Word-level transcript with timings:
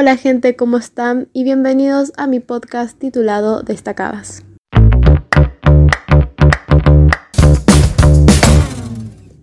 Hola 0.00 0.16
gente, 0.16 0.54
¿cómo 0.54 0.76
están? 0.76 1.28
Y 1.32 1.42
bienvenidos 1.42 2.12
a 2.16 2.28
mi 2.28 2.38
podcast 2.38 2.96
titulado 2.96 3.64
Destacadas. 3.64 4.44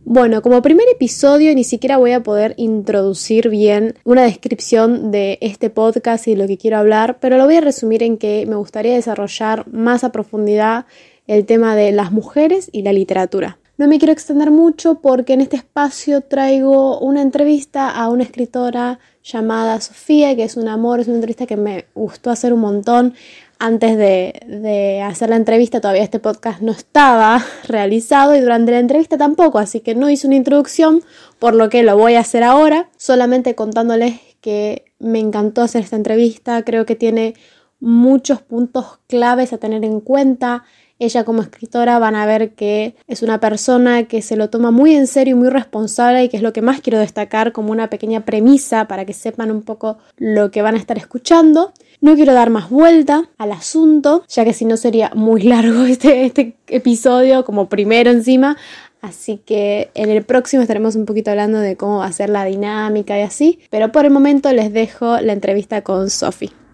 Bueno, 0.06 0.42
como 0.42 0.62
primer 0.62 0.88
episodio 0.88 1.54
ni 1.54 1.66
siquiera 1.66 1.98
voy 1.98 2.14
a 2.14 2.24
poder 2.24 2.54
introducir 2.56 3.50
bien 3.50 3.96
una 4.06 4.24
descripción 4.24 5.12
de 5.12 5.40
este 5.42 5.70
podcast 5.70 6.26
y 6.30 6.38
lo 6.38 6.48
que 6.48 6.58
quiero 6.58 6.78
hablar, 6.78 7.18
pero 7.20 7.36
lo 7.36 7.44
voy 7.44 7.58
a 7.58 7.62
resumir 7.62 8.02
en 8.02 8.18
que 8.18 8.46
me 8.48 8.56
gustaría 8.56 8.94
desarrollar 8.94 9.68
más 9.68 10.06
a 10.06 10.14
profundidad 10.14 10.86
el 11.28 11.46
tema 11.46 11.76
de 11.76 11.92
las 11.92 12.14
mujeres 12.14 12.70
y 12.72 12.84
la 12.84 12.94
literatura. 12.94 13.60
No 13.78 13.90
me 13.90 14.00
quiero 14.00 14.14
extender 14.14 14.52
mucho 14.52 15.02
porque 15.02 15.34
en 15.34 15.42
este 15.42 15.58
espacio 15.58 16.22
traigo 16.22 16.98
una 17.00 17.22
entrevista 17.22 17.90
a 17.90 18.08
una 18.08 18.24
escritora 18.24 19.00
llamada 19.22 19.82
Sofía, 19.82 20.34
que 20.34 20.44
es 20.44 20.56
un 20.56 20.70
amor, 20.70 21.02
es 21.02 21.08
una 21.08 21.16
entrevista 21.16 21.46
que 21.46 21.58
me 21.58 21.86
gustó 21.94 22.30
hacer 22.30 22.54
un 22.54 22.62
montón. 22.62 23.16
Antes 23.60 23.98
de, 23.98 25.02
hacer 25.06 25.30
la 25.30 25.36
entrevista 25.36 25.82
todavía 25.82 26.04
este 26.04 26.20
podcast 26.20 26.62
no 26.62 26.72
estaba 26.72 27.44
realizado 27.68 28.34
y 28.34 28.40
durante 28.40 28.72
la 28.72 28.80
entrevista 28.80 29.18
tampoco, 29.18 29.60
así 29.60 29.82
que 29.82 29.94
no 29.94 30.10
hice 30.10 30.28
una 30.28 30.38
introducción, 30.38 31.04
por 31.38 31.54
lo 31.54 31.70
que 31.70 31.84
lo 31.84 31.98
voy 31.98 32.16
a 32.16 32.22
hacer 32.22 32.44
ahora, 32.44 32.90
solamente 32.96 33.56
contándoles 33.56 34.22
que 34.40 34.86
me 35.00 35.20
encantó 35.20 35.62
hacer 35.64 35.84
esta 35.84 35.98
entrevista, 35.98 36.64
creo 36.64 36.86
que 36.86 36.96
tiene 36.96 37.34
muchos 37.82 38.42
puntos 38.42 39.00
claves 39.08 39.52
a 39.52 39.58
tener 39.58 39.84
en 39.84 40.00
cuenta 40.00 40.64
ella 41.00 41.24
como 41.26 41.42
escritora 41.42 42.00
van 42.00 42.16
a 42.16 42.26
ver 42.26 42.54
que 42.54 42.96
es 43.08 43.22
una 43.22 43.40
persona 43.40 44.06
que 44.06 44.22
se 44.22 44.36
lo 44.36 44.50
toma 44.50 44.72
muy 44.72 44.96
en 44.96 45.08
serio 45.08 45.36
y 45.36 45.40
muy 45.40 45.50
responsable 45.50 46.24
y 46.24 46.30
que 46.30 46.38
es 46.38 46.44
lo 46.44 46.54
que 46.54 46.62
más 46.62 46.82
quiero 46.82 47.00
destacar 47.00 47.52
como 47.52 47.72
una 47.72 47.90
pequeña 47.90 48.24
premisa 48.24 48.88
para 48.88 49.06
que 49.06 49.14
sepan 49.14 49.52
un 49.52 49.62
poco 49.62 49.98
lo 50.18 50.52
que 50.52 50.62
van 50.62 50.76
a 50.76 50.78
estar 50.78 50.98
escuchando. 50.98 51.74
No 52.02 52.16
quiero 52.16 52.34
dar 52.34 52.50
más 52.50 52.70
vuelta 52.70 53.30
al 53.38 53.52
asunto, 53.52 54.24
ya 54.28 54.46
que 54.46 54.54
si 54.54 54.66
no 54.66 54.78
sería 54.78 55.12
muy 55.16 55.42
largo 55.44 55.84
este, 55.86 56.26
este 56.26 56.56
episodio 56.68 57.44
como 57.46 57.68
primero 57.68 58.12
encima. 58.12 58.58
Así 59.02 59.38
que 59.46 59.92
en 59.94 60.10
el 60.10 60.24
próximo 60.24 60.64
estaremos 60.64 60.96
un 60.96 61.06
poquito 61.06 61.30
hablando 61.30 61.60
de 61.60 61.76
cómo 61.76 62.12
ser 62.12 62.30
la 62.30 62.44
dinámica 62.46 63.20
y 63.20 63.22
así. 63.22 63.60
Pero 63.70 63.92
por 63.92 64.06
el 64.06 64.12
momento 64.12 64.52
les 64.52 64.74
dejo 64.74 65.20
la 65.22 65.34
entrevista 65.34 65.84
con 65.84 66.10
Sophie. 66.10 66.65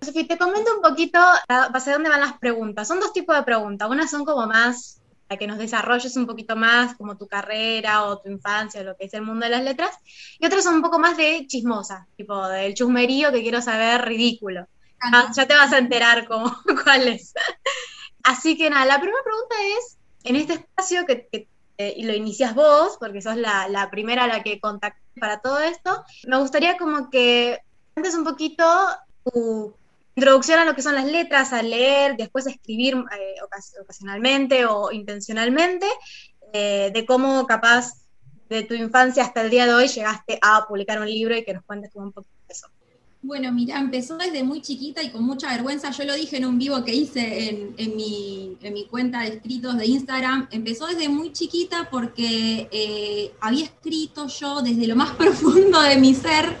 Sofi, 0.00 0.24
te 0.24 0.38
comento 0.38 0.74
un 0.76 0.82
poquito 0.82 1.18
hacia 1.48 1.94
dónde 1.94 2.10
van 2.10 2.20
las 2.20 2.38
preguntas. 2.38 2.86
Son 2.86 3.00
dos 3.00 3.12
tipos 3.12 3.36
de 3.36 3.42
preguntas. 3.42 3.90
Unas 3.90 4.10
son 4.10 4.24
como 4.24 4.46
más 4.46 5.00
para 5.26 5.38
que 5.38 5.46
nos 5.46 5.58
desarrolles 5.58 6.16
un 6.16 6.26
poquito 6.26 6.56
más 6.56 6.94
como 6.96 7.16
tu 7.16 7.26
carrera 7.26 8.04
o 8.04 8.18
tu 8.18 8.30
infancia, 8.30 8.82
lo 8.82 8.96
que 8.96 9.06
es 9.06 9.14
el 9.14 9.22
mundo 9.22 9.44
de 9.44 9.50
las 9.50 9.64
letras, 9.64 9.90
y 10.38 10.46
otras 10.46 10.64
son 10.64 10.76
un 10.76 10.82
poco 10.82 10.98
más 10.98 11.16
de 11.16 11.46
chismosa, 11.46 12.06
tipo 12.16 12.46
del 12.48 12.74
chusmerío 12.74 13.32
que 13.32 13.42
quiero 13.42 13.60
saber 13.60 14.02
ridículo. 14.02 14.68
Ah, 15.00 15.30
ya 15.34 15.46
te 15.46 15.54
vas 15.54 15.72
a 15.72 15.78
enterar 15.78 16.26
cómo, 16.26 16.56
cuál 16.84 17.08
es. 17.08 17.34
Así 18.22 18.56
que 18.56 18.70
nada, 18.70 18.84
la 18.84 19.00
primera 19.00 19.22
pregunta 19.24 19.56
es, 19.78 19.98
en 20.24 20.36
este 20.36 20.54
espacio 20.54 21.06
que, 21.06 21.48
y 21.78 22.04
lo 22.04 22.14
inicias 22.14 22.54
vos, 22.54 22.96
porque 22.98 23.20
sos 23.20 23.36
la, 23.36 23.68
la 23.68 23.90
primera 23.90 24.24
a 24.24 24.28
la 24.28 24.42
que 24.42 24.60
contacté 24.60 25.02
para 25.20 25.40
todo 25.40 25.58
esto, 25.58 26.04
me 26.26 26.38
gustaría 26.38 26.76
como 26.76 27.10
que 27.10 27.60
antes 27.94 28.14
un 28.14 28.24
poquito 28.24 28.64
tu 29.24 29.74
introducción 30.16 30.58
a 30.58 30.64
lo 30.64 30.74
que 30.74 30.82
son 30.82 30.94
las 30.94 31.04
letras, 31.04 31.52
a 31.52 31.62
leer, 31.62 32.16
después 32.16 32.46
a 32.46 32.50
escribir 32.50 32.94
eh, 32.96 33.34
ocasionalmente 33.82 34.64
o 34.64 34.90
intencionalmente, 34.90 35.86
eh, 36.54 36.90
de 36.92 37.04
cómo 37.04 37.46
capaz 37.46 37.92
de 38.48 38.62
tu 38.62 38.74
infancia 38.74 39.24
hasta 39.24 39.42
el 39.42 39.50
día 39.50 39.66
de 39.66 39.74
hoy 39.74 39.88
llegaste 39.88 40.38
a 40.40 40.66
publicar 40.66 41.00
un 41.00 41.06
libro 41.06 41.36
y 41.36 41.44
que 41.44 41.52
nos 41.52 41.64
cuentes 41.64 41.90
un 41.94 42.12
poquito 42.12 42.34
de 42.48 42.54
eso. 42.54 42.66
Bueno, 43.20 43.52
mira, 43.52 43.78
empezó 43.78 44.16
desde 44.16 44.42
muy 44.42 44.62
chiquita 44.62 45.02
y 45.02 45.10
con 45.10 45.22
mucha 45.24 45.50
vergüenza. 45.50 45.90
Yo 45.90 46.04
lo 46.04 46.14
dije 46.14 46.38
en 46.38 46.46
un 46.46 46.58
vivo 46.58 46.82
que 46.82 46.94
hice 46.94 47.74
en, 47.76 47.96
mi, 47.96 48.86
cuenta 48.88 49.20
de 49.20 49.28
escritos 49.28 49.76
de 49.76 49.86
Instagram. 49.86 50.48
Empezó 50.50 50.86
desde 50.86 51.08
muy 51.08 51.32
chiquita 51.32 51.88
porque 51.90 52.68
eh, 52.70 53.32
había 53.40 53.64
escrito 53.64 54.28
yo 54.28 54.62
desde 54.62 54.86
lo 54.86 54.96
más 54.96 55.10
profundo 55.16 55.82
de 55.82 55.96
mi 55.96 56.14
ser 56.14 56.56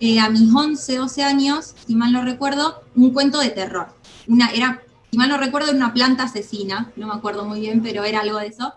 eh, 0.00 0.20
a 0.20 0.30
mis 0.30 0.52
11, 0.54 0.96
12 0.96 1.22
años, 1.22 1.74
si 1.86 1.94
mal 1.94 2.12
no 2.12 2.22
recuerdo, 2.22 2.82
un 2.94 3.12
cuento 3.12 3.40
de 3.40 3.50
terror. 3.50 3.88
Una, 4.26 4.50
era, 4.50 4.82
si 5.10 5.16
mal 5.16 5.28
no 5.28 5.38
recuerdo, 5.38 5.72
una 5.72 5.92
planta 5.92 6.24
asesina, 6.24 6.92
no 6.96 7.06
me 7.06 7.14
acuerdo 7.14 7.44
muy 7.44 7.60
bien, 7.60 7.82
pero 7.82 8.04
era 8.04 8.20
algo 8.20 8.38
de 8.38 8.46
eso. 8.46 8.74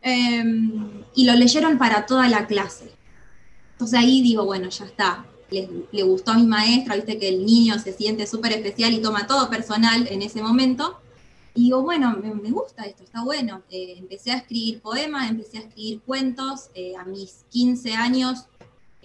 Em, 0.00 1.02
y 1.14 1.24
lo 1.24 1.34
leyeron 1.34 1.78
para 1.78 2.06
toda 2.06 2.28
la 2.28 2.46
clase. 2.46 2.92
Entonces 3.72 3.98
ahí 3.98 4.22
digo, 4.22 4.44
bueno, 4.44 4.68
ya 4.68 4.84
está. 4.84 5.26
Le, 5.50 6.02
gustó 6.02 6.32
a 6.32 6.36
mi 6.36 6.46
maestra, 6.46 6.96
viste 6.96 7.18
que 7.18 7.28
el 7.28 7.44
niño 7.44 7.78
se 7.78 7.92
siente 7.92 8.26
súper 8.26 8.52
especial 8.52 8.92
y 8.92 9.00
toma 9.00 9.26
todo 9.26 9.48
personal 9.50 10.06
en 10.10 10.22
ese 10.22 10.42
momento. 10.42 10.98
Y 11.54 11.64
digo, 11.64 11.82
bueno, 11.82 12.16
me, 12.20 12.50
gusta 12.50 12.84
esto, 12.84 13.04
está 13.04 13.22
bueno. 13.22 13.62
Eh, 13.70 13.94
empecé 13.98 14.32
a 14.32 14.36
escribir 14.38 14.80
poemas, 14.80 15.30
empecé 15.30 15.58
a 15.58 15.60
escribir 15.60 16.00
cuentos. 16.00 16.70
Eh, 16.74 16.94
a 16.96 17.04
mis 17.04 17.44
15 17.50 17.94
años 17.94 18.46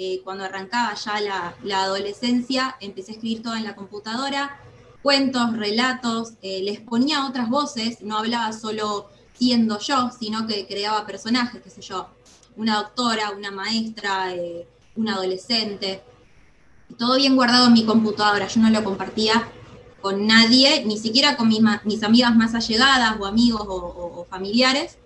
eh, 0.02 0.22
cuando 0.24 0.46
arrancaba 0.46 0.94
ya 0.96 1.20
la, 1.62 1.84
adolescencia, 1.84 2.78
empecé 2.80 3.12
a 3.12 3.16
escribir 3.16 3.44
todo 3.44 3.56
en 3.56 3.66
la 3.66 3.76
computadora, 3.76 4.58
cuentos, 5.02 5.58
relatos, 5.58 6.36
eh, 6.42 6.62
les 6.64 6.80
ponía 6.80 7.26
otras 7.26 7.50
voces, 7.50 8.02
no 8.02 8.18
hablaba 8.18 8.54
solo 8.54 9.10
siendo 9.34 9.78
yo, 9.80 10.10
sino 10.18 10.48
que 10.48 10.66
creaba 10.68 11.06
personajes, 11.06 11.62
qué 11.62 11.70
sé 11.70 11.82
yo, 11.82 12.08
una 12.56 12.78
doctora, 12.78 13.32
una 13.32 13.52
maestra, 13.52 14.34
eh, 14.34 14.66
un 14.96 15.10
adolescente, 15.10 16.02
todo 16.98 17.18
bien 17.18 17.36
guardado 17.36 17.68
en 17.68 17.74
mi 17.74 17.84
computadora, 17.84 18.48
yo 18.48 18.62
no 18.62 18.70
lo 18.70 18.82
compartía 18.86 19.52
con 20.00 20.26
nadie, 20.26 20.86
ni 20.86 20.98
siquiera 20.98 21.36
con 21.36 21.50
mis, 21.50 21.60
mis 21.84 22.04
amigas 22.04 22.34
más 22.38 22.56
allegadas 22.56 23.18
o 23.20 23.26
amigos 23.26 23.66
o, 23.68 24.26
familiares, 24.30 24.98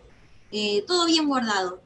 todo 0.85 1.07
bien 1.07 1.27
guardado 1.27 1.81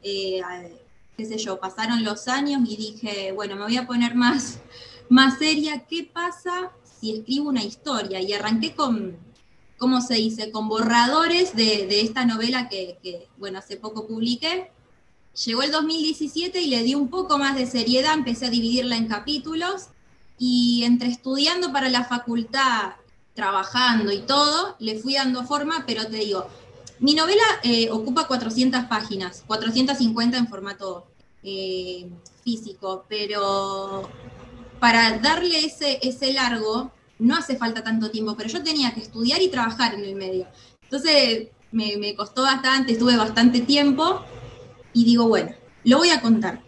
qué 1.17 1.25
sé 1.25 1.39
yo, 1.39 1.59
pasaron 1.59 2.03
los 2.03 2.28
años 2.28 2.61
y 2.69 2.78
dije, 2.78 3.31
bueno, 3.31 3.55
me 3.55 3.63
voy 3.63 3.78
a 3.78 3.88
poner 3.88 4.13
más, 4.13 4.59
más 5.09 5.39
seria, 5.39 5.85
¿qué 5.88 6.03
pasa 6.03 6.72
si 6.83 7.11
escribo 7.11 7.50
una 7.50 7.63
historia? 7.63 8.22
Y 8.22 8.33
arranqué 8.33 8.75
con, 8.75 9.17
¿cómo 9.79 10.01
se 10.01 10.13
dice?, 10.13 10.51
con 10.51 10.69
borradores 10.69 11.55
de, 11.55 12.01
esta 12.01 12.23
novela 12.25 12.69
que, 12.69 13.28
bueno, 13.38 13.57
hace 13.57 13.78
poco 13.78 14.05
publiqué. 14.05 14.69
Llegó 15.45 15.63
el 15.63 15.72
2017 15.72 16.61
y 16.61 16.67
le 16.67 16.83
di 16.83 16.94
un 16.94 17.09
poco 17.09 17.39
más 17.39 17.55
de 17.55 17.66
seriedad, 17.66 18.13
empecé 18.13 18.45
a 18.45 18.49
dividirla 18.51 18.95
en 18.95 19.07
capítulos 19.07 19.88
y 20.38 20.84
entre 20.84 21.09
estudiando 21.09 21.72
para 21.72 21.89
la 21.89 22.03
facultad, 22.03 22.94
trabajando 23.34 24.11
y 24.11 24.19
todo, 24.19 24.75
le 24.79 24.99
fui 24.99 25.16
dando 25.16 25.45
forma, 25.45 25.84
pero 25.88 26.07
te 26.07 26.17
digo, 26.17 26.47
mi 27.00 27.13
novela 27.13 27.44
eh, 27.63 27.90
ocupa 27.91 28.28
400 28.28 28.85
páginas, 28.85 29.44
450 29.47 30.38
en 30.38 30.47
formato 30.47 31.08
eh, 31.44 32.09
físico, 32.44 33.06
pero 33.08 34.09
para 34.80 35.19
darle 35.19 35.66
ese, 35.66 36.34
largo 36.34 36.91
no 37.19 37.35
hace 37.35 37.58
falta 37.58 37.84
tanto 37.84 38.09
tiempo, 38.09 38.35
pero 38.35 38.50
yo 38.50 38.63
tenía 38.63 38.94
que 38.94 39.02
estudiar 39.02 39.41
y 39.41 39.50
trabajar 39.50 39.94
en 39.94 40.03
el 40.03 40.16
medio. 40.16 40.47
Entonces 40.84 41.47
me, 41.72 41.97
me 41.97 42.16
costó 42.16 42.44
bastante, 42.44 42.94
estuve 42.94 43.16
bastante 43.18 43.62
tiempo 43.62 44.22
y 44.94 45.06
digo, 45.06 45.28
bueno, 45.28 45.52
lo 45.84 45.97
voy 45.97 46.09
a 46.09 46.22
contar. 46.22 46.62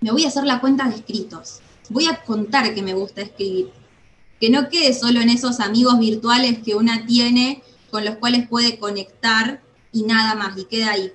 Me 0.00 0.10
voy 0.10 0.24
a 0.24 0.28
hacer 0.28 0.44
la 0.44 0.60
cuenta 0.60 0.88
de 0.88 0.96
escritos. 0.96 1.60
Voy 1.88 2.06
a 2.06 2.22
contar 2.22 2.74
que 2.74 2.82
me 2.82 2.94
gusta 2.94 3.22
escribir. 3.22 3.70
Que 4.40 4.50
no 4.50 4.68
quede 4.68 4.92
solo 4.92 5.20
en 5.20 5.30
esos 5.30 5.60
amigos 5.60 5.98
virtuales 5.98 6.58
que 6.58 6.74
una 6.74 7.06
tiene 7.06 7.62
con 7.94 8.04
los 8.04 8.16
cuales 8.16 8.48
puede 8.48 8.76
conectar 8.76 9.62
y 9.92 10.02
nada 10.02 10.34
más, 10.34 10.58
y 10.58 10.64
queda 10.64 10.90
ahí. 10.90 11.12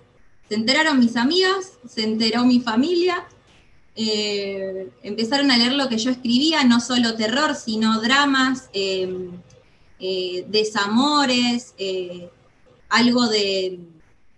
Se 0.47 0.55
enteraron 0.55 0.97
mis 0.97 1.17
amigas, 1.17 1.73
se 1.85 2.03
enteró 2.03 2.45
mi 2.45 2.61
familia, 2.61 3.27
eh, 3.97 4.87
empezaron 5.03 5.51
a 5.51 5.57
leer 5.57 5.73
lo 5.73 5.89
que 5.89 5.97
yo 5.97 6.09
escribía, 6.09 6.63
no 6.63 6.79
solo 6.79 7.15
terror, 7.15 7.53
sino 7.53 7.99
dramas, 7.99 8.69
em, 8.71 9.29
eh, 9.99 10.45
desamores, 10.47 11.73
eh, 11.77 12.29
algo 12.87 13.27
de, 13.27 13.81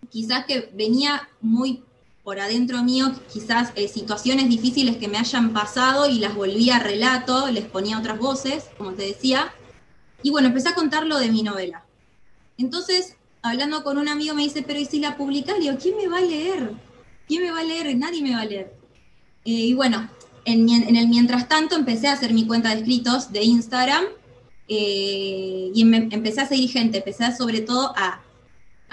quizás 0.10 0.46
que 0.46 0.72
venía 0.74 1.30
muy 1.42 1.84
por 2.24 2.40
adentro 2.40 2.82
mío, 2.82 3.14
quizás 3.32 3.72
situaciones 3.94 4.50
difíciles 4.50 4.98
que 4.98 5.08
me 5.08 5.20
hayan 5.20 5.54
pasado 5.54 6.10
y 6.10 6.18
las 6.18 6.34
volvía 6.34 6.78
a 6.78 6.80
relato, 6.80 7.52
les 7.52 7.66
ponía 7.66 8.00
otras 8.00 8.18
voces, 8.18 8.64
como 8.80 8.94
te 8.94 9.04
decía. 9.04 9.54
Y 10.24 10.32
bueno, 10.32 10.48
empecé 10.48 10.70
a 10.70 10.76
contar 10.76 11.06
lo 11.06 11.20
de 11.20 11.32
mi 11.32 11.44
novela. 11.44 11.86
Entonces, 12.62 13.16
hablando 13.42 13.84
con 13.84 13.98
un 13.98 14.08
amigo 14.08 14.36
me 14.36 14.44
dice, 14.44 14.62
pero 14.62 14.80
¿y 14.80 14.86
si 14.86 15.00
la 15.00 15.18
publicas? 15.18 15.56
Le 15.56 15.64
digo, 15.64 15.78
¿quién 15.82 15.98
me 15.98 16.08
va 16.08 16.20
a 16.20 16.22
leer? 16.22 16.72
¿Quién 17.28 17.44
me 17.44 17.52
va 17.52 17.60
a 17.60 17.64
leer? 17.64 17.96
Nadie 17.98 18.22
me 18.22 18.36
va 18.36 18.42
a 18.42 18.46
leer. 18.46 18.74
Eh, 19.46 19.52
y 19.52 19.74
bueno, 19.74 20.10
en, 20.46 20.70
el 20.70 21.08
mientras 21.08 21.48
tanto 21.48 21.76
empecé 21.76 22.08
a 22.08 22.14
hacer 22.14 22.34
mi 22.34 22.46
cuenta 22.46 22.70
de 22.70 22.76
escritos 22.76 23.32
de 23.32 23.44
Instagram 23.44 24.04
eh, 24.68 25.72
y 25.74 25.82
empecé 25.82 26.42
a 26.42 26.48
seguir 26.48 26.70
gente, 26.70 27.00
empecé 27.00 27.36
sobre 27.36 27.62
todo 27.62 27.94
a, 27.96 28.22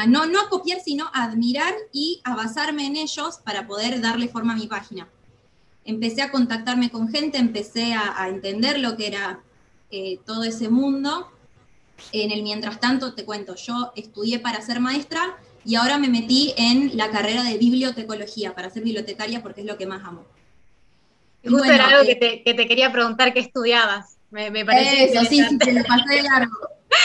no, 0.06 0.26
no 0.26 0.40
a 0.40 0.48
copiar, 0.48 0.80
sino 0.80 1.10
a 1.12 1.24
admirar 1.24 1.74
y 1.92 2.20
a 2.24 2.34
basarme 2.34 2.86
en 2.86 2.96
ellos 2.96 3.38
para 3.44 3.66
poder 3.66 4.00
darle 4.00 4.28
forma 4.28 4.54
a 4.54 4.56
mi 4.56 4.66
página. 4.66 5.08
empecé 5.84 6.22
a 6.22 6.30
contactarme 6.30 6.90
con 6.90 7.08
gente, 7.08 7.38
empecé 7.38 7.94
a, 7.94 8.28
entender 8.28 8.78
lo 8.78 8.96
que 8.96 9.06
era 9.08 9.40
eh, 9.90 10.18
todo 10.24 10.44
ese 10.44 10.68
mundo. 10.68 11.28
En 12.12 12.30
el 12.30 12.42
mientras 12.42 12.80
tanto, 12.80 13.14
te 13.14 13.24
cuento, 13.24 13.54
yo 13.56 13.92
estudié 13.96 14.38
para 14.38 14.60
ser 14.60 14.80
maestra 14.80 15.36
y 15.64 15.74
ahora 15.74 15.98
me 15.98 16.08
metí 16.08 16.54
en 16.56 16.96
la 16.96 17.10
carrera 17.10 17.42
de 17.42 17.58
bibliotecología 17.58 18.54
para 18.54 18.70
ser 18.70 18.82
bibliotecaria 18.82 19.42
porque 19.42 19.60
es 19.62 19.66
lo 19.66 19.76
que 19.76 19.86
más 19.86 20.02
amo. 20.04 20.24
Y 21.42 21.48
justo 21.48 21.70
era 21.70 21.88
algo 21.88 22.08
eh, 22.08 22.42
que, 22.44 22.54
te, 22.54 22.66
quería 22.66 22.90
preguntar, 22.92 23.32
¿qué 23.32 23.40
estudiabas? 23.40 24.16
Me, 24.30 24.50
me 24.50 24.64
parecía 24.64 25.04
eso, 25.04 25.20
sí, 25.28 25.42
sí, 25.48 25.56
me 25.72 25.84
pasé 25.84 26.22
largo. 26.22 26.56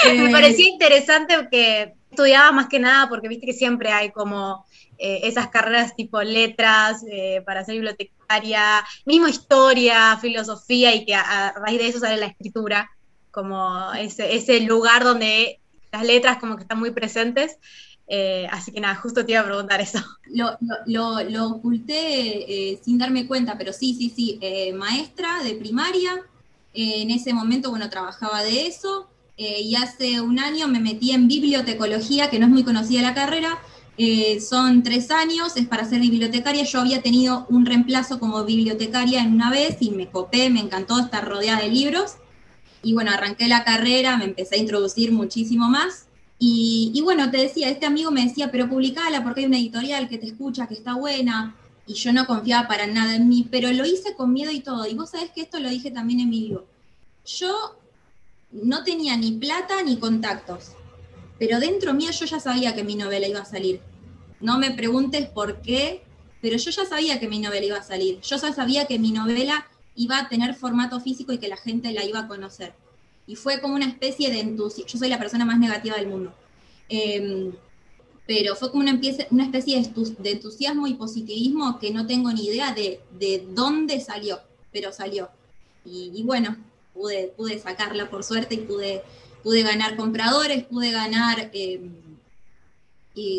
me 0.06 0.30
parecía 0.30 0.68
interesante 0.68 1.48
que 1.52 1.94
estudiaba 2.10 2.52
más 2.52 2.68
que 2.68 2.80
nada 2.80 3.10
porque 3.10 3.28
viste 3.28 3.46
que 3.46 3.54
siempre 3.54 3.92
hay 3.92 4.12
como 4.12 4.66
eh, 4.98 5.22
esas 5.24 5.50
carreras 5.50 5.96
tipo 5.96 6.22
letras 6.22 7.04
eh, 7.10 7.42
para 7.46 7.66
ser 7.66 7.76
bibliotecaria, 7.76 8.86
mismo 9.06 9.28
historia, 9.28 10.18
filosofía 10.22 10.94
y 10.96 11.06
que 11.06 11.16
a, 11.16 11.54
raíz 11.58 11.80
de 11.80 11.88
eso 11.88 12.00
sale 12.00 12.18
la 12.18 12.28
escritura, 12.28 12.90
como 13.34 13.92
ese, 13.94 14.36
ese 14.36 14.62
lugar 14.62 15.04
donde 15.04 15.60
las 15.92 16.06
letras 16.06 16.38
como 16.38 16.56
que 16.56 16.62
están 16.62 16.80
muy 16.80 16.92
presentes. 16.92 17.58
Eh, 18.08 18.48
así 18.52 18.72
que 18.72 18.80
nada, 18.80 18.96
justo 18.96 19.26
te 19.26 19.32
iba 19.32 19.42
a 19.42 19.46
preguntar 19.46 19.82
eso. 19.82 20.00
Lo, 20.28 20.58
lo, 20.86 21.24
lo, 21.24 21.48
oculté 21.48 22.80
sin 22.84 22.98
darme 22.98 23.28
cuenta, 23.28 23.58
pero 23.58 23.74
sí, 23.74 23.94
sí, 23.96 24.10
sí, 24.10 24.40
maestra 24.74 25.44
de 25.44 25.56
primaria, 25.56 26.22
en 26.74 27.12
ese 27.12 27.34
momento, 27.34 27.70
bueno, 27.70 27.90
trabajaba 27.90 28.44
de 28.44 28.68
eso, 28.68 29.08
y 29.38 29.76
hace 29.76 30.22
un 30.22 30.40
año 30.40 30.68
me 30.68 30.80
metí 30.80 31.12
en 31.12 31.28
bibliotecología, 31.28 32.30
que 32.30 32.40
no 32.40 32.48
es 32.48 32.52
muy 32.52 32.64
conocida 32.64 33.02
la 33.02 33.14
carrera, 33.14 33.60
eh, 33.98 34.42
son 34.42 34.82
tres 34.82 35.12
años, 35.12 35.56
es 35.56 35.68
para 35.68 35.86
ser 35.86 36.02
bibliotecaria. 36.02 36.64
Yo 36.64 36.80
había 36.80 37.02
tenido 37.02 37.46
un 37.50 37.66
reemplazo 37.66 38.20
como 38.20 38.44
bibliotecaria 38.44 39.22
en 39.22 39.34
una 39.34 39.52
vez 39.52 39.78
y 39.80 39.92
me 39.92 40.08
copé, 40.10 40.50
me 40.50 40.60
encantó 40.60 41.00
estar 41.00 41.28
rodeada 41.28 41.62
de 41.62 41.70
libros. 41.70 42.16
Y 42.84 42.94
bueno, 42.94 43.12
arranqué 43.12 43.48
la 43.48 43.64
carrera, 43.64 44.18
me 44.18 44.26
empecé 44.26 44.56
a 44.56 44.60
introducir 44.60 45.12
muchísimo 45.12 45.70
más. 45.70 46.08
Y, 46.38 47.00
bueno, 47.04 47.32
te 47.32 47.38
decía, 47.38 47.70
este 47.70 47.86
amigo 47.86 48.12
me 48.12 48.26
decía, 48.26 48.52
pero 48.52 48.70
publicala 48.70 49.24
porque 49.24 49.42
hay 49.42 49.46
una 49.46 49.58
editorial 49.58 50.10
que 50.10 50.18
te 50.18 50.28
escucha, 50.28 50.68
que 50.68 50.74
está 50.74 50.94
buena. 50.96 51.56
Y 51.88 51.94
yo 51.94 52.12
no 52.12 52.28
confiaba 52.28 52.68
para 52.68 52.86
nada 52.86 53.16
en 53.16 53.30
mí, 53.30 53.48
pero 53.50 53.72
lo 53.72 53.86
hice 53.86 54.14
con 54.16 54.34
miedo 54.34 54.52
y 54.52 54.60
todo. 54.60 54.86
Y 54.86 54.94
vos 54.94 55.12
sabés 55.12 55.32
que 55.32 55.42
esto 55.42 55.60
lo 55.60 55.70
dije 55.70 55.90
también 55.90 56.20
en 56.20 56.30
mi 56.30 56.42
vivo. 56.42 56.66
Yo 57.26 57.78
no 58.52 58.84
tenía 58.84 59.16
ni 59.16 59.32
plata 59.32 59.82
ni 59.84 59.98
contactos 59.98 60.74
pero 61.46 61.60
dentro 61.60 61.94
mío 61.94 62.12
yo 62.12 62.26
ya 62.26 62.40
sabía 62.40 62.74
que 62.74 62.86
mi 62.86 62.96
novela 62.96 63.28
iba 63.28 63.42
a 63.42 63.46
salir. 63.46 63.82
No 64.40 64.58
me 64.60 64.72
preguntes 64.72 65.28
por 65.28 65.62
qué, 65.62 66.02
pero 66.42 66.56
yo 66.56 66.72
ya 66.72 66.86
sabía 66.86 67.20
que 67.20 67.28
mi 67.28 67.40
novela 67.40 67.66
iba 67.66 67.78
a 67.78 67.84
salir. 67.84 68.22
Yo 68.22 68.38
ya 68.38 68.54
sabía 68.54 68.86
que 68.86 68.98
mi 68.98 69.12
novela 69.12 69.68
iba 69.96 70.20
a 70.20 70.30
tener 70.30 70.56
formato 70.56 71.00
físico 71.00 71.34
y 71.34 71.38
que 71.38 71.48
la 71.48 71.58
gente 71.58 71.92
la 71.92 72.04
iba 72.04 72.20
a 72.20 72.28
conocer. 72.28 72.74
Y 73.28 73.36
fue 73.36 73.62
como 73.62 73.76
una 73.76 73.86
especie 73.86 74.30
de 74.32 74.40
entusiasmo. 74.40 74.92
Yo 74.92 75.00
soy 75.00 75.10
la 75.10 75.20
persona 75.20 75.46
más 75.46 75.60
negativa 75.60 75.96
del 75.96 76.08
mundo. 76.08 76.34
Em, 76.90 77.52
pero 78.26 78.56
fue 78.56 78.72
como 78.72 78.84
una, 78.84 78.94
especie 78.94 79.82
de, 79.82 80.32
entusiasmo 80.32 80.88
y 80.88 80.94
positivismo 80.94 81.80
que 81.80 81.92
no 81.92 82.08
tengo 82.08 82.32
ni 82.32 82.46
idea 82.48 82.74
de, 82.74 83.02
dónde 83.50 84.00
salió, 84.00 84.40
pero 84.72 84.92
salió. 84.92 85.30
Y, 85.86 86.24
bueno, 86.24 86.58
pude, 86.94 87.34
pude 87.36 87.60
sacarla 87.60 88.10
por 88.10 88.24
suerte 88.24 88.56
y 88.56 88.60
pude 88.60 89.04
pude 89.44 89.62
ganar 89.62 89.96
compradores, 89.96 90.64
pude 90.64 90.92
ganar 90.92 91.52
eh, 91.54 91.82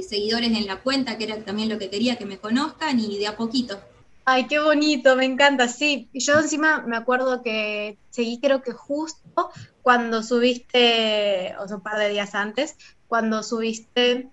seguidores 0.07 0.53
en 0.53 0.67
la 0.67 0.83
cuenta, 0.83 1.17
que 1.19 1.25
era 1.25 1.43
también 1.43 1.71
lo 1.71 1.79
que 1.79 1.91
quería 1.91 2.17
que 2.17 2.27
me 2.27 2.39
conozcan, 2.39 3.00
y 3.00 3.19
de 3.19 3.27
a 3.27 3.37
poquito. 3.37 3.81
Ay, 4.26 4.47
qué 4.47 4.59
bonito, 4.59 5.17
me 5.17 5.26
encanta, 5.26 5.69
sí. 5.69 6.09
Y 6.12 6.21
yo 6.21 6.38
encima 6.38 6.82
me 6.87 6.97
acuerdo 6.97 7.43
que 7.43 7.99
seguí 8.11 8.41
creo 8.41 8.62
que 8.62 8.73
justo 8.73 9.50
cuando 9.82 10.23
subiste, 10.23 11.55
o 11.59 11.69
sea, 11.69 11.76
un 11.76 11.82
par 11.82 11.99
de 11.99 12.09
días 12.09 12.35
antes, 12.35 12.76
cuando 13.06 13.43
subiste, 13.43 14.29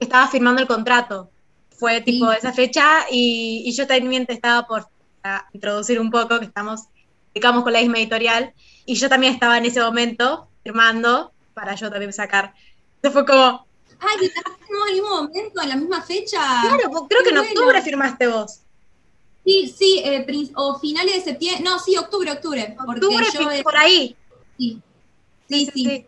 estaba 0.00 0.28
firmando 0.28 0.62
el 0.62 0.68
contrato. 0.68 1.30
Fue 1.76 2.00
tipo 2.00 2.32
esa 2.32 2.52
fecha 2.52 3.04
y, 3.10 3.70
yo 3.76 3.86
también 3.86 4.24
te 4.24 4.32
estaba 4.32 4.66
por 4.66 4.88
introducir 5.52 6.00
un 6.00 6.10
poco, 6.10 6.38
que 6.38 6.46
estamos, 6.46 6.84
digamos, 7.34 7.64
con 7.64 7.72
la 7.72 7.80
misma 7.80 7.98
editorial, 7.98 8.54
y 8.86 8.94
yo 8.94 9.08
también 9.10 9.34
estaba 9.34 9.58
en 9.58 9.66
ese 9.66 9.80
momento 9.80 10.48
firmando 10.62 11.32
para 11.52 11.74
yo 11.74 11.90
también 11.90 12.12
sacar. 12.12 12.54
Entonces 12.96 13.12
fue 13.12 13.26
como... 13.26 13.66
Ay, 14.00 14.26
estamos 14.26 14.58
en 14.58 14.88
el 14.88 14.94
mismo 14.94 15.22
momento, 15.22 15.62
en 15.62 15.68
la 15.68 15.76
misma 15.76 16.02
fecha. 16.02 16.40
Claro, 16.62 17.06
creo 17.08 17.22
que 17.22 17.30
en 17.30 17.38
octubre 17.38 17.82
firmaste 17.82 18.26
vos. 18.26 18.63
Sí, 19.44 19.74
sí, 19.76 20.02
eh, 20.04 20.26
o 20.54 20.78
finales 20.78 21.16
de 21.16 21.32
septiembre, 21.32 21.62
no, 21.62 21.78
sí, 21.78 21.96
octubre, 21.96 22.32
octubre. 22.32 22.76
Octubre, 22.86 23.26
yo, 23.32 23.62
por 23.62 23.76
ahí. 23.76 24.16
Sí. 24.58 24.80
Sí, 25.48 25.70
sí. 25.72 26.06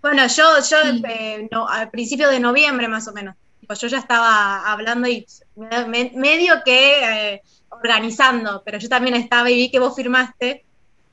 Bueno, 0.00 0.26
yo, 0.26 0.44
yo 0.68 0.76
eh, 1.08 1.48
no, 1.50 1.68
al 1.68 1.90
principio 1.90 2.30
de 2.30 2.40
noviembre 2.40 2.88
más 2.88 3.06
o 3.08 3.12
menos, 3.12 3.34
pues 3.66 3.78
yo 3.80 3.88
ya 3.88 3.98
estaba 3.98 4.70
hablando 4.70 5.08
y 5.08 5.26
medio 5.54 6.62
que 6.64 7.34
eh, 7.34 7.42
organizando, 7.68 8.62
pero 8.64 8.78
yo 8.78 8.88
también 8.88 9.16
estaba 9.16 9.50
y 9.50 9.56
vi 9.56 9.70
que 9.70 9.78
vos 9.78 9.94
firmaste. 9.94 10.64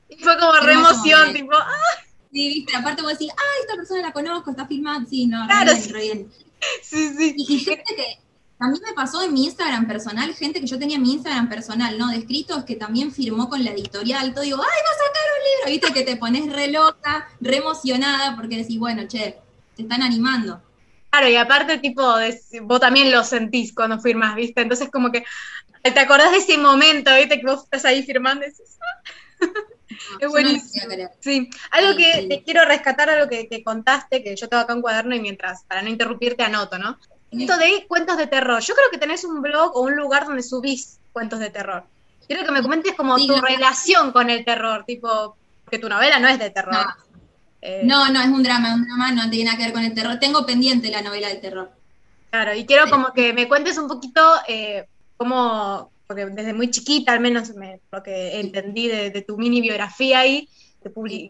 Y 0.08 0.16
fue 0.16 0.38
como 0.38 0.52
re 0.60 0.72
emoción, 0.72 1.34
tipo, 1.34 1.54
¡ah! 1.54 2.06
Sí, 2.32 2.48
viste, 2.48 2.76
aparte 2.76 3.02
vos 3.02 3.12
decís, 3.12 3.32
ah, 3.36 3.60
esta 3.60 3.76
persona 3.76 4.02
la 4.02 4.12
conozco, 4.12 4.50
está 4.50 4.66
filmada, 4.66 5.04
sí, 5.08 5.26
no, 5.26 5.46
claro, 5.46 5.72
re 5.90 6.00
bien, 6.00 6.30
Sí, 6.82 7.12
sí. 7.18 7.34
Y, 7.36 7.58
gente 7.58 7.84
que 7.96 8.18
también 8.58 8.82
me 8.86 8.94
pasó 8.94 9.22
en 9.22 9.34
mi 9.34 9.44
Instagram 9.44 9.86
personal, 9.86 10.34
gente 10.34 10.60
que 10.60 10.66
yo 10.66 10.78
tenía 10.78 10.96
en 10.96 11.02
mi 11.02 11.12
Instagram 11.12 11.48
personal, 11.48 11.98
¿no? 11.98 12.08
De 12.08 12.16
escritos 12.16 12.64
que 12.64 12.76
también 12.76 13.12
firmó 13.12 13.50
con 13.50 13.62
la 13.62 13.72
editorial, 13.72 14.32
todo 14.32 14.44
digo, 14.44 14.62
ay, 14.62 14.64
va 14.64 14.90
a 14.90 15.06
sacar 15.06 15.22
un 15.36 15.44
libro, 15.44 15.82
viste, 15.82 15.92
que 15.92 16.10
te 16.10 16.16
pones 16.16 16.52
re 16.52 16.68
loca, 16.68 17.28
re 17.40 17.56
emocionada, 17.58 18.34
porque 18.34 18.56
decís, 18.56 18.78
bueno, 18.78 19.06
che, 19.06 19.36
te 19.74 19.82
están 19.82 20.02
animando. 20.02 20.62
Claro, 21.10 21.28
y 21.28 21.36
aparte, 21.36 21.78
tipo, 21.78 22.02
vos 22.62 22.80
también 22.80 23.10
lo 23.10 23.24
sentís 23.24 23.74
cuando 23.74 24.00
firmas, 24.00 24.34
¿viste? 24.34 24.62
Entonces, 24.62 24.90
como 24.90 25.12
que 25.12 25.24
te 25.82 26.00
acordás 26.00 26.32
de 26.32 26.38
ese 26.38 26.56
momento, 26.56 27.14
¿viste? 27.14 27.38
Que 27.38 27.46
vos 27.46 27.64
estás 27.64 27.84
ahí 27.84 28.02
firmando 28.02 28.44
y 28.44 28.48
decís, 28.48 28.78
ah". 28.80 29.10
es 30.20 30.28
buenísimo. 30.28 30.86
sí, 31.20 31.50
algo 31.70 31.96
que 31.96 32.26
te 32.28 32.42
quiero 32.42 32.64
rescatar, 32.64 33.10
algo 33.10 33.28
que, 33.28 33.48
que, 33.48 33.62
contaste, 33.62 34.22
que 34.22 34.34
yo 34.34 34.48
tengo 34.48 34.62
acá 34.62 34.74
un 34.74 34.82
cuaderno 34.82 35.14
y 35.14 35.20
mientras, 35.20 35.64
para 35.64 35.82
no 35.82 35.90
interrumpirte, 35.90 36.42
anoto, 36.42 36.78
¿no? 36.78 36.98
Esto 37.38 37.56
de 37.56 37.86
cuentos 37.86 38.16
de 38.16 38.26
terror. 38.26 38.60
Yo 38.60 38.74
creo 38.74 38.90
que 38.90 38.98
tenés 38.98 39.24
un 39.24 39.42
blog 39.42 39.76
o 39.76 39.82
un 39.82 39.96
lugar 39.96 40.26
donde 40.26 40.42
subís 40.42 40.98
cuentos 41.12 41.38
de 41.38 41.50
terror. 41.50 41.84
Quiero 42.26 42.44
que 42.44 42.50
me 42.50 42.62
comentes 42.62 42.94
como 42.94 43.16
tu 43.16 43.40
relación 43.40 44.12
con 44.12 44.30
el 44.30 44.44
terror, 44.44 44.84
tipo, 44.84 45.36
que 45.70 45.78
tu 45.78 45.88
novela 45.88 46.18
no 46.18 46.28
es 46.28 46.38
de 46.38 46.50
terror. 46.50 46.86
Eh, 47.62 47.82
no. 47.84 48.08
no, 48.10 48.20
es 48.20 48.28
un 48.28 48.42
drama, 48.42 48.74
un 48.74 48.84
drama, 48.84 49.12
no 49.12 49.30
tiene 49.30 49.46
nada 49.46 49.56
que 49.56 49.64
ver 49.64 49.72
con 49.72 49.84
el 49.84 49.94
terror. 49.94 50.18
Tengo 50.18 50.44
pendiente 50.44 50.90
la 50.90 51.02
novela 51.02 51.28
de 51.28 51.36
terror. 51.36 51.70
Claro, 52.30 52.54
y 52.54 52.66
quiero 52.66 52.90
como 52.90 53.12
que 53.12 53.32
me 53.32 53.48
cuentes 53.48 53.78
un 53.78 53.88
poquito 53.88 54.20
eh, 54.46 54.86
cómo, 55.16 55.90
porque 56.06 56.26
desde 56.26 56.52
muy 56.52 56.70
chiquita, 56.70 57.12
al 57.12 57.20
menos 57.20 57.52
lo 57.90 58.02
que 58.02 58.40
entendí 58.40 58.88
de, 58.88 59.24
tu 59.26 59.38
mini 59.38 59.60
biografía 59.60 60.20
ahí, 60.20 60.48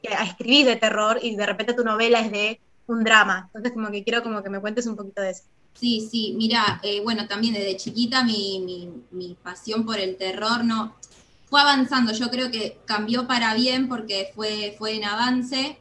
escribís 0.02 0.66
de 0.66 0.76
terror 0.76 1.18
y 1.22 1.36
de 1.36 1.46
repente 1.46 1.74
tu 1.74 1.84
novela 1.84 2.20
es 2.20 2.32
de 2.32 2.60
un 2.86 3.04
drama. 3.04 3.44
Entonces, 3.46 3.72
como 3.72 3.90
que 3.90 4.04
quiero 4.04 4.22
como 4.22 4.42
que 4.42 4.50
me 4.50 4.60
cuentes 4.60 4.86
un 4.86 4.96
poquito 4.96 5.22
de 5.22 5.30
eso. 5.30 5.44
Sí, 5.78 6.08
sí, 6.10 6.34
mira, 6.36 6.80
eh, 6.82 7.00
bueno, 7.02 7.26
también 7.28 7.52
desde 7.52 7.76
chiquita 7.76 8.24
mi, 8.24 8.90
mi, 9.10 9.34
pasión 9.42 9.84
por 9.84 9.98
el 9.98 10.16
terror 10.16 10.64
no 10.64 10.96
fue 11.44 11.60
avanzando. 11.60 12.12
Yo 12.12 12.30
creo 12.30 12.50
que 12.50 12.78
cambió 12.86 13.26
para 13.26 13.54
bien 13.54 13.88
porque 13.88 14.32
fue, 14.34 14.74
fue 14.78 14.94
en 14.96 15.04
avance. 15.04 15.78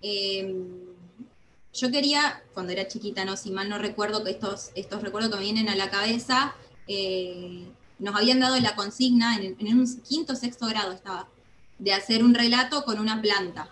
Em, 0.00 0.68
yo 1.72 1.90
quería, 1.90 2.42
cuando 2.54 2.72
era 2.72 2.86
chiquita, 2.86 3.24
no, 3.24 3.36
si 3.36 3.50
mal 3.50 3.68
no 3.68 3.78
recuerdo 3.78 4.22
que 4.22 4.30
estos, 4.30 4.70
estos 4.76 5.02
recuerdos 5.02 5.30
que 5.30 5.38
me 5.38 5.42
vienen 5.42 5.68
a 5.68 5.76
la 5.76 5.90
cabeza, 5.90 6.54
eh, 6.86 7.66
nos 7.98 8.14
habían 8.14 8.40
dado 8.40 8.58
la 8.60 8.76
consigna, 8.76 9.36
en, 9.36 9.56
un 9.78 10.02
quinto 10.02 10.36
sexto 10.36 10.66
grado 10.66 10.92
estaba, 10.92 11.28
de 11.78 11.92
hacer 11.92 12.22
un 12.22 12.34
relato 12.34 12.84
con 12.84 13.00
una 13.00 13.20
planta. 13.20 13.70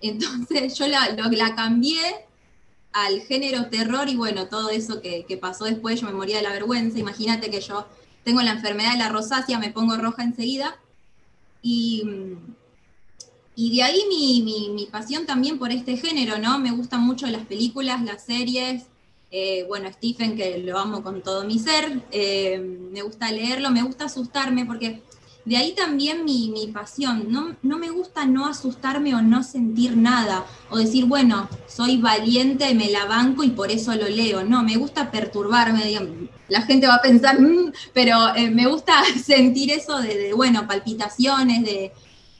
Entonces 0.00 0.74
yo 0.78 0.86
la, 0.86 1.10
la 1.10 1.54
cambié 1.56 2.27
al 2.92 3.20
género 3.22 3.66
terror 3.66 4.08
y 4.08 4.16
bueno, 4.16 4.48
todo 4.48 4.70
eso 4.70 5.00
que, 5.00 5.38
pasó 5.40 5.64
después, 5.64 6.00
yo 6.00 6.06
me 6.06 6.12
moría 6.12 6.38
de 6.38 6.42
la 6.42 6.52
vergüenza. 6.52 6.98
Imagínate 6.98 7.50
que 7.50 7.60
yo 7.60 7.86
tengo 8.24 8.42
la 8.42 8.52
enfermedad 8.52 8.92
de 8.92 8.98
la 8.98 9.08
rosácea, 9.08 9.58
me 9.58 9.70
pongo 9.70 9.96
roja 9.96 10.22
enseguida. 10.22 10.76
Y, 11.62 12.04
y 13.54 13.76
de 13.76 13.82
ahí 13.82 14.02
mi, 14.08 14.70
mi, 14.70 14.86
pasión 14.86 15.26
también 15.26 15.58
por 15.58 15.70
este 15.70 15.96
género, 15.96 16.38
¿no? 16.38 16.58
Me 16.58 16.70
gustan 16.70 17.02
mucho 17.02 17.26
las 17.26 17.46
películas, 17.46 18.02
las 18.02 18.24
series, 18.24 18.84
eh, 19.30 19.64
bueno, 19.68 19.92
Stephen, 19.92 20.36
que 20.36 20.58
lo 20.58 20.78
amo 20.78 21.02
con 21.02 21.22
todo 21.22 21.44
mi 21.44 21.58
ser, 21.58 22.02
eh, 22.10 22.58
me 22.58 23.02
gusta 23.02 23.30
leerlo, 23.30 23.70
me 23.70 23.82
gusta 23.82 24.06
asustarme, 24.06 24.64
porque 24.64 25.02
de 25.48 25.56
ahí 25.56 25.72
también 25.72 26.26
mi, 26.26 26.70
pasión. 26.74 27.32
No, 27.32 27.56
no, 27.62 27.78
me 27.78 27.88
gusta 27.88 28.26
no 28.26 28.46
asustarme 28.46 29.14
o 29.14 29.22
no 29.22 29.42
sentir 29.42 29.96
nada, 29.96 30.44
o 30.68 30.76
decir, 30.76 31.06
bueno, 31.06 31.48
soy 31.66 31.96
valiente, 31.96 32.74
me 32.74 32.90
la 32.90 33.06
banco 33.06 33.42
y 33.44 33.50
por 33.50 33.70
eso 33.70 33.94
lo 33.94 34.08
leo. 34.08 34.44
No, 34.44 34.62
me 34.62 34.76
gusta 34.76 35.10
perturbarme. 35.10 35.98
la 36.48 36.62
gente 36.62 36.86
va 36.86 36.96
a 36.96 37.02
pensar, 37.02 37.40
mm", 37.40 37.72
pero 37.94 38.34
eh, 38.36 38.50
me 38.50 38.66
gusta 38.66 39.02
sentir 39.24 39.70
eso 39.70 39.98
de, 40.00 40.34
bueno, 40.34 40.66
palpitaciones, 40.66 41.64
de, 41.64 41.92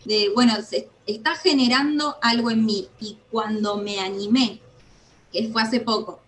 de, 0.05 0.31
bueno, 0.35 0.61
se 0.61 0.91
está 1.07 1.35
generando 1.35 2.17
algo 2.21 2.51
en 2.51 2.67
mí. 2.67 2.89
Y 3.01 3.17
cuando 3.31 3.79
me 3.79 4.01
animé, 4.01 4.61
que 5.33 5.49
fue 5.49 5.63
hace 5.63 5.81
poco, 5.81 6.21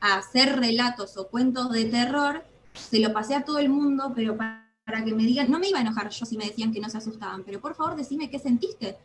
a 0.00 0.18
hacer 0.18 0.60
relatos 0.60 1.16
o 1.16 1.26
cuentos 1.26 1.72
de 1.72 1.86
terror, 1.86 2.44
se 2.72 3.00
lo 3.00 3.12
pasé 3.12 3.34
a 3.34 3.44
todo 3.44 3.58
el 3.58 3.68
mundo, 3.68 4.12
pero 4.14 4.36
para, 4.36 4.59
que 5.04 5.14
me 5.14 5.24
digan, 5.24 5.50
no 5.50 5.58
me 5.58 5.68
iba 5.68 5.78
a 5.78 5.82
enojar 5.82 6.10
yo 6.10 6.26
si 6.26 6.36
me 6.36 6.46
decían 6.46 6.72
que 6.72 6.80
no 6.80 6.90
se 6.90 6.98
asustaban, 6.98 7.42
pero 7.44 7.60
por 7.60 7.74
favor 7.74 7.96
decime 7.96 8.28
qué 8.28 8.38
sentiste, 8.38 8.96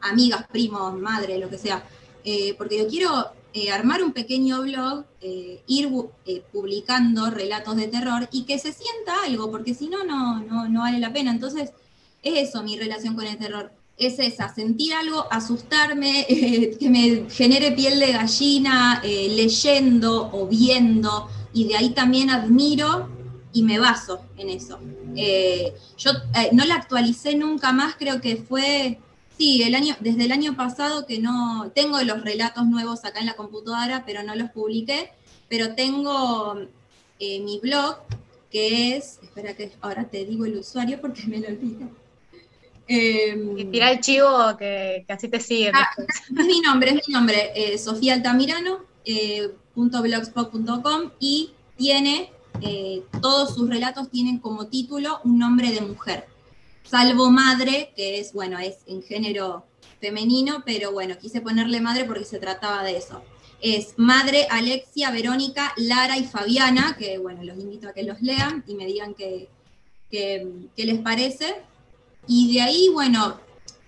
amigas, 0.00 0.46
primos, 0.46 0.98
madre, 0.98 1.38
lo 1.38 1.50
que 1.50 1.58
sea, 1.58 1.84
eh, 2.24 2.54
porque 2.56 2.78
yo 2.78 2.88
quiero 2.88 3.26
eh, 3.52 3.70
armar 3.70 4.02
un 4.02 4.12
pequeño 4.12 4.62
blog, 4.62 5.04
eh, 5.20 5.62
ir 5.66 5.90
publicando 6.52 7.30
relatos 7.30 7.76
de 7.76 7.88
terror 7.88 8.28
y 8.32 8.44
que 8.44 8.58
se 8.58 8.72
sienta 8.72 9.24
algo, 9.24 9.50
porque 9.50 9.74
si 9.74 9.88
no, 9.88 10.04
no, 10.04 10.68
no 10.68 10.80
vale 10.80 10.98
la 10.98 11.12
pena. 11.12 11.30
Entonces, 11.30 11.70
es 12.22 12.48
eso 12.48 12.62
mi 12.62 12.78
relación 12.78 13.14
con 13.14 13.26
el 13.26 13.36
terror 13.36 13.70
es 13.96 14.18
esa, 14.18 14.52
sentir 14.52 14.94
algo, 14.94 15.26
asustarme, 15.30 16.26
que 16.80 16.88
me 16.88 17.30
genere 17.30 17.72
piel 17.72 18.00
de 18.00 18.12
gallina, 18.12 19.00
leyendo 19.04 20.30
o 20.32 20.46
viendo, 20.48 21.28
y 21.52 21.68
de 21.68 21.76
ahí 21.76 21.90
también 21.90 22.30
admiro 22.30 23.08
y 23.54 23.62
me 23.62 23.78
baso 23.78 24.26
en 24.36 24.50
eso. 24.50 24.78
Eh, 25.16 25.72
yo 25.96 26.10
eh, 26.34 26.50
no 26.52 26.66
la 26.66 26.74
actualicé 26.74 27.34
nunca 27.34 27.72
más, 27.72 27.94
creo 27.96 28.20
que 28.20 28.36
fue, 28.36 28.98
sí, 29.38 29.62
el 29.62 29.74
año, 29.74 29.96
desde 30.00 30.24
el 30.24 30.32
año 30.32 30.54
pasado 30.56 31.06
que 31.06 31.18
no, 31.18 31.70
tengo 31.74 32.02
los 32.02 32.22
relatos 32.22 32.66
nuevos 32.66 33.04
acá 33.06 33.20
en 33.20 33.26
la 33.26 33.36
computadora, 33.36 34.04
pero 34.04 34.22
no 34.22 34.34
los 34.34 34.50
publiqué, 34.50 35.12
pero 35.48 35.74
tengo 35.74 36.56
mi 37.18 37.58
blog, 37.62 37.96
que 38.50 38.96
es, 38.96 39.18
espera 39.22 39.56
que 39.56 39.72
ahora 39.80 40.04
te 40.04 40.26
digo 40.26 40.44
el 40.44 40.58
usuario 40.58 41.00
porque 41.00 41.22
me 41.26 41.38
lo 41.38 41.48
olvido 41.48 41.88
Em, 42.86 43.70
tira 43.70 43.92
el 43.92 44.00
chivo 44.00 44.56
que, 44.58 45.06
así 45.08 45.28
te 45.28 45.40
sigue. 45.40 45.70
Ah, 45.72 45.90
es 45.96 46.46
mi 46.46 46.60
nombre, 46.60 46.90
es 46.90 47.08
mi 47.08 47.14
nombre, 47.14 47.52
eh, 47.54 47.78
Sofía 47.78 48.14
Altamirano, 48.14 48.80
eh, 49.04 49.50
y 51.18 51.50
tiene, 51.76 52.30
eh, 52.60 53.02
todos 53.20 53.54
sus 53.54 53.68
relatos 53.68 54.10
tienen 54.10 54.38
como 54.38 54.66
título 54.68 55.20
un 55.24 55.38
nombre 55.38 55.72
de 55.72 55.80
mujer, 55.80 56.26
salvo 56.84 57.30
madre, 57.30 57.92
que 57.96 58.20
es, 58.20 58.32
bueno, 58.32 58.58
es 58.58 58.78
en 58.86 59.02
género 59.02 59.64
femenino, 60.00 60.62
pero 60.64 60.92
bueno, 60.92 61.16
quise 61.18 61.40
ponerle 61.40 61.80
madre 61.80 62.04
porque 62.04 62.24
se 62.24 62.38
trataba 62.38 62.82
de 62.82 62.96
eso. 62.96 63.22
Es 63.60 63.94
madre, 63.96 64.46
Alexia, 64.50 65.10
Verónica, 65.10 65.72
Lara 65.76 66.18
y 66.18 66.24
Fabiana, 66.24 66.96
que 66.98 67.18
bueno, 67.18 67.42
los 67.42 67.58
invito 67.58 67.88
a 67.88 67.92
que 67.94 68.02
los 68.02 68.20
lean 68.20 68.62
y 68.66 68.74
me 68.74 68.84
digan 68.86 69.14
qué, 69.14 69.48
qué 70.10 70.68
les 70.76 71.00
parece. 71.00 71.54
Y 72.26 72.52
de 72.52 72.60
ahí, 72.60 72.90
bueno, 72.92 73.40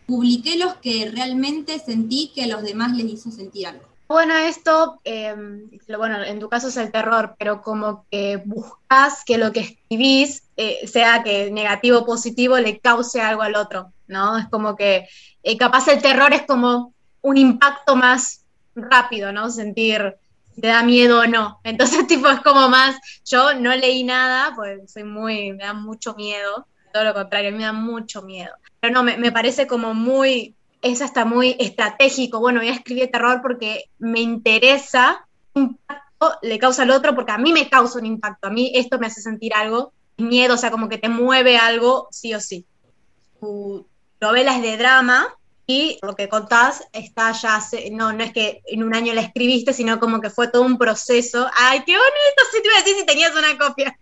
publiqué 0.07 0.57
los 0.57 0.75
que 0.77 1.11
realmente 1.11 1.79
sentí 1.79 2.33
que 2.35 2.45
a 2.45 2.47
los 2.47 2.63
demás 2.63 2.97
les 2.97 3.07
hizo 3.07 3.31
sentir 3.31 3.67
algo. 3.67 3.96
Bueno, 4.09 4.37
esto, 4.37 5.01
em, 5.05 5.69
bueno, 5.97 6.23
en 6.23 6.39
tu 6.39 6.49
caso 6.49 6.69
es 6.69 6.77
el 6.77 6.93
terror, 6.93 7.35
pero 7.39 7.61
como 7.61 8.07
que 8.11 8.41
buscas 8.45 9.25
que 9.25 9.37
lo 9.37 9.53
que 9.53 9.61
escribís, 9.61 10.45
eh, 10.57 10.87
sea 10.87 11.23
que 11.25 11.51
negativo 11.51 11.99
o 11.99 12.07
positivo, 12.07 12.57
le 12.59 12.79
cause 12.79 13.21
algo 13.21 13.43
al 13.43 13.57
otro, 13.57 13.93
¿no? 14.07 14.39
Es 14.39 14.47
como 14.49 14.77
que 14.77 15.09
eh, 15.43 15.57
capaz 15.57 15.89
el 15.89 16.01
terror 16.01 16.33
es 16.33 16.43
como 16.43 16.95
un 17.23 17.37
impacto 17.37 17.97
más 17.97 18.45
rápido, 18.75 19.33
¿no? 19.33 19.51
Sentir 19.51 20.17
si 20.55 20.61
te 20.61 20.69
da 20.69 20.83
miedo 20.83 21.21
o 21.21 21.27
no. 21.27 21.61
Entonces, 21.65 22.07
tipo, 22.09 22.29
es 22.29 22.41
como 22.41 22.69
más, 22.69 22.97
yo 23.25 23.55
no 23.55 23.75
leí 23.77 24.05
nada, 24.05 24.53
pues 24.57 24.91
soy 24.93 25.05
muy, 25.05 25.53
me 25.53 25.65
da 25.65 25.73
mucho 25.73 26.15
miedo, 26.15 26.67
todo 26.93 27.05
lo 27.05 27.15
contrario, 27.15 27.53
me 27.53 27.65
da 27.65 27.73
mucho 27.73 28.23
miedo. 28.23 28.53
Pero 28.81 28.95
no, 28.95 29.03
me, 29.03 29.33
parece 29.33 29.67
como 29.67 29.95
muy, 29.95 30.56
es 30.93 31.03
hasta 31.03 31.25
muy 31.25 31.57
estratégico. 31.59 32.41
Bueno, 32.41 32.61
voy 32.61 32.69
a 32.69 32.75
escribir 32.75 33.11
terror 33.11 33.41
porque 33.43 33.85
me 33.99 34.21
interesa, 34.21 35.27
impacto 35.55 36.07
le 36.43 36.59
causa 36.59 36.83
al 36.83 36.91
otro, 36.91 37.15
porque 37.15 37.33
a 37.33 37.39
mí 37.39 37.53
me 37.53 37.69
causa 37.69 37.99
un 37.99 38.07
impacto, 38.07 38.49
a 38.49 38.51
mí 38.51 38.73
esto 38.75 38.99
me 38.99 39.07
hace 39.07 39.21
sentir 39.21 39.55
algo, 39.55 39.93
miedo, 40.17 40.55
o 40.55 40.59
sea, 40.59 40.71
como 40.71 40.89
que 40.89 40.99
te 40.99 41.09
mueve 41.09 41.59
algo, 41.59 42.09
sí 42.11 42.35
o 42.35 42.41
sí. 42.41 42.65
Tu 43.41 43.87
novela 44.21 44.57
es 44.57 44.63
de 44.63 44.77
drama, 44.79 45.37
y 45.67 45.99
lo 46.03 46.15
que 46.15 46.29
contás 46.29 46.85
está 46.93 47.33
ya, 47.33 47.61
no, 47.91 48.13
no 48.13 48.23
es 48.23 48.33
que 48.33 48.63
en 48.67 48.85
un 48.85 48.95
año 48.95 49.13
la 49.15 49.21
escribiste, 49.21 49.73
sino 49.73 49.99
como 49.99 50.21
que 50.21 50.31
fue 50.31 50.49
todo 50.49 50.63
un 50.63 50.79
proceso. 50.79 51.51
¡Ay, 51.57 51.83
qué 51.85 51.93
bonito! 51.93 52.43
Sí 52.53 52.63
te 52.63 52.69
iba 52.69 52.77
a 52.77 52.83
decir 52.83 52.97
si 52.97 53.07
tenías 53.07 53.33
una 53.35 53.59
copia. 53.59 53.99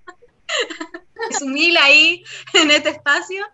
mil 1.46 1.76
ahí 1.78 2.22
en 2.52 2.70
este 2.70 2.90
espacio. 2.90 3.46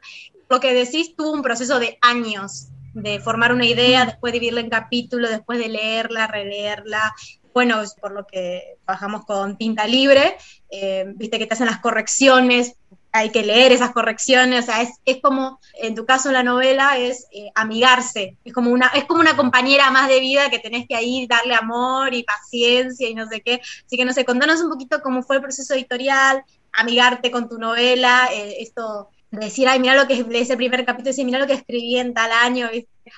Lo 0.49 0.58
que 0.58 0.75
decís 0.75 1.14
tuvo 1.14 1.30
un 1.30 1.42
proceso 1.42 1.78
de 1.78 1.99
años 2.02 2.69
de 2.94 3.20
formar 3.20 3.52
una 3.52 3.66
idea, 3.66 4.04
después 4.04 4.32
dividirla 4.32 4.61
en 4.61 4.70
capítulos, 4.70 5.30
después 5.30 5.59
de 5.59 5.68
leerla, 5.68 6.26
releerla. 6.26 7.14
Bueno, 7.52 7.82
por 8.00 8.12
lo 8.12 8.26
que 8.26 8.78
trabajamos 8.85 9.25
con 9.25 9.56
tinta 9.56 9.87
libre, 9.87 10.37
eh, 10.70 11.04
viste 11.16 11.38
que 11.38 11.47
te 11.47 11.54
hacen 11.54 11.66
las 11.66 11.80
correcciones, 11.80 12.76
hay 13.12 13.30
que 13.30 13.42
leer 13.42 13.73
esas 13.73 13.90
correcciones, 13.90 14.64
o 14.64 14.66
sea, 14.66 14.82
es, 14.82 14.90
es 15.04 15.20
como, 15.20 15.59
en 15.75 15.94
tu 15.94 16.06
caso 16.06 16.30
la 16.30 16.44
novela 16.44 16.97
es 16.97 17.26
eh, 17.32 17.50
amigarse, 17.56 18.37
es 18.44 18.52
como, 18.52 18.70
una, 18.70 18.87
es 18.94 19.04
como 19.04 19.20
una 19.20 19.37
compañera 19.37 19.90
más 19.90 20.09
de 20.09 20.20
vida 20.20 20.49
que 20.49 20.61
tenés 20.61 20.87
que 20.87 20.94
ahí 20.94 21.26
darle 21.26 21.54
amor 21.54 22.14
y 22.14 22.23
paciencia 22.23 23.09
y 23.09 23.14
no 23.14 23.26
sé 23.26 23.40
qué. 23.40 23.61
Así 23.85 23.97
que 23.97 24.04
no 24.04 24.12
sé, 24.12 24.25
contanos 24.25 24.61
un 24.61 24.70
poquito 24.70 25.02
cómo 25.02 25.23
fue 25.23 25.37
el 25.37 25.42
proceso 25.42 25.75
editorial, 25.75 26.44
amigarte 26.73 27.32
con 27.32 27.49
tu 27.49 27.59
novela, 27.59 28.28
eh, 28.32 28.59
esto 28.61 29.09
decir, 29.30 29.68
ay, 29.68 29.78
mira 29.78 29.94
lo 29.94 30.08
que 30.08 30.22
de 30.25 30.40
ese 30.40 30.56
primer 30.56 30.84
capítulo, 30.84 31.10
decir, 31.10 31.25
mira 31.25 31.38
lo 31.38 31.46
que 31.46 31.54
escribí 31.54 31.99
en 31.99 32.14
tal 32.14 32.32
año, 32.32 32.68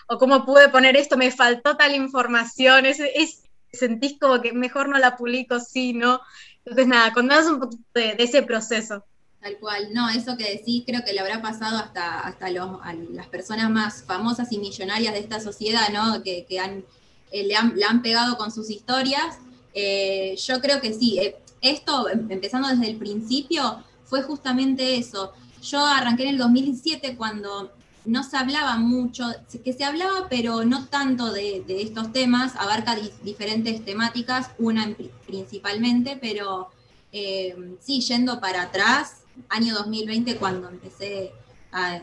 o 0.08 0.18
cómo 0.18 0.44
pude 0.44 0.68
poner 0.68 0.96
esto, 0.96 1.16
me 1.16 1.30
faltó 1.30 1.76
tal 1.76 1.94
información, 1.94 2.86
es, 2.86 3.00
es, 3.00 3.42
sentís 3.72 4.18
como 4.20 4.40
que 4.40 4.52
mejor 4.52 4.88
no 4.88 4.98
la 4.98 5.16
publico, 5.16 5.58
sí, 5.60 5.92
¿no? 5.92 6.20
Entonces, 6.64 6.86
nada, 6.86 7.12
contanos 7.12 7.50
un 7.50 7.60
poquito 7.60 7.82
de, 7.94 8.16
ese 8.18 8.42
proceso. 8.42 9.04
Tal 9.40 9.56
cual, 9.58 9.92
no, 9.92 10.08
eso 10.10 10.36
que 10.36 10.50
decís 10.50 10.84
creo 10.86 11.02
que 11.04 11.12
le 11.12 11.20
habrá 11.20 11.42
pasado 11.42 11.78
hasta, 11.78 12.20
hasta 12.20 12.50
los, 12.50 12.78
las 13.10 13.26
personas 13.26 13.70
más 13.70 14.04
famosas 14.04 14.52
y 14.52 14.58
millonarias 14.58 15.14
de 15.14 15.20
esta 15.20 15.40
sociedad, 15.40 15.88
¿no? 15.92 16.22
Que, 16.22 16.46
que 16.48 16.56
eh, 16.58 17.44
le, 17.44 17.56
han, 17.56 17.74
le, 17.74 17.84
han, 17.84 18.02
pegado 18.02 18.36
con 18.36 18.52
sus 18.52 18.70
historias. 18.70 19.38
Eh, 19.74 20.36
yo 20.36 20.60
creo 20.60 20.80
que 20.80 20.92
sí, 20.92 21.18
esto, 21.60 22.08
em, 22.08 22.30
empezando 22.30 22.68
desde 22.68 22.88
el 22.88 22.96
principio, 22.96 23.82
fue 24.04 24.22
justamente 24.22 24.96
eso. 24.96 25.32
Yo 25.62 25.84
arranqué 25.84 26.24
en 26.24 26.30
el 26.30 26.38
2007 26.38 27.16
cuando 27.16 27.72
no 28.04 28.24
se 28.24 28.36
hablaba 28.36 28.76
mucho, 28.78 29.32
que 29.64 29.72
se 29.72 29.84
hablaba, 29.84 30.26
pero 30.28 30.64
no 30.64 30.86
tanto 30.86 31.32
de, 31.32 31.64
estos 31.68 32.12
temas, 32.12 32.56
abarca 32.56 32.96
diferentes 33.22 33.84
temáticas, 33.84 34.50
una 34.58 34.92
principalmente, 35.26 36.18
pero 36.20 36.68
eh, 37.12 37.76
sí, 37.80 38.00
yendo 38.00 38.40
para 38.40 38.62
atrás, 38.62 39.22
año 39.48 39.74
2020, 39.74 40.36
cuando 40.36 40.68
empecé 40.68 41.32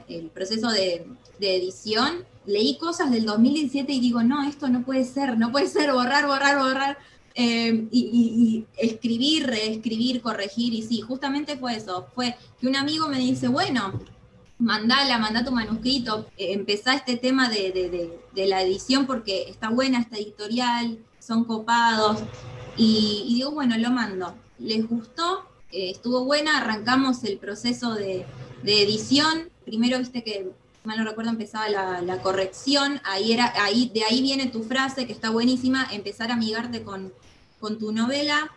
el 0.08 0.30
proceso 0.30 0.70
de, 0.70 1.06
de, 1.40 1.56
edición, 1.58 2.26
leí 2.46 2.78
cosas 2.78 3.12
del 3.12 3.26
2017 3.26 3.92
y 3.92 4.00
digo, 4.00 4.24
no, 4.24 4.48
esto 4.48 4.70
no 4.70 4.84
puede 4.84 5.04
ser, 5.04 5.38
no 5.38 5.52
puede 5.52 5.68
ser, 5.68 5.92
borrar, 5.92 6.26
borrar, 6.26 6.58
borrar. 6.58 6.98
Em, 7.36 7.88
y, 7.92 8.66
escribir, 8.78 9.48
reescribir, 9.48 10.22
corregir, 10.22 10.74
y 10.74 10.82
sí, 10.82 11.02
justamente 11.02 11.58
fue 11.58 11.76
eso, 11.76 12.08
fue 12.16 12.36
que 12.60 12.68
un 12.68 12.76
amigo 12.76 13.08
me 13.08 13.20
dice, 13.20 13.48
bueno, 13.48 13.94
mandala, 14.58 15.18
manda 15.18 15.44
tu 15.44 15.52
manuscrito, 15.52 16.28
eh, 16.38 16.54
empezá 16.54 16.96
este 16.96 17.18
tema 17.18 17.50
de, 17.50 18.20
la 18.36 18.62
edición 18.62 19.06
porque 19.06 19.44
está 19.50 19.70
buena 19.70 20.00
esta 20.00 20.18
editorial, 20.18 21.00
son 21.20 21.44
copados, 21.46 22.20
y, 22.78 23.36
digo, 23.36 23.52
bueno, 23.52 23.78
lo 23.78 23.92
mando. 23.92 24.36
Les 24.58 24.88
gustó, 24.88 25.46
eh, 25.72 25.92
estuvo 25.92 26.26
buena, 26.26 26.58
arrancamos 26.58 27.24
el 27.24 27.38
proceso 27.38 27.94
de, 27.94 28.26
edición, 28.64 29.50
primero 29.66 29.98
viste 30.00 30.24
que 30.24 30.52
mal 30.84 30.98
no 30.98 31.06
recuerdo, 31.06 31.32
empezaba 31.32 31.70
la, 31.70 32.22
corrección, 32.22 33.02
ahí 33.04 33.34
era, 33.34 33.54
ahí, 33.64 33.92
de 33.94 34.04
ahí 34.04 34.22
viene 34.22 34.48
tu 34.48 34.64
frase 34.64 35.06
que 35.06 35.14
está 35.14 35.30
buenísima, 35.30 35.88
empezar 35.92 36.32
a 36.32 36.34
amigarte 36.34 36.84
con, 36.84 37.14
con 37.60 37.78
tu 37.78 37.92
novela, 37.92 38.52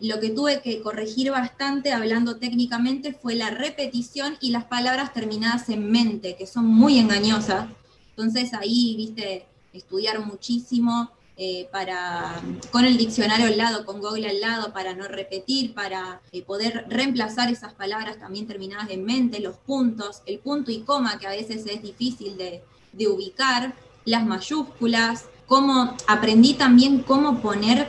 lo 0.00 0.20
que 0.20 0.30
tuve 0.30 0.62
que 0.62 0.80
corregir 0.80 1.30
bastante, 1.30 1.92
hablando 1.92 2.36
técnicamente, 2.36 3.12
fue 3.12 3.34
la 3.34 3.50
repetición 3.50 4.36
y 4.40 4.50
las 4.50 4.64
palabras 4.64 5.12
terminadas 5.12 5.68
en 5.68 5.90
mente, 5.90 6.36
que 6.36 6.46
son 6.46 6.66
muy 6.66 6.98
engañosas. 6.98 7.68
Entonces 8.10 8.54
ahí, 8.54 8.94
viste, 8.96 9.46
estudiar 9.72 10.24
muchísimo 10.24 11.10
eh, 11.40 11.68
para, 11.70 12.42
con 12.72 12.84
el 12.84 12.98
diccionario 12.98 13.46
al 13.46 13.56
lado, 13.56 13.86
con 13.86 14.00
Google 14.00 14.28
al 14.28 14.40
lado, 14.40 14.72
para 14.72 14.94
no 14.94 15.06
repetir, 15.06 15.72
para 15.72 16.20
eh, 16.32 16.42
poder 16.42 16.84
reemplazar 16.88 17.48
esas 17.48 17.74
palabras 17.74 18.18
también 18.18 18.48
terminadas 18.48 18.90
en 18.90 19.04
mente, 19.04 19.38
los 19.38 19.56
puntos, 19.56 20.22
el 20.26 20.40
punto 20.40 20.72
y 20.72 20.80
coma, 20.80 21.16
que 21.20 21.28
a 21.28 21.30
veces 21.30 21.64
es 21.66 21.80
difícil 21.80 22.36
de, 22.36 22.64
de 22.92 23.06
ubicar, 23.06 23.72
las 24.04 24.26
mayúsculas, 24.26 25.26
cómo 25.46 25.96
aprendí 26.08 26.54
también 26.54 27.04
cómo 27.04 27.40
poner 27.40 27.88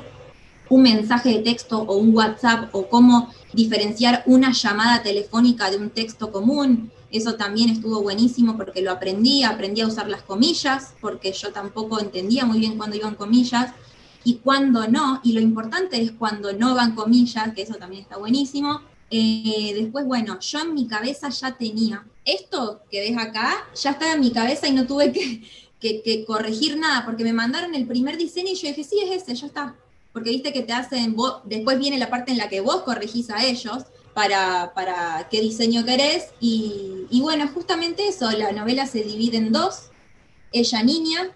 un 0.70 0.84
mensaje 0.84 1.30
de 1.30 1.40
texto 1.40 1.80
o 1.80 1.96
un 1.96 2.16
WhatsApp 2.16 2.70
o 2.74 2.88
cómo 2.88 3.34
diferenciar 3.54 4.22
una 4.28 4.52
llamada 4.52 5.02
telefónica 5.02 5.72
de 5.72 5.78
un 5.78 5.90
texto 5.90 6.32
común. 6.32 6.92
Eso 7.12 7.36
también 7.36 7.70
estuvo 7.70 8.02
buenísimo 8.02 8.56
porque 8.56 8.82
lo 8.82 8.92
aprendí, 8.92 9.44
aprendí 9.44 9.82
a 9.82 9.88
usar 9.88 10.08
las 10.08 10.22
comillas, 10.22 10.94
porque 11.02 11.32
yo 11.32 11.52
tampoco 11.52 12.00
entendía 12.00 12.46
muy 12.46 12.60
bien 12.60 12.78
cuándo 12.78 12.96
iban 12.96 13.16
comillas 13.16 13.74
y 14.24 14.36
cuándo 14.36 14.88
no. 14.88 15.20
Y 15.24 15.34
lo 15.34 15.42
importante 15.42 16.02
es 16.02 16.12
cuando 16.12 16.54
no 16.54 16.76
van 16.76 16.94
comillas, 16.94 17.54
que 17.54 17.64
eso 17.64 17.76
también 17.76 18.04
está 18.04 18.18
buenísimo. 18.18 18.82
Eh, 19.10 19.74
después, 19.76 20.06
bueno, 20.06 20.40
yo 20.40 20.60
en 20.60 20.76
mi 20.76 20.88
cabeza 20.88 21.30
ya 21.30 21.58
tenía 21.58 22.06
esto 22.26 22.82
que 22.92 23.00
ves 23.00 23.18
acá, 23.18 23.56
ya 23.74 23.92
estaba 23.92 24.14
en 24.14 24.20
mi 24.20 24.32
cabeza 24.32 24.68
y 24.68 24.74
no 24.74 24.86
tuve 24.86 25.12
que, 25.80 26.02
que, 26.02 26.26
corregir 26.26 26.78
nada, 26.78 27.06
porque 27.06 27.24
me 27.24 27.34
mandaron 27.34 27.74
el 27.74 27.88
primer 27.88 28.18
diseño 28.18 28.50
y 28.52 28.56
yo 28.56 28.68
dije, 28.68 28.84
sí, 28.84 29.00
es 29.04 29.24
ese, 29.24 29.34
ya 29.34 29.48
está. 29.48 29.76
Porque 30.14 30.30
viste 30.30 30.54
que 30.54 30.62
te 30.62 30.74
hacen, 30.74 31.16
después 31.46 31.80
viene 31.80 31.98
la 31.98 32.10
parte 32.10 32.32
en 32.32 32.38
la 32.38 32.50
que 32.50 32.62
vos 32.62 32.82
corregís 32.82 33.30
a 33.32 33.44
ellos 33.46 33.86
para, 34.14 34.74
para 34.74 35.28
qué 35.30 35.42
diseño 35.42 35.86
querés. 35.86 36.28
Y, 36.40 37.06
y 37.10 37.22
bueno, 37.22 37.48
justamente 37.54 38.08
eso, 38.08 38.30
la 38.32 38.52
novela 38.52 38.86
se 38.86 39.04
divide 39.04 39.38
en 39.38 39.52
dos, 39.52 39.90
ella 40.52 40.84
niña 40.84 41.32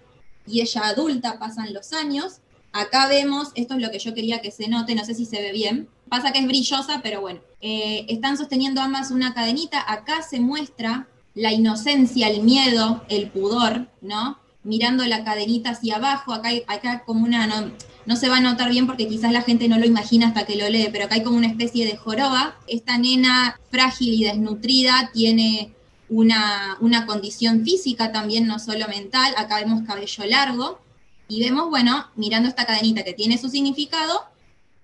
y 0.46 0.60
ella 0.60 0.88
adulta, 0.88 1.38
pasan 1.38 1.72
los 1.72 1.92
años. 1.92 2.40
Acá 2.72 3.06
vemos, 3.08 3.48
esto 3.54 3.74
es 3.74 3.82
lo 3.82 3.90
que 3.90 4.00
yo 4.00 4.14
quería 4.14 4.40
que 4.42 4.50
se 4.50 4.68
note, 4.68 4.94
no 4.94 5.04
sé 5.04 5.14
si 5.14 5.26
se 5.26 5.40
ve 5.40 5.52
bien. 5.52 5.88
Pasa 6.08 6.32
que 6.32 6.40
es 6.40 6.46
brillosa, 6.46 7.00
pero 7.02 7.20
bueno. 7.20 7.40
Eh, 7.60 8.04
están 8.08 8.36
sosteniendo 8.36 8.80
ambas 8.80 9.10
una 9.10 9.32
cadenita. 9.32 9.84
Acá 9.90 10.22
se 10.22 10.40
muestra 10.40 11.08
la 11.34 11.52
inocencia, 11.52 12.28
el 12.28 12.42
miedo, 12.42 13.04
el 13.08 13.30
pudor, 13.30 13.88
¿no? 14.00 14.38
Mirando 14.62 15.04
la 15.04 15.24
cadenita 15.24 15.70
hacia 15.70 15.96
abajo, 15.96 16.32
acá 16.32 16.48
hay 16.48 16.64
acá 16.66 17.04
como 17.04 17.24
una, 17.24 17.72
se 18.16 18.28
va 18.28 18.36
a 18.36 18.40
notar 18.40 18.70
bien 18.70 18.86
porque 18.86 19.08
quizás 19.08 19.32
la 19.32 19.42
gente 19.42 19.68
no 19.68 19.78
lo 19.78 19.86
imagina 19.86 20.28
hasta 20.28 20.44
que 20.44 20.56
lo 20.56 20.68
lee, 20.68 20.88
pero 20.92 21.06
acá 21.06 21.16
hay 21.16 21.22
como 21.22 21.38
una 21.38 21.46
especie 21.46 21.86
de 21.86 21.96
joroba. 21.96 22.56
Esta 22.66 22.98
nena 22.98 23.58
frágil 23.70 24.14
y 24.14 24.24
desnutrida 24.24 25.10
tiene 25.12 25.72
una, 26.08 26.76
una 26.80 27.06
condición 27.06 27.64
física 27.64 28.12
también, 28.12 28.46
no 28.46 28.58
solo 28.58 28.86
mental. 28.88 29.32
Acá 29.36 29.56
vemos 29.56 29.86
cabello 29.86 30.24
largo 30.26 30.80
y 31.28 31.42
vemos, 31.42 31.70
bueno, 31.70 32.08
mirando 32.14 32.48
esta 32.48 32.66
cadenita 32.66 33.04
que 33.04 33.14
tiene 33.14 33.38
su 33.38 33.48
significado, 33.48 34.24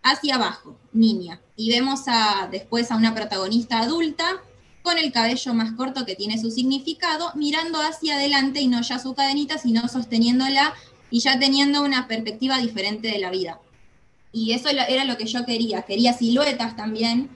hacia 0.03 0.37
abajo, 0.37 0.77
niña. 0.93 1.41
Y 1.57 1.71
vemos 1.71 2.03
a, 2.07 2.49
después 2.51 2.91
a 2.91 2.97
una 2.97 3.15
protagonista 3.15 3.81
adulta 3.81 4.43
con 4.83 4.97
el 4.97 5.13
cabello 5.13 5.53
más 5.53 5.73
corto 5.73 6.07
que 6.07 6.17
tiene 6.17 6.41
su 6.41 6.51
significado, 6.51 7.33
mirando 7.35 7.79
hacia 7.81 8.15
adelante 8.15 8.61
y 8.61 8.69
no 8.69 8.81
ya 8.81 8.99
su 8.99 9.15
cadenita, 9.15 9.59
sino 9.59 9.87
sosteniéndola 9.89 10.75
y 11.11 11.21
ya 11.21 11.39
teniendo 11.39 11.83
una 11.83 12.09
perspectiva 12.09 12.59
diferente 12.59 13.09
de 13.09 13.19
la 13.19 13.31
vida. 13.31 13.61
Y 14.33 14.53
eso 14.53 14.69
era 14.69 15.05
lo 15.05 15.17
que 15.17 15.27
yo 15.27 15.45
quería, 15.45 15.83
quería 15.83 16.13
siluetas 16.13 16.77
también, 16.77 17.29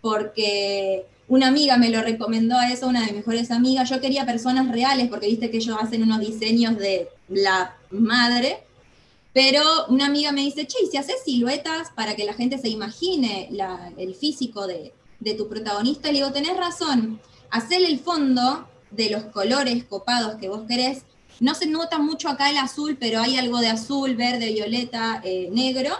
porque 0.00 1.06
una 1.28 1.48
amiga 1.48 1.76
me 1.76 1.88
lo 1.88 2.02
recomendó 2.02 2.56
a 2.56 2.70
eso, 2.70 2.88
una 2.88 3.00
de 3.00 3.06
mis 3.06 3.16
mejores 3.16 3.50
amigas, 3.50 3.88
yo 3.88 4.00
quería 4.00 4.26
personas 4.26 4.70
reales, 4.70 5.08
porque 5.08 5.28
viste 5.28 5.50
que 5.50 5.58
ellos 5.58 5.76
hacen 5.80 6.02
unos 6.02 6.20
diseños 6.20 6.76
de 6.76 7.08
la 7.28 7.76
madre, 7.90 8.64
pero 9.32 9.62
una 9.88 10.06
amiga 10.06 10.30
me 10.32 10.42
dice, 10.42 10.66
che, 10.66 10.76
¿y 10.84 10.88
si 10.88 10.98
haces 10.98 11.22
siluetas 11.24 11.90
para 11.94 12.14
que 12.16 12.24
la 12.24 12.34
gente 12.34 12.58
se 12.58 12.68
imagine 12.68 13.48
el 13.96 14.14
físico 14.14 14.66
de, 14.66 14.92
de 15.20 15.34
tu 15.34 15.48
protagonista, 15.48 16.08
le 16.08 16.18
digo, 16.18 16.32
tenés 16.32 16.56
razón, 16.56 17.18
hacer 17.50 17.82
el 17.82 17.98
fondo 17.98 18.66
de 18.90 19.10
los 19.10 19.24
colores 19.24 19.84
copados 19.84 20.36
que 20.36 20.48
vos 20.48 20.62
querés. 20.68 21.02
No 21.42 21.56
se 21.56 21.66
nota 21.66 21.98
mucho 21.98 22.28
acá 22.28 22.50
el 22.50 22.56
azul, 22.56 22.96
pero 23.00 23.20
hay 23.20 23.36
algo 23.36 23.58
de 23.58 23.66
azul, 23.66 24.14
verde, 24.14 24.52
violeta, 24.52 25.20
eh, 25.24 25.48
negro. 25.50 25.90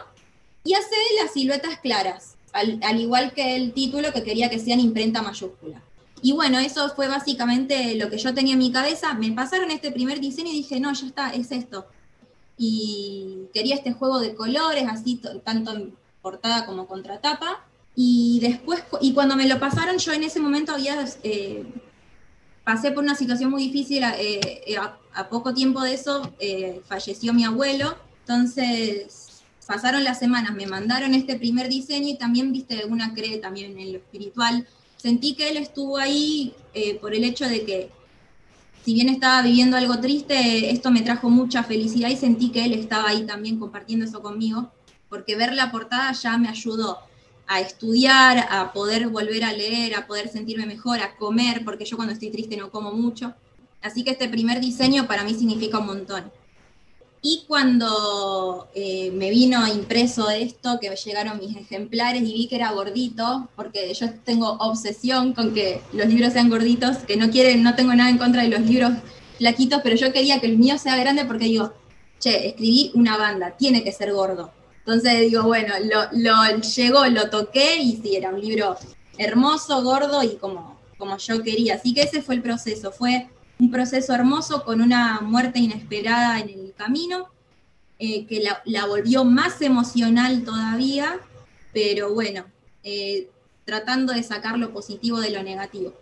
Y 0.63 0.75
hacer 0.75 0.99
las 1.21 1.33
siluetas 1.33 1.81
claras, 1.81 2.37
al, 2.53 3.01
igual 3.01 3.33
que 3.33 3.57
el 3.57 3.73
título 3.73 4.13
que 4.13 4.23
quería 4.23 4.49
que 4.49 4.61
sean 4.61 4.79
imprenta 4.79 5.21
mayúscula. 5.21 5.83
Y 6.23 6.31
bueno, 6.31 6.61
eso 6.61 6.89
fue 6.95 7.09
básicamente 7.09 7.97
lo 7.97 8.09
que 8.09 8.19
yo 8.19 8.33
tenía 8.33 8.53
en 8.53 8.61
mi 8.61 8.71
cabeza. 8.71 9.15
Me 9.15 9.33
pasaron 9.33 9.73
este 9.73 9.91
primer 9.91 10.21
diseño 10.21 10.53
y 10.53 10.59
dije, 10.59 10.79
no, 10.79 10.93
ya 10.93 11.07
está, 11.09 11.31
es 11.31 11.51
esto. 11.51 11.87
Y 12.57 13.49
quería 13.53 13.75
este 13.75 13.95
juego 13.95 14.21
de 14.21 14.37
colores, 14.37 14.85
así 14.89 15.21
tanto 15.43 15.73
en 15.73 15.93
portada 16.21 16.67
como 16.67 16.87
contratapa. 16.87 17.65
Y 17.97 18.39
después, 18.41 18.85
y 19.01 19.13
cuando 19.13 19.35
me 19.35 19.49
lo 19.49 19.59
pasaron, 19.59 19.99
yo 19.99 20.13
en 20.13 20.23
ese 20.23 20.39
momento 20.39 20.71
había, 20.71 21.05
eh, 21.25 21.65
pasé 22.63 22.93
por 22.93 23.03
una 23.03 23.17
situación 23.17 23.51
muy 23.51 23.65
difícil, 23.65 24.05
eh, 24.05 24.39
a, 25.15 25.29
poco 25.29 25.55
tiempo 25.55 25.81
de 25.83 25.95
eso 25.95 26.33
falleció 26.87 27.33
mi 27.33 27.45
abuelo, 27.45 27.97
entonces 28.21 29.43
pasaron 29.67 30.05
las 30.05 30.19
semanas, 30.19 30.55
me 30.55 30.67
mandaron 30.67 31.15
este 31.15 31.37
primer 31.37 31.69
diseño 31.69 32.09
y 32.09 32.17
también, 32.17 32.53
viste, 32.53 32.85
una 32.87 33.15
cree 33.15 33.39
también 33.39 33.79
en 33.79 33.93
lo 33.93 33.99
espiritual, 33.99 34.67
sentí 34.97 35.35
que 35.35 35.51
él 35.51 35.57
estuvo 35.57 35.99
ahí 35.99 36.55
por 37.01 37.15
el 37.15 37.25
hecho 37.25 37.49
de 37.49 37.65
que 37.65 37.91
si 38.85 38.95
bien 38.95 39.09
estaba 39.09 39.43
viviendo 39.43 39.77
algo 39.77 40.01
triste, 40.01 40.71
esto 40.71 40.91
me 40.91 41.03
trajo 41.03 41.31
mucha 41.31 41.63
felicidad 41.63 42.09
y 42.09 42.17
sentí 42.17 42.51
que 42.51 42.65
él 42.65 42.73
estaba 42.73 43.11
ahí 43.11 43.25
también 43.25 43.59
compartiendo 43.59 44.05
eso 44.05 44.21
conmigo, 44.21 44.73
porque 45.09 45.37
ver 45.37 45.53
la 45.55 45.71
portada 45.71 46.13
ya 46.13 46.37
me 46.37 46.49
ayudó 46.49 46.99
a 47.47 47.61
estudiar, 47.61 48.49
a 48.51 48.73
poder 48.73 49.09
volver 49.09 49.45
a 49.45 49.53
leer, 49.53 49.95
a 49.95 50.07
poder 50.07 50.29
sentirme 50.29 50.67
mejor, 50.67 51.01
a 51.01 51.17
comer, 51.17 51.65
porque 51.65 51.85
yo 51.85 51.97
cuando 51.97 52.13
estoy 52.15 52.31
triste 52.31 52.57
no 52.57 52.71
como 52.71 52.93
mucho. 52.93 53.35
Así 53.83 54.05
que 54.05 54.13
este 54.13 54.29
primer 54.29 54.61
diseño 54.61 55.07
para 55.07 55.25
mí 55.25 55.35
significa 55.35 55.79
un 55.79 55.87
montón. 55.87 56.31
Y 57.25 57.45
cuando 57.47 58.69
eh, 58.75 59.13
me 59.13 59.31
vino 59.31 59.65
impreso 59.69 60.29
esto, 60.29 60.81
que 60.81 60.93
llegaron 61.05 61.39
mis 61.39 61.57
ejemplares 61.57 62.23
y 62.23 62.33
vi 62.33 62.49
que 62.49 62.57
era 62.57 62.73
gordito, 62.73 63.49
porque 63.55 63.95
yo 63.95 64.13
tengo 64.25 64.57
obsesión 64.59 65.33
con 65.33 65.55
que 65.55 65.81
los 65.93 66.09
libros 66.09 66.33
sean 66.33 66.51
gorditos, 66.51 66.99
que 66.99 67.17
no 67.17 67.31
quieren, 67.31 67.63
no 67.63 67.77
tengo 67.77 67.95
nada 67.95 68.11
en 68.11 68.19
contra 68.19 68.43
de 68.43 68.49
los 68.49 68.61
libros 68.63 68.93
flaquitos, 69.39 69.81
pero 69.85 69.95
yo 69.95 70.13
quería 70.13 70.41
que 70.41 70.47
el 70.47 70.59
mío 70.59 70.79
sea 70.79 70.97
grande 70.97 71.25
porque 71.25 71.45
digo, 71.45 71.73
che, 72.19 72.49
escribí 72.49 72.91
una 72.95 73.17
banda, 73.17 73.57
tiene 73.57 73.85
que 73.85 73.93
ser 73.93 74.13
gordo. 74.13 74.51
Entonces 74.79 75.21
digo, 75.21 75.45
bueno, 75.45 75.75
lo, 76.13 76.61
llegó, 76.61 77.07
lo 77.07 77.31
toqué 77.31 77.77
y 77.77 78.01
sí, 78.03 78.17
era 78.17 78.31
un 78.31 78.41
libro 78.41 78.77
hermoso, 79.17 79.81
gordo 79.85 80.25
y 80.25 80.37
como, 80.37 80.81
como 80.99 81.19
yo 81.19 81.41
quería. 81.45 81.77
Así 81.77 81.95
que 81.95 82.03
ese 82.03 82.21
fue 82.21 82.35
el 82.35 82.43
proceso, 82.43 82.91
fue 82.91 83.29
un 83.59 83.71
proceso 83.71 84.15
hermoso 84.15 84.65
con 84.65 84.81
una 84.81 85.21
muerte 85.21 85.59
inesperada 85.59 86.41
en 86.41 86.49
el 86.49 86.75
camino, 86.77 87.29
eh, 87.99 88.27
que 88.27 88.43
la, 88.65 88.87
volvió 88.87 89.25
más 89.25 89.61
emocional 89.63 90.45
todavía, 90.45 91.21
pero 91.73 92.13
bueno, 92.13 92.45
eh, 92.83 93.29
tratando 93.65 94.13
de 94.13 94.23
sacar 94.23 94.59
lo 94.59 94.73
positivo 94.73 95.21
de 95.21 95.31
lo 95.31 95.43
negativo. 95.43 95.95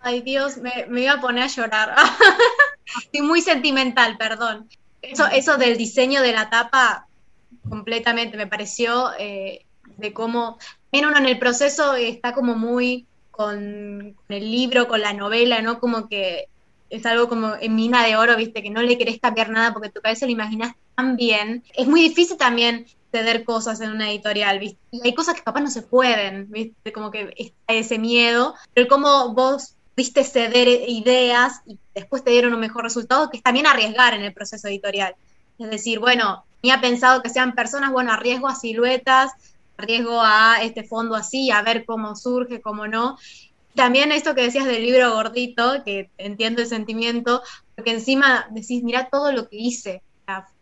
Ay 0.00 0.20
Dios, 0.20 0.58
me, 0.58 0.86
me 0.88 1.02
iba 1.02 1.14
a 1.14 1.20
poner 1.20 1.44
a 1.44 1.48
llorar. 1.48 1.94
Estoy 3.02 3.22
muy 3.22 3.42
sentimental, 3.42 4.16
perdón. 4.16 4.68
Eso, 5.02 5.26
eso 5.26 5.56
del 5.56 5.76
diseño 5.76 6.22
de 6.22 6.32
la 6.32 6.50
tapa 6.50 7.08
completamente, 7.68 8.36
me 8.36 8.46
pareció 8.46 9.10
eh, 9.18 9.64
de 9.96 10.12
cómo, 10.12 10.58
también 10.90 11.10
uno 11.10 11.18
en 11.18 11.26
el 11.26 11.38
proceso 11.38 11.94
está 11.94 12.32
como 12.32 12.54
muy 12.54 13.06
con, 13.30 14.16
el 14.28 14.50
libro, 14.50 14.88
con 14.88 15.00
la 15.00 15.12
novela, 15.12 15.62
¿no? 15.62 15.78
Como 15.78 16.08
que 16.08 16.48
es 16.90 17.06
algo 17.06 17.28
como 17.28 17.54
en 17.60 17.74
mina 17.74 18.04
de 18.04 18.16
oro, 18.16 18.36
viste, 18.36 18.62
que 18.62 18.70
no 18.70 18.82
le 18.82 18.98
querés 18.98 19.20
cambiar 19.20 19.50
nada 19.50 19.72
porque 19.72 19.90
tu 19.90 20.00
cabeza 20.00 20.26
lo 20.26 20.32
imaginas 20.32 20.74
tan 20.94 21.16
bien. 21.16 21.62
Es 21.74 21.86
muy 21.86 22.00
difícil 22.00 22.36
también 22.36 22.86
ceder 23.10 23.44
cosas 23.44 23.80
en 23.80 23.90
una 23.90 24.10
editorial, 24.10 24.58
¿viste? 24.58 24.78
Y 24.90 25.00
hay 25.04 25.14
cosas 25.14 25.34
que 25.34 25.42
capaz 25.42 25.60
no 25.60 25.70
se 25.70 25.82
pueden, 25.82 26.50
¿viste? 26.50 26.92
Como 26.92 27.10
que 27.10 27.32
está 27.36 27.74
ese 27.74 27.98
miedo, 27.98 28.54
pero 28.74 28.88
como 28.88 29.32
vos 29.34 29.74
viste 29.96 30.22
ceder 30.24 30.68
ideas 30.88 31.60
y 31.66 31.78
después 31.94 32.22
te 32.22 32.30
dieron 32.30 32.54
un 32.54 32.60
mejor 32.60 32.84
resultado, 32.84 33.30
que 33.30 33.38
es 33.38 33.42
también 33.42 33.66
arriesgar 33.66 34.14
en 34.14 34.22
el 34.22 34.32
proceso 34.32 34.68
editorial. 34.68 35.16
Es 35.58 35.70
decir, 35.70 35.98
bueno, 35.98 36.44
tenía 36.60 36.80
pensado 36.80 37.22
que 37.22 37.30
sean 37.30 37.54
personas, 37.54 37.90
bueno, 37.90 38.12
arriesgo 38.12 38.46
a 38.46 38.54
siluetas, 38.54 39.32
arriesgo 39.76 40.20
a 40.20 40.58
este 40.62 40.84
fondo 40.84 41.14
así, 41.14 41.50
a 41.50 41.62
ver 41.62 41.84
cómo 41.84 42.14
surge, 42.14 42.60
cómo 42.60 42.86
no. 42.86 43.18
También 43.78 44.10
esto 44.10 44.34
que 44.34 44.42
decías 44.42 44.66
del 44.66 44.82
libro 44.82 45.12
gordito, 45.12 45.84
que 45.84 46.10
entiendo 46.18 46.62
el 46.62 46.66
sentimiento, 46.66 47.44
porque 47.76 47.92
encima 47.92 48.48
decís, 48.50 48.82
mira 48.82 49.08
todo 49.08 49.30
lo 49.30 49.48
que 49.48 49.56
hice. 49.56 50.02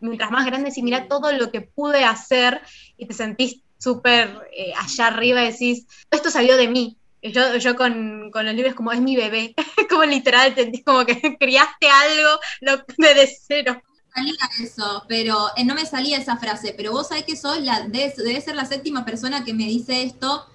Mientras 0.01 0.31
más 0.31 0.45
grande, 0.45 0.69
decís, 0.69 0.85
mira 0.85 1.09
todo 1.09 1.33
lo 1.33 1.51
que 1.51 1.63
pude 1.63 2.05
hacer 2.05 2.61
y 2.99 3.07
te 3.07 3.15
sentís 3.15 3.63
súper 3.79 4.47
eh, 4.55 4.75
allá 4.77 5.07
arriba 5.07 5.41
decís, 5.41 5.87
esto 6.11 6.31
salió 6.31 6.59
de 6.59 6.69
mí. 6.69 6.99
yo, 7.23 7.57
yo 7.57 7.75
con, 7.75 8.31
con, 8.31 8.45
los 8.45 8.55
libros 8.55 8.75
como 8.75 8.93
es 8.93 9.01
mi 9.01 9.17
bebé, 9.17 9.55
como 9.89 10.05
literal, 10.05 10.55
sentís 10.55 10.85
como 10.85 11.07
que 11.07 11.15
criaste 11.41 11.89
algo 11.89 12.39
lo, 12.61 12.85
desde 12.99 13.35
cero 13.49 13.83
salía 14.15 14.35
eso, 14.63 15.05
pero 15.09 15.49
eh, 15.57 15.65
no 15.65 15.75
me 15.75 15.85
salía 15.87 16.19
esa 16.19 16.37
frase, 16.37 16.75
pero 16.77 16.93
vos 16.93 17.09
sabés 17.09 17.25
que 17.25 17.37
sos 17.37 17.61
la, 17.61 17.87
debe, 17.89 18.41
ser 18.41 18.57
la 18.57 18.65
séptima 18.65 19.05
persona 19.05 19.45
que 19.45 19.55
me 19.55 19.65
dice 19.65 20.03
esto. 20.03 20.47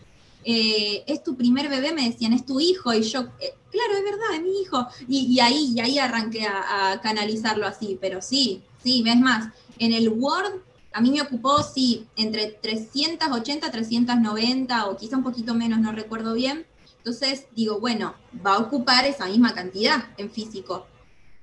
Eh, 0.43 1.03
es 1.07 1.23
tu 1.23 1.35
primer 1.35 1.69
bebé, 1.69 1.93
me 1.93 2.09
decían, 2.09 2.33
es 2.33 2.45
tu 2.45 2.59
hijo, 2.59 2.93
y 2.93 3.03
yo, 3.03 3.21
eh, 3.39 3.53
claro, 3.69 3.93
es 3.97 4.03
verdad, 4.03 4.35
es 4.35 4.41
mi 4.41 4.61
hijo. 4.61 4.87
Y, 5.07 5.39
ahí, 5.39 5.79
ahí 5.79 5.99
arranqué 5.99 6.45
a, 6.45 6.99
canalizarlo 7.01 7.67
así, 7.67 7.97
pero 8.01 8.21
sí, 8.21 8.63
sí, 8.83 9.01
ves 9.03 9.19
más, 9.19 9.53
en 9.79 9.93
el 9.93 10.09
Word 10.09 10.61
a 10.93 11.01
mí 11.01 11.11
me 11.11 11.21
ocupó, 11.21 11.63
sí, 11.63 12.05
entre 12.17 12.47
380, 12.47 13.71
390 13.71 14.87
o 14.87 14.97
quizá 14.97 15.17
un 15.17 15.23
poquito 15.23 15.53
menos, 15.53 15.79
no 15.79 15.91
recuerdo 15.91 16.33
bien. 16.33 16.65
Entonces 16.97 17.47
digo, 17.55 17.79
bueno, 17.79 18.13
va 18.45 18.55
a 18.55 18.59
ocupar 18.59 19.05
esa 19.05 19.25
misma 19.27 19.53
cantidad 19.53 20.03
en 20.17 20.29
físico. 20.29 20.85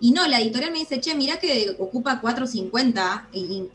Y 0.01 0.13
no, 0.13 0.29
la 0.29 0.41
editorial 0.41 0.71
me 0.71 0.79
dice, 0.79 1.01
che, 1.01 1.15
mira 1.15 1.41
que 1.41 1.77
ocupa 1.79 2.21
450 2.21 3.31
y, 3.33 3.69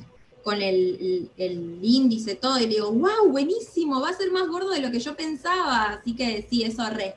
con 0.43 0.61
el, 0.61 1.29
el, 1.37 1.79
índice, 1.81 2.35
todo. 2.35 2.57
Y 2.57 2.63
le 2.63 2.75
digo, 2.75 2.91
wow, 2.91 3.29
buenísimo, 3.29 4.01
va 4.01 4.09
a 4.09 4.17
ser 4.17 4.31
más 4.31 4.47
gordo 4.47 4.71
de 4.71 4.81
lo 4.81 4.91
que 4.91 4.99
yo 4.99 5.15
pensaba. 5.15 5.85
Así 5.85 6.15
que 6.15 6.45
sí, 6.49 6.63
eso 6.63 6.87
re, 6.89 7.15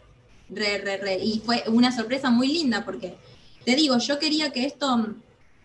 re, 0.48 0.78
re, 0.78 0.96
re. 0.96 1.18
Y 1.22 1.40
fue 1.40 1.64
una 1.68 1.94
sorpresa 1.94 2.30
muy 2.30 2.48
linda 2.48 2.84
porque, 2.84 3.16
te 3.64 3.74
digo, 3.74 3.98
yo 3.98 4.18
quería 4.18 4.50
que 4.52 4.64
esto 4.64 5.14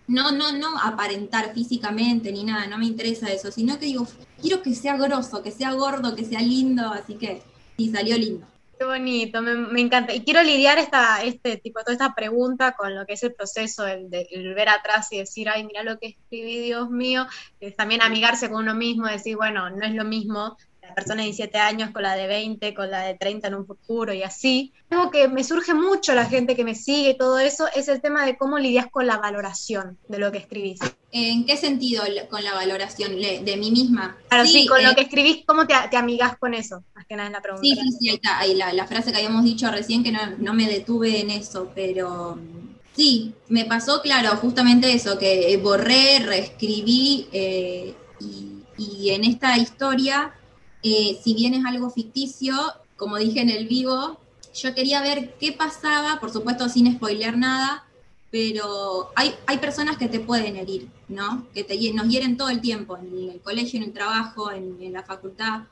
no, 0.08 0.32
no, 0.32 0.52
no 0.52 0.78
aparentar 0.80 1.54
físicamente 1.54 2.32
ni 2.32 2.43
nada, 2.43 2.67
no 2.67 2.78
me 2.78 2.86
interesa 2.86 3.32
eso, 3.32 3.52
sino 3.52 3.80
que 3.80 3.86
digo, 3.86 4.08
quiero 4.41 4.62
que 4.62 4.76
sea 4.76 4.97
grosso, 4.97 5.41
que 5.41 5.52
sea 5.52 5.71
gordo, 5.74 6.15
que 6.15 6.26
sea 6.26 6.41
lindo, 6.41 6.89
así 6.89 7.15
que 7.15 7.41
sí, 7.78 7.89
salió 7.89 8.17
lindo. 8.17 8.45
Qué 8.82 8.86
bonito, 8.86 9.44
me, 9.44 9.80
encanta. 9.80 10.12
Y 10.12 10.22
quiero 10.22 10.41
lidiar 10.41 10.80
esta, 10.80 11.24
este 11.24 11.58
tipo, 11.58 11.82
toda 11.82 11.94
esta 11.94 12.15
pregunta 12.15 12.72
con 12.72 12.96
lo 12.96 13.06
que 13.06 13.13
es 13.13 13.22
el 13.22 13.32
proceso, 13.32 13.86
el 13.86 14.10
de 14.10 14.28
ver 14.56 14.70
atrás 14.70 15.12
y 15.12 15.20
decir, 15.20 15.50
ay, 15.50 15.63
mira 15.63 15.84
lo 15.84 16.00
que 16.00 16.08
escribí, 16.08 16.62
Dios 16.62 16.89
mío. 16.89 17.28
Es 17.60 17.76
también 17.76 18.02
amigarse 18.02 18.50
con 18.50 18.63
uno 18.63 18.74
mismo, 18.74 19.06
decir, 19.06 19.36
bueno, 19.36 19.70
no 19.70 19.86
es 19.86 19.94
lo 19.94 20.04
mismo 20.04 20.58
persona 20.96 21.22
de 21.22 21.28
17 21.28 21.60
años 21.60 21.91
con 21.91 22.02
la 22.02 22.15
de 22.15 22.26
20, 22.26 22.74
con 22.74 22.89
la 22.89 23.02
de 23.04 23.13
30 23.13 23.50
en 23.50 23.54
un 23.54 23.67
futuro 23.67 24.13
y 24.13 24.24
así. 24.24 24.74
Algo 24.89 25.12
que 25.12 25.28
me 25.28 25.44
surge 25.44 25.76
mucho 25.76 26.15
la 26.15 26.26
gente 26.26 26.56
que 26.56 26.63
me 26.63 26.74
sigue 26.74 27.12
y 27.12 27.17
todo 27.17 27.38
eso 27.38 27.67
es 27.76 27.88
el 27.88 28.02
tema 28.02 28.26
de 28.26 28.36
cómo 28.36 28.58
lidias 28.58 28.88
con 28.88 29.06
la 29.06 29.20
valoración 29.20 30.00
de 30.08 30.17
lo 30.17 30.32
que 30.32 30.39
escribís. 30.39 30.80
¿En 31.12 31.45
qué 31.45 31.58
sentido 31.58 32.04
con 32.30 32.43
la 32.43 32.54
valoración 32.54 33.19
de 33.19 33.58
mí 33.58 33.71
misma? 33.71 34.17
Claro, 34.30 34.45
sí, 34.45 34.65
con 34.65 34.82
lo 34.82 34.91
eh, 34.91 34.95
que 34.95 35.02
escribís, 35.02 35.43
¿cómo 35.45 35.67
te, 35.67 35.74
te, 35.89 35.97
amigas 35.97 36.38
con 36.38 36.54
eso? 36.54 36.84
Más 36.95 37.06
que 37.06 37.15
nada 37.15 37.28
es 37.28 37.34
la 37.34 37.41
pregunta. 37.41 37.63
Sí, 37.63 37.76
sí, 37.76 37.97
sí, 38.00 38.10
ahí 38.10 38.15
está, 38.15 38.39
ahí 38.39 38.56
la, 38.56 38.88
frase 38.88 39.12
que 39.12 39.17
habíamos 39.17 39.43
dicho 39.43 39.69
recién, 39.69 40.04
que 40.04 40.12
no, 40.12 40.54
me 40.54 40.67
detuve 40.67 41.19
en 41.19 41.30
eso, 41.30 41.69
pero 41.76 42.39
sí, 42.95 43.34
me 43.50 43.65
pasó, 43.65 44.02
claro, 44.02 44.38
justamente 44.38 44.93
eso, 44.93 45.19
que 45.19 45.60
borré, 45.62 46.19
reescribí 46.19 47.28
eh, 47.34 47.93
y 48.78 49.10
en 49.10 49.26
esta 49.26 49.58
historia 49.58 50.34
eh, 50.84 51.19
si 51.24 51.34
bien 51.34 51.54
es 51.54 51.65
algo 51.65 51.89
ficticio, 51.89 52.56
como 52.97 53.17
dije 53.17 53.41
en 53.41 53.50
el 53.50 53.67
vivo, 53.67 54.19
yo 54.54 54.74
quería 54.74 55.02
ver 55.02 55.36
qué 55.39 55.52
pasaba, 55.52 56.19
por 56.19 56.32
supuesto 56.32 56.69
sin 56.69 56.93
spoilear 56.95 57.38
nada, 57.38 57.86
pero 58.32 59.12
hay, 59.13 59.36
hay 59.46 59.58
personas 59.58 59.98
que 59.98 60.08
te 60.08 60.22
pueden 60.22 60.56
herir, 60.56 60.88
¿no? 61.10 61.46
Que 61.54 61.65
te, 61.65 61.76
nos 61.94 62.08
hieren 62.08 62.38
todo 62.38 62.50
el 62.50 62.62
tiempo, 62.62 62.98
en 62.98 63.30
el 63.30 63.41
colegio, 63.41 63.78
en 63.78 63.84
el 63.84 63.94
trabajo, 63.94 64.52
en, 64.52 64.94
la 64.94 65.04
facultad, 65.04 65.63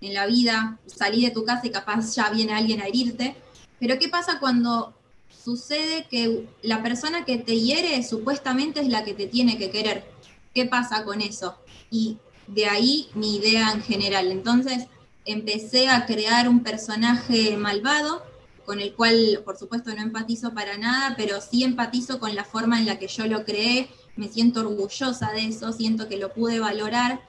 en 0.00 0.14
la 0.14 0.26
vida, 0.26 0.78
salí 0.86 1.22
de 1.22 1.30
tu 1.30 1.44
casa 1.44 1.66
y 1.66 1.70
capaz 1.70 2.14
ya 2.14 2.30
viene 2.30 2.54
alguien 2.54 2.80
a 2.80 2.86
herirte. 2.86 3.36
Pero 3.78 3.98
¿qué 3.98 4.08
pasa 4.08 4.40
cuando 4.40 4.94
sucede 5.28 6.06
que 6.10 6.48
la 6.62 6.82
persona 6.82 7.26
que 7.26 7.36
te 7.36 7.60
hiere 7.60 8.02
supuestamente 8.02 8.80
es 8.80 8.88
la 8.88 9.04
que 9.04 9.12
te 9.12 9.26
tiene 9.26 9.58
que 9.58 9.70
querer? 9.70 10.10
¿Qué 10.54 10.64
pasa 10.64 11.04
con 11.04 11.20
eso? 11.20 11.56
Y 11.90 12.16
de 12.46 12.66
ahí 12.66 13.10
mi 13.14 13.36
idea 13.36 13.70
en 13.72 13.82
general. 13.82 14.32
Entonces 14.32 14.86
empecé 15.26 15.88
a 15.88 16.06
crear 16.06 16.48
un 16.48 16.62
personaje 16.62 17.56
malvado, 17.58 18.22
con 18.68 18.80
el 18.80 18.92
cual 18.92 19.40
por 19.46 19.56
supuesto 19.56 19.94
no 19.94 20.02
empatizo 20.02 20.52
para 20.52 20.76
nada, 20.76 21.14
pero 21.16 21.40
sí 21.40 21.64
empatizo 21.64 22.20
con 22.20 22.34
la 22.34 22.44
forma 22.44 22.78
en 22.78 22.84
la 22.84 22.98
que 22.98 23.08
yo 23.08 23.24
lo 23.24 23.46
creé, 23.46 23.88
me 24.14 24.28
siento 24.28 24.60
orgullosa 24.60 25.32
de 25.32 25.46
eso, 25.46 25.72
siento 25.72 26.06
que 26.06 26.18
lo 26.18 26.34
pude 26.34 26.60
valorar. 26.60 27.22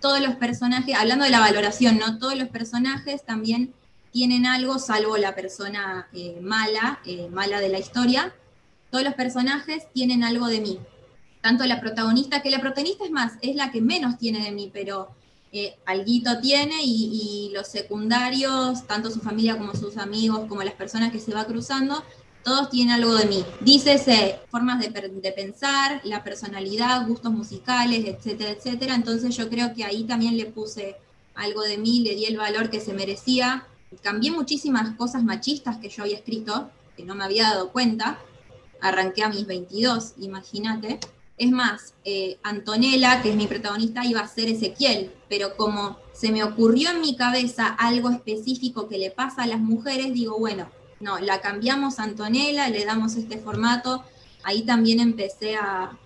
Todos 0.00 0.22
los 0.22 0.36
personajes, 0.36 0.94
hablando 0.96 1.26
de 1.26 1.30
la 1.30 1.40
valoración, 1.40 1.98
¿no? 1.98 2.18
Todos 2.18 2.36
los 2.36 2.48
personajes 2.48 3.22
también 3.26 3.74
tienen 4.12 4.46
algo, 4.46 4.78
salvo 4.78 5.18
la 5.18 5.34
persona 5.34 6.08
eh, 6.14 6.38
mala, 6.40 7.00
eh, 7.04 7.28
mala 7.30 7.60
de 7.60 7.68
la 7.68 7.80
historia, 7.80 8.34
todos 8.90 9.04
los 9.04 9.12
personajes 9.12 9.92
tienen 9.92 10.24
algo 10.24 10.46
de 10.46 10.62
mí 10.62 10.80
tanto 11.40 11.64
la 11.66 11.80
protagonista, 11.80 12.42
que 12.42 12.50
la 12.50 12.60
protagonista 12.60 13.04
es 13.04 13.10
más, 13.10 13.34
es 13.42 13.54
la 13.54 13.70
que 13.70 13.80
menos 13.80 14.18
tiene 14.18 14.44
de 14.44 14.50
mí, 14.50 14.70
pero 14.72 15.14
eh, 15.52 15.76
alguito 15.86 16.40
tiene 16.40 16.82
y, 16.82 17.50
los 17.54 17.66
secundarios, 17.68 18.86
tanto 18.86 19.10
su 19.10 19.20
familia 19.20 19.56
como 19.56 19.74
sus 19.74 19.96
amigos, 19.96 20.46
como 20.48 20.62
las 20.62 20.74
personas 20.74 21.10
que 21.10 21.18
se 21.18 21.32
va 21.32 21.44
cruzando, 21.44 22.04
todos 22.44 22.70
tienen 22.70 22.94
algo 22.94 23.14
de 23.14 23.26
mí. 23.26 23.44
Dícese 23.60 24.40
formas 24.50 24.78
de, 24.78 24.88
de, 24.90 25.32
pensar, 25.32 26.00
la 26.04 26.22
personalidad, 26.22 27.06
gustos 27.06 27.32
musicales, 27.32 28.04
etcétera, 28.04 28.50
etcétera. 28.50 28.94
Entonces 28.94 29.36
yo 29.36 29.48
creo 29.48 29.74
que 29.74 29.84
ahí 29.84 30.04
también 30.04 30.36
le 30.36 30.46
puse 30.46 30.96
algo 31.34 31.62
de 31.62 31.78
mí, 31.78 32.00
le 32.00 32.14
di 32.14 32.26
el 32.26 32.36
valor 32.36 32.70
que 32.70 32.80
se 32.80 32.92
merecía. 32.92 33.66
Cambié 34.02 34.30
muchísimas 34.30 34.96
cosas 34.96 35.24
machistas 35.24 35.78
que 35.78 35.88
yo 35.88 36.02
había 36.02 36.16
escrito, 36.16 36.70
que 36.96 37.04
no 37.04 37.14
me 37.14 37.24
había 37.24 37.44
dado 37.44 37.70
cuenta. 37.70 38.18
Arranqué 38.80 39.24
a 39.24 39.28
mis 39.28 39.46
22, 39.46 40.14
imagínate. 40.18 41.00
Es 41.38 41.52
más, 41.52 41.94
eh, 42.04 42.38
Antonella, 42.42 43.22
que 43.22 43.30
es 43.30 43.36
mi 43.36 43.46
protagonista, 43.46 44.04
iba 44.04 44.20
a 44.20 44.28
ser 44.28 44.48
Ezequiel, 44.48 45.12
pero 45.28 45.56
como 45.56 45.96
se 46.12 46.32
me 46.32 46.42
ocurrió 46.42 46.90
en 46.90 47.00
mi 47.00 47.16
cabeza 47.16 47.68
algo 47.68 48.10
específico 48.10 48.88
que 48.88 48.98
le 48.98 49.12
pasa 49.12 49.44
a 49.44 49.46
las 49.46 49.60
mujeres, 49.60 50.12
digo, 50.12 50.36
bueno, 50.36 50.68
no, 51.00 51.18
la 51.20 51.40
cambiamos 51.40 51.98
a 51.98 52.04
Antonella, 52.04 52.68
le 52.68 52.84
damos 52.84 53.14
este 53.14 53.38
formato. 53.38 54.02
Ahí 54.42 54.62
también 54.62 55.00
empecé 55.00 55.56
a, 55.56 55.96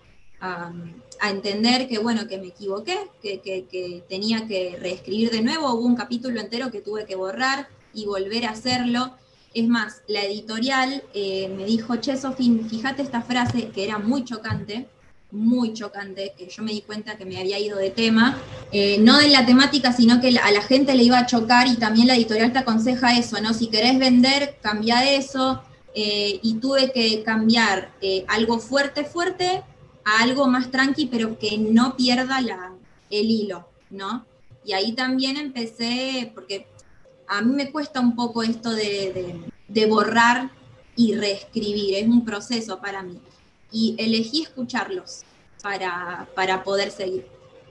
entender 1.23 1.87
que, 1.87 1.99
bueno, 1.99 2.27
que 2.27 2.37
me 2.37 2.49
equivoqué, 2.49 2.99
que, 3.23 4.05
tenía 4.09 4.49
que 4.49 4.77
reescribir 4.79 5.31
de 5.31 5.41
nuevo. 5.41 5.73
Hubo 5.73 5.87
un 5.87 5.95
capítulo 5.95 6.41
entero 6.41 6.71
que 6.71 6.81
tuve 6.81 7.07
que 7.07 7.15
borrar 7.15 7.69
y 7.95 8.07
volver 8.07 8.47
a 8.47 8.51
hacerlo. 8.51 9.15
Es 9.55 9.69
más, 9.69 10.03
la 10.09 10.25
editorial 10.25 11.05
eh, 11.15 11.49
me 11.57 11.65
dijo, 11.65 11.97
che, 11.97 12.17
Sofín, 12.17 12.69
fíjate 12.69 13.03
esta 13.03 13.23
frase 13.23 13.69
que 13.69 13.85
era 13.85 13.99
muy 13.99 14.25
chocante, 14.25 14.89
muy 15.33 15.73
chocante, 15.73 16.35
que 16.37 16.47
yo 16.47 16.63
me 16.63 16.73
di 16.73 16.83
cuenta 16.83 17.17
que 17.17 17.25
me 17.25 17.39
había 17.39 17.59
ido 17.59 17.79
de 17.79 17.91
tema, 17.91 18.39
eh, 18.71 18.99
no 19.01 19.19
de 19.19 19.29
la 19.29 19.47
temática, 19.47 19.93
sino 19.93 20.21
que 20.21 20.39
a 20.39 20.51
la 20.51 20.63
gente 20.63 20.95
le 20.95 21.05
iba 21.05 21.19
a 21.19 21.27
chocar 21.27 21.67
y 21.67 21.77
también 21.77 22.07
la 22.07 22.17
editorial 22.17 22.53
te 22.53 22.59
aconseja 22.59 23.19
eso, 23.19 23.41
¿no? 23.41 23.55
Si 23.55 23.69
querés 23.69 23.99
vender, 23.99 24.59
cambia 24.61 25.11
eso, 25.11 25.63
eh, 25.95 26.39
y 26.43 26.55
tuve 26.55 26.93
que 26.93 27.23
cambiar 27.23 27.93
eh, 28.03 28.25
algo 28.29 28.59
fuerte, 28.59 29.05
fuerte, 29.05 29.63
a 30.05 30.23
algo 30.23 30.47
más 30.47 30.71
tranqui, 30.71 31.07
pero 31.07 31.39
que 31.39 31.57
no 31.57 31.97
pierda 31.97 32.41
el 33.11 33.31
hilo, 33.31 33.67
¿no? 33.91 34.27
Y 34.65 34.75
ahí 34.75 34.93
también 34.93 35.39
empecé, 35.39 36.31
porque 36.35 36.67
a 37.27 37.41
mí 37.41 37.55
me 37.55 37.71
cuesta 37.71 38.01
un 38.01 38.15
poco 38.15 38.43
esto 38.43 38.71
de, 38.71 39.41
de 39.67 39.87
borrar 39.87 40.51
y 40.95 41.15
reescribir, 41.15 41.95
es 41.95 42.07
un 42.07 42.25
proceso 42.25 42.81
para 42.81 43.03
mí 43.03 43.19
y 43.73 43.97
elegí 43.99 44.43
escucharlos 44.43 45.23
para, 45.63 46.29
para 46.35 46.63
poder 46.63 46.91
seguir. 46.91 47.27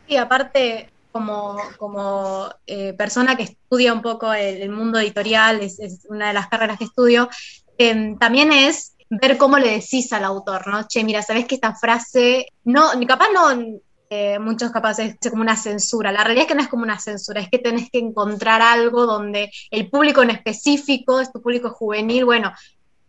Y 0.08 0.16
aparte, 0.16 0.90
como, 1.12 1.58
como 1.78 2.50
eh, 2.66 2.94
persona 2.94 3.36
que 3.36 3.44
estudia 3.44 3.94
un 3.94 4.02
poco 4.02 4.34
el, 4.34 4.70
mundo 4.70 5.00
editorial, 5.00 5.62
es, 5.62 5.80
una 6.10 6.30
de 6.30 6.34
las 6.34 6.48
carreras 6.48 6.78
que 6.78 6.86
estudio, 6.86 7.30
em, 7.78 8.18
también 8.18 8.52
es 8.52 8.94
ver 9.10 9.38
cómo 9.38 9.58
le 9.58 9.72
decís 9.72 10.12
al 10.14 10.24
autor, 10.24 10.68
¿no? 10.68 10.88
Che, 10.88 11.04
mira, 11.04 11.22
sabes 11.22 11.46
que 11.46 11.56
esta 11.56 11.76
frase, 11.76 12.48
no, 12.64 12.92
capaz 13.08 13.28
no, 13.34 13.80
eh, 14.10 14.40
muchos 14.40 14.72
capaces 14.72 15.16
es 15.22 15.30
como 15.30 15.42
una 15.42 15.56
censura. 15.56 16.12
La 16.12 16.24
realidad 16.24 16.44
es 16.44 16.48
que 16.50 16.56
no 16.56 16.62
es 16.62 16.68
como 16.68 16.84
una 16.84 17.00
censura, 17.00 17.42
es 17.42 17.50
que 17.50 17.60
tenés 17.60 17.90
que 17.90 18.00
encontrar 18.00 18.62
algo 18.62 19.06
donde 19.06 19.52
el 19.70 19.90
público 19.90 20.22
en 20.22 20.32
específico, 20.32 21.20
es 21.20 21.32
tu 21.32 21.42
público 21.42 21.70
juvenil, 21.70 22.26
bueno, 22.26 22.52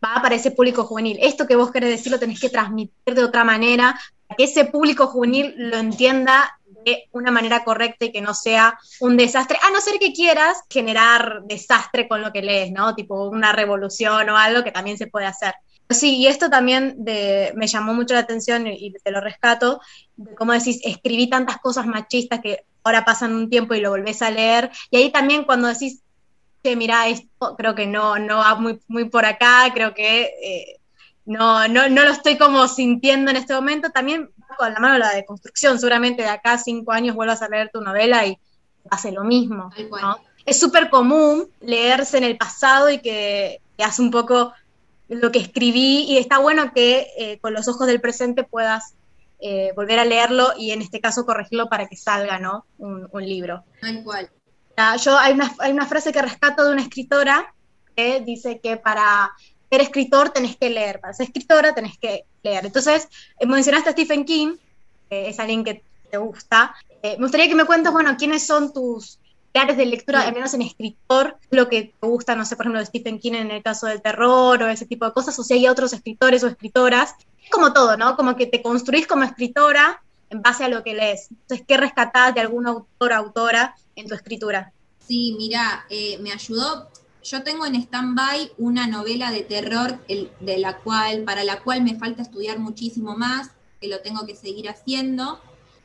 va 0.02 0.20
para 0.22 0.34
ese 0.34 0.50
público 0.50 0.84
juvenil. 0.84 1.18
Esto 1.20 1.46
que 1.46 1.56
vos 1.56 1.70
querés 1.70 1.90
decir 1.90 2.10
lo 2.10 2.18
tenés 2.18 2.40
que 2.40 2.48
transmitir 2.48 3.14
de 3.14 3.24
otra 3.24 3.44
manera, 3.44 3.98
para 4.26 4.36
que 4.36 4.44
ese 4.44 4.64
público 4.64 5.06
juvenil 5.06 5.54
lo 5.56 5.76
entienda 5.76 6.58
de 6.84 7.04
una 7.12 7.30
manera 7.30 7.62
correcta 7.62 8.06
y 8.06 8.12
que 8.12 8.20
no 8.20 8.34
sea 8.34 8.76
un 9.00 9.16
desastre, 9.16 9.58
a 9.62 9.70
no 9.70 9.80
ser 9.80 10.00
que 10.00 10.12
quieras 10.12 10.62
generar 10.68 11.42
desastre 11.44 12.08
con 12.08 12.22
lo 12.22 12.32
que 12.32 12.42
lees, 12.42 12.72
¿no? 12.72 12.94
Tipo 12.96 13.28
una 13.28 13.52
revolución 13.52 14.28
o 14.30 14.36
algo 14.36 14.64
que 14.64 14.72
también 14.72 14.98
se 14.98 15.06
puede 15.06 15.26
hacer. 15.26 15.54
Sí, 15.88 16.16
y 16.16 16.26
esto 16.26 16.48
también 16.48 16.96
me 17.04 17.66
llamó 17.66 17.94
mucho 17.94 18.14
la 18.14 18.20
atención 18.20 18.66
y 18.66 18.92
te 18.92 19.10
lo 19.10 19.20
rescato, 19.20 19.80
de 20.16 20.34
cómo 20.34 20.52
decís, 20.52 20.80
escribí 20.82 21.28
tantas 21.28 21.58
cosas 21.58 21.86
machistas 21.86 22.40
que 22.40 22.64
ahora 22.82 23.04
pasan 23.04 23.34
un 23.34 23.50
tiempo 23.50 23.74
y 23.74 23.80
lo 23.80 23.90
volvés 23.90 24.22
a 24.22 24.30
leer. 24.30 24.70
Y 24.90 24.96
ahí 24.96 25.12
también 25.12 25.44
cuando 25.44 25.68
decís, 25.68 26.01
che, 26.62 26.76
mira, 26.76 27.08
esto 27.08 27.54
creo 27.56 27.74
que 27.74 27.86
no, 27.86 28.18
no 28.18 28.38
va 28.38 28.54
muy, 28.54 28.80
muy 28.88 29.08
por 29.08 29.24
acá, 29.24 29.70
creo 29.74 29.94
que 29.94 30.22
eh, 30.42 30.80
no, 31.24 31.68
no, 31.68 31.88
no, 31.88 32.04
lo 32.04 32.10
estoy 32.10 32.36
como 32.36 32.66
sintiendo 32.68 33.30
en 33.30 33.36
este 33.36 33.54
momento, 33.54 33.90
también 33.90 34.30
con 34.56 34.72
la 34.72 34.80
mano 34.80 34.94
de 34.94 35.00
la 35.00 35.14
deconstrucción, 35.14 35.78
seguramente 35.78 36.22
de 36.22 36.28
acá 36.28 36.54
a 36.54 36.58
cinco 36.58 36.92
años 36.92 37.16
vuelvas 37.16 37.42
a 37.42 37.48
leer 37.48 37.70
tu 37.72 37.80
novela 37.80 38.26
y 38.26 38.38
hace 38.90 39.12
lo 39.12 39.24
mismo. 39.24 39.70
Es 40.44 40.58
súper 40.58 40.90
común 40.90 41.48
leerse 41.60 42.18
en 42.18 42.24
el 42.24 42.36
pasado 42.36 42.90
y 42.90 42.98
que, 42.98 43.60
hace 43.78 44.02
un 44.02 44.12
poco 44.12 44.52
lo 45.08 45.32
que 45.32 45.40
escribí 45.40 46.04
y 46.08 46.18
está 46.18 46.38
bueno 46.38 46.72
que 46.72 47.08
eh, 47.18 47.38
con 47.40 47.52
los 47.52 47.66
ojos 47.66 47.88
del 47.88 48.00
presente 48.00 48.44
puedas 48.44 48.94
eh, 49.40 49.72
volver 49.74 49.98
a 49.98 50.04
leerlo 50.04 50.52
y 50.56 50.70
en 50.70 50.82
este 50.82 51.00
caso 51.00 51.26
corregirlo 51.26 51.68
para 51.68 51.88
que 51.88 51.96
salga, 51.96 52.38
¿no? 52.38 52.64
Un, 52.78 53.08
libro. 53.26 53.64
Tal 53.80 54.04
cual. 54.04 54.30
Yo 55.02 55.18
hay 55.18 55.32
una, 55.32 55.54
hay 55.58 55.72
una 55.72 55.86
frase 55.86 56.12
que 56.12 56.22
rescato 56.22 56.64
de 56.64 56.72
una 56.72 56.82
escritora 56.82 57.52
que 57.96 58.20
dice 58.20 58.60
que 58.60 58.76
para 58.76 59.32
ser 59.70 59.80
escritor 59.80 60.30
tenés 60.30 60.56
que 60.56 60.70
leer, 60.70 61.00
para 61.00 61.14
ser 61.14 61.26
escritora 61.26 61.74
tenés 61.74 61.98
que 61.98 62.24
leer. 62.42 62.66
Entonces, 62.66 63.08
eh, 63.38 63.46
mencionaste 63.46 63.90
a 63.90 63.92
Stephen 63.92 64.24
King, 64.24 64.56
que 65.08 65.28
es 65.28 65.38
alguien 65.38 65.64
que 65.64 65.82
te 66.10 66.18
gusta. 66.18 66.74
Eh, 67.02 67.16
me 67.16 67.24
gustaría 67.24 67.48
que 67.48 67.54
me 67.54 67.64
cuentes, 67.64 67.92
bueno, 67.92 68.16
quiénes 68.16 68.46
son 68.46 68.72
tus 68.72 69.18
pilares 69.52 69.76
de 69.76 69.86
lectura, 69.86 70.22
al 70.22 70.34
menos 70.34 70.54
en 70.54 70.62
escritor, 70.62 71.36
lo 71.50 71.68
que 71.68 71.94
te 71.98 72.06
gusta, 72.06 72.34
no 72.34 72.44
sé, 72.44 72.56
por 72.56 72.66
ejemplo, 72.66 72.80
de 72.80 72.86
Stephen 72.86 73.18
King 73.18 73.32
en 73.32 73.50
el 73.50 73.62
caso 73.62 73.86
del 73.86 74.00
terror 74.00 74.62
o 74.62 74.68
ese 74.68 74.86
tipo 74.86 75.04
de 75.04 75.12
cosas, 75.12 75.38
o 75.38 75.42
si 75.42 75.54
hay 75.54 75.68
otros 75.68 75.92
escritores 75.92 76.42
o 76.44 76.48
escritoras. 76.48 77.14
Es 77.42 77.50
como 77.50 77.72
todo, 77.72 77.96
¿no? 77.96 78.16
Como 78.16 78.36
que 78.36 78.46
te 78.46 78.62
construís 78.62 79.06
como 79.06 79.24
escritora 79.24 80.01
en 80.32 80.42
base 80.42 80.64
a 80.64 80.68
lo 80.68 80.82
que 80.82 80.94
lees. 80.94 81.28
Entonces, 81.30 81.64
¿qué 81.68 81.76
rescatás 81.76 82.34
de 82.34 82.40
algún 82.40 82.66
autor 82.66 83.12
autora 83.12 83.76
en 83.94 84.08
tu 84.08 84.14
escritura? 84.14 84.72
Sí, 84.98 85.36
mira, 85.38 85.84
eh, 85.90 86.18
me 86.20 86.32
ayudó. 86.32 86.88
Yo 87.22 87.42
tengo 87.42 87.66
en 87.66 87.76
stand-by 87.76 88.52
una 88.58 88.86
novela 88.86 89.30
de 89.30 89.42
terror 89.42 90.04
de 90.06 90.58
la 90.58 90.78
cual, 90.78 91.22
para 91.22 91.44
la 91.44 91.60
cual 91.60 91.82
me 91.82 91.96
falta 91.96 92.22
estudiar 92.22 92.58
muchísimo 92.58 93.16
más, 93.16 93.50
que 93.80 93.88
lo 93.88 94.00
tengo 94.00 94.26
que 94.26 94.34
seguir 94.34 94.68
haciendo, 94.68 95.40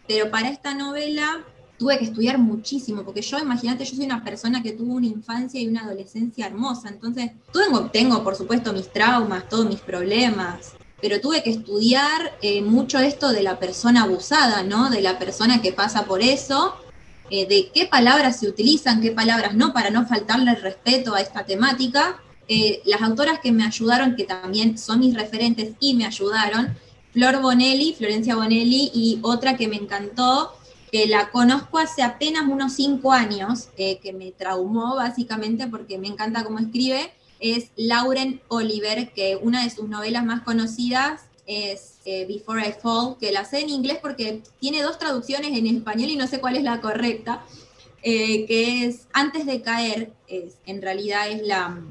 pero 0.08 0.32
para 0.32 0.50
esta 0.50 0.74
novela 0.74 1.46
tuve 1.78 2.00
que 2.00 2.06
estudiar 2.06 2.40
muchísimo, 2.40 3.04
porque 3.04 3.22
yo, 3.22 3.38
imagínate, 3.38 3.86
yo 3.86 3.96
soy 3.96 4.06
una 4.06 4.24
persona 4.24 4.64
que 4.64 4.72
tuvo 4.72 4.94
una 4.96 5.06
infancia 5.06 5.62
y 5.62 5.68
una 5.68 5.84
adolescencia 5.84 6.48
hermosa, 6.48 6.90
entonces 6.90 7.32
tengo, 7.54 7.92
tengo 7.92 8.24
por 8.24 8.36
supuesto 8.36 8.74
mis 8.74 8.92
traumas, 8.92 9.48
todos 9.48 9.68
mis 9.68 9.82
problemas, 9.82 10.74
pero 11.02 11.22
tuve 11.22 11.44
que 11.44 11.52
estudiar 11.52 12.38
eh, 12.42 12.62
mucho 12.62 13.00
esto 13.00 13.30
de 13.30 13.44
la 13.44 13.60
persona 13.60 14.04
abusada, 14.04 14.64
¿no? 14.64 14.90
De 14.90 15.02
la 15.02 15.20
persona 15.20 15.62
que 15.62 15.72
pasa 15.72 16.06
por 16.06 16.22
eso, 16.22 16.76
eh, 17.30 17.48
de 17.48 17.70
qué 17.74 17.86
palabras 17.86 18.40
se 18.40 18.48
utilizan, 18.48 19.02
qué 19.02 19.12
palabras 19.12 19.54
no, 19.54 19.74
para 19.74 19.90
no 19.90 20.08
faltarle 20.08 20.52
el 20.52 20.62
respeto 20.62 21.14
a 21.14 21.22
esta 21.22 21.46
temática. 21.46 22.20
Eh, 22.48 22.82
las 22.86 23.02
autoras 23.02 23.40
que 23.40 23.52
me 23.52 23.64
ayudaron, 23.64 24.16
que 24.16 24.24
también 24.24 24.78
son 24.78 25.02
mis 25.02 25.14
referentes 25.14 25.74
y 25.80 25.94
me 25.94 26.06
ayudaron, 26.06 26.76
Flor 27.12 27.42
Bonelli, 27.42 27.94
Florencia 27.94 28.36
Bonelli, 28.36 28.92
y 28.94 29.20
otra 29.22 29.56
que 29.56 29.68
me 29.68 29.76
encantó, 29.76 30.54
que 30.92 31.06
la 31.06 31.30
conozco 31.30 31.78
hace 31.78 32.02
apenas 32.02 32.44
unos 32.48 32.74
cinco 32.74 33.12
años, 33.12 33.68
que 33.76 34.16
me 34.18 34.32
traumó 34.32 34.96
básicamente 34.96 35.68
porque 35.68 35.98
me 35.98 36.08
encanta 36.08 36.46
cómo 36.46 36.60
escribe, 36.60 37.12
es 37.40 37.72
Lauren 37.76 38.42
Oliver, 38.48 39.12
que 39.14 39.38
una 39.42 39.64
de 39.64 39.70
sus 39.70 39.88
novelas 39.88 40.26
más 40.26 40.42
conocidas 40.42 41.22
es 41.46 41.96
eh, 42.06 42.26
Before 42.28 42.62
I 42.68 42.74
Fall, 42.82 43.18
que 43.20 43.32
la 43.32 43.46
sé 43.46 43.62
en 43.62 43.70
inglés 43.70 44.00
porque 44.02 44.42
tiene 44.60 44.82
dos 44.82 45.00
traducciones 45.00 45.58
en 45.58 45.66
español 45.68 46.10
y 46.10 46.16
no 46.16 46.28
sé 46.28 46.40
cuál 46.40 46.58
es 46.58 46.64
la 46.64 46.82
correcta, 46.82 47.44
eh, 48.04 48.46
que 48.46 48.86
es 48.86 49.08
Antes 49.14 49.46
de 49.46 49.62
caer, 49.62 50.12
es, 50.28 50.56
en 50.66 50.82
realidad 50.82 51.30
es 51.30 51.46
la, 51.48 51.82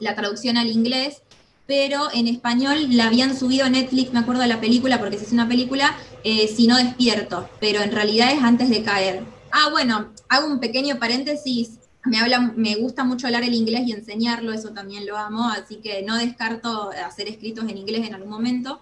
la 0.00 0.14
traducción 0.14 0.56
al 0.56 0.70
inglés, 0.70 1.22
pero 1.66 2.08
en 2.12 2.28
español 2.28 2.96
la 2.96 3.06
habían 3.06 3.36
subido 3.36 3.68
Netflix, 3.68 4.12
me 4.12 4.20
acuerdo 4.20 4.42
de 4.42 4.48
la 4.48 4.60
película, 4.60 4.98
porque 4.98 5.16
es 5.16 5.32
una 5.32 5.48
película, 5.48 5.96
eh, 6.24 6.48
Si 6.48 6.66
no 6.66 6.76
despierto, 6.76 7.48
pero 7.60 7.80
en 7.80 7.92
realidad 7.92 8.32
es 8.32 8.42
antes 8.42 8.68
de 8.68 8.82
caer. 8.82 9.24
Ah, 9.50 9.68
bueno, 9.70 10.12
hago 10.28 10.46
un 10.46 10.60
pequeño 10.60 10.98
paréntesis. 10.98 11.78
Me, 12.04 12.18
habla, 12.18 12.52
me 12.56 12.74
gusta 12.76 13.04
mucho 13.04 13.26
hablar 13.26 13.44
el 13.44 13.54
inglés 13.54 13.82
y 13.86 13.92
enseñarlo, 13.92 14.52
eso 14.52 14.70
también 14.70 15.06
lo 15.06 15.16
amo, 15.16 15.48
así 15.48 15.76
que 15.76 16.02
no 16.02 16.16
descarto 16.16 16.90
hacer 16.90 17.28
escritos 17.28 17.64
en 17.68 17.78
inglés 17.78 18.06
en 18.06 18.14
algún 18.14 18.30
momento. 18.30 18.80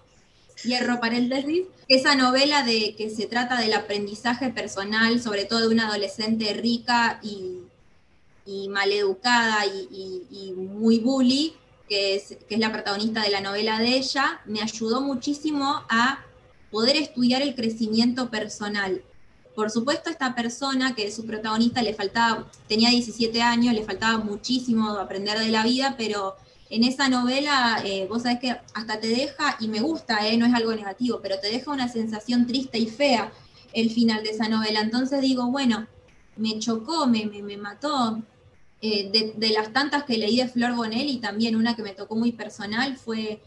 Cierro 0.55 0.99
paréntesis. 0.99 1.63
Esa 1.87 2.15
novela 2.15 2.63
de 2.63 2.95
que 2.95 3.09
se 3.09 3.25
trata 3.27 3.59
del 3.59 3.73
aprendizaje 3.73 4.49
personal, 4.49 5.21
sobre 5.21 5.45
todo 5.45 5.61
de 5.61 5.67
una 5.67 5.87
adolescente 5.87 6.53
rica 6.53 7.19
y, 7.23 7.59
y 8.45 8.69
maleducada 8.69 9.65
y, 9.65 10.25
y 10.29 10.53
muy 10.53 10.99
bully, 10.99 11.55
que 11.91 12.15
es, 12.15 12.37
la 12.49 12.71
protagonista 12.71 13.21
de 13.21 13.31
la 13.31 13.41
novela 13.41 13.77
de 13.77 13.97
ella, 13.97 14.39
me 14.45 14.61
ayudó 14.61 15.01
muchísimo 15.01 15.83
a 15.89 16.23
poder 16.71 16.95
estudiar 16.95 17.41
el 17.41 17.53
crecimiento 17.53 18.31
personal. 18.31 19.03
Por 19.55 19.69
supuesto, 19.69 20.09
esta 20.09 20.33
persona, 20.33 20.95
que 20.95 21.07
es 21.07 21.15
su 21.15 21.25
protagonista, 21.25 21.81
le 21.81 21.93
faltaba, 21.93 22.49
tenía 22.67 22.89
17 22.89 23.41
años, 23.41 23.73
le 23.73 23.83
faltaba 23.83 24.17
muchísimo 24.23 24.89
aprender 24.91 25.39
de 25.39 25.49
la 25.49 25.63
vida, 25.63 25.95
pero 25.97 26.35
en 26.69 26.83
esa 26.83 27.09
novela, 27.09 27.81
eh, 27.83 28.07
vos 28.09 28.23
sabés 28.23 28.39
que 28.39 28.55
hasta 28.73 28.99
te 28.99 29.07
deja, 29.07 29.57
y 29.59 29.67
me 29.67 29.81
gusta, 29.81 30.27
eh, 30.27 30.37
no 30.37 30.45
es 30.45 30.53
algo 30.53 30.73
negativo, 30.73 31.19
pero 31.21 31.39
te 31.39 31.47
deja 31.47 31.71
una 31.71 31.89
sensación 31.89 32.47
triste 32.47 32.77
y 32.79 32.87
fea 32.87 33.31
el 33.73 33.91
final 33.91 34.23
de 34.23 34.29
esa 34.29 34.47
novela. 34.47 34.79
Entonces 34.79 35.21
digo, 35.21 35.47
bueno, 35.47 35.87
me 36.37 36.57
chocó, 36.59 37.07
me, 37.07 37.25
me, 37.25 37.41
me 37.41 37.57
mató, 37.57 38.21
eh, 38.83 39.33
de, 39.37 39.49
las 39.51 39.71
tantas 39.73 40.05
que 40.05 40.17
leí 40.17 40.37
de 40.37 40.47
Flor 40.47 40.75
Bonelli, 40.75 41.19
también 41.19 41.55
una 41.55 41.75
que 41.75 41.83
me 41.83 41.93
tocó 41.93 42.15
muy 42.15 42.31
personal 42.31 42.97
fue 42.97 43.39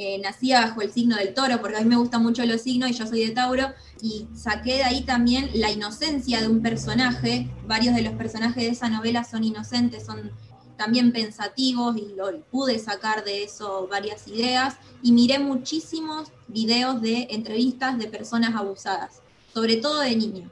eh, 0.00 0.18
Nacía 0.18 0.62
bajo 0.62 0.80
el 0.80 0.90
signo 0.90 1.16
del 1.16 1.34
toro, 1.34 1.60
porque 1.60 1.76
a 1.76 1.80
mí 1.82 1.86
me 1.86 1.96
gustan 1.96 2.22
mucho 2.22 2.42
los 2.46 2.62
signos 2.62 2.88
y 2.88 2.94
yo 2.94 3.06
soy 3.06 3.26
de 3.26 3.32
Tauro, 3.32 3.74
y 4.00 4.26
saqué 4.34 4.76
de 4.76 4.84
ahí 4.84 5.02
también 5.02 5.50
la 5.52 5.70
inocencia 5.70 6.40
de 6.40 6.48
un 6.48 6.62
personaje. 6.62 7.50
Varios 7.66 7.94
de 7.94 8.00
los 8.00 8.14
personajes 8.14 8.64
de 8.64 8.70
esa 8.70 8.88
novela 8.88 9.24
son 9.24 9.44
inocentes, 9.44 10.06
son 10.06 10.32
también 10.78 11.12
pensativos 11.12 11.98
y 11.98 12.14
lo, 12.16 12.40
pude 12.50 12.78
sacar 12.78 13.24
de 13.24 13.42
eso 13.42 13.86
varias 13.90 14.26
ideas 14.26 14.76
y 15.02 15.12
miré 15.12 15.38
muchísimos 15.38 16.32
videos 16.48 17.02
de 17.02 17.28
entrevistas 17.30 17.98
de 17.98 18.06
personas 18.06 18.56
abusadas, 18.56 19.20
sobre 19.52 19.76
todo 19.76 20.00
de 20.00 20.16
niños. 20.16 20.50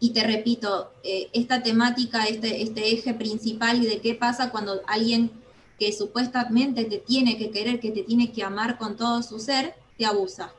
Y 0.00 0.10
te 0.10 0.24
repito, 0.24 0.90
eh, 1.04 1.28
esta 1.32 1.62
temática, 1.62 2.24
este, 2.24 2.62
este 2.62 2.92
eje 2.92 3.14
principal 3.14 3.80
de 3.80 4.00
qué 4.00 4.16
pasa 4.16 4.50
cuando 4.50 4.80
alguien 4.88 5.30
que 5.80 5.92
supuestamente 5.92 6.84
te 6.84 6.98
tiene 6.98 7.38
que 7.38 7.50
querer, 7.50 7.80
que 7.80 7.90
te 7.90 8.02
tiene 8.02 8.30
que 8.30 8.44
amar 8.44 8.78
con 8.78 8.96
todo 8.96 9.22
su 9.22 9.40
ser, 9.40 9.74
te 9.96 10.04
abusa. 10.04 10.52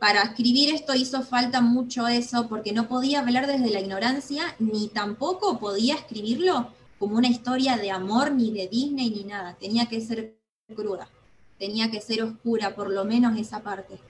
Para 0.00 0.22
escribir 0.22 0.74
esto 0.74 0.94
hizo 0.96 1.22
falta 1.22 1.60
mucho 1.60 2.08
eso, 2.08 2.48
porque 2.48 2.72
no 2.72 2.88
podía 2.88 3.20
hablar 3.20 3.46
desde 3.46 3.70
la 3.70 3.80
ignorancia, 3.80 4.56
ni 4.58 4.88
tampoco 4.88 5.60
podía 5.60 5.94
escribirlo 5.94 6.72
como 6.98 7.16
una 7.16 7.28
historia 7.28 7.76
de 7.76 7.92
amor, 7.92 8.32
ni 8.32 8.50
de 8.50 8.66
Disney, 8.66 9.10
ni 9.10 9.22
nada. 9.22 9.56
Tenía 9.60 9.86
que 9.86 10.00
ser 10.00 10.36
cruda, 10.74 11.08
tenía 11.56 11.90
que 11.92 12.00
ser 12.00 12.24
oscura, 12.24 12.74
por 12.74 12.90
lo 12.90 13.04
menos 13.04 13.38
esa 13.38 13.62
parte 13.62 14.00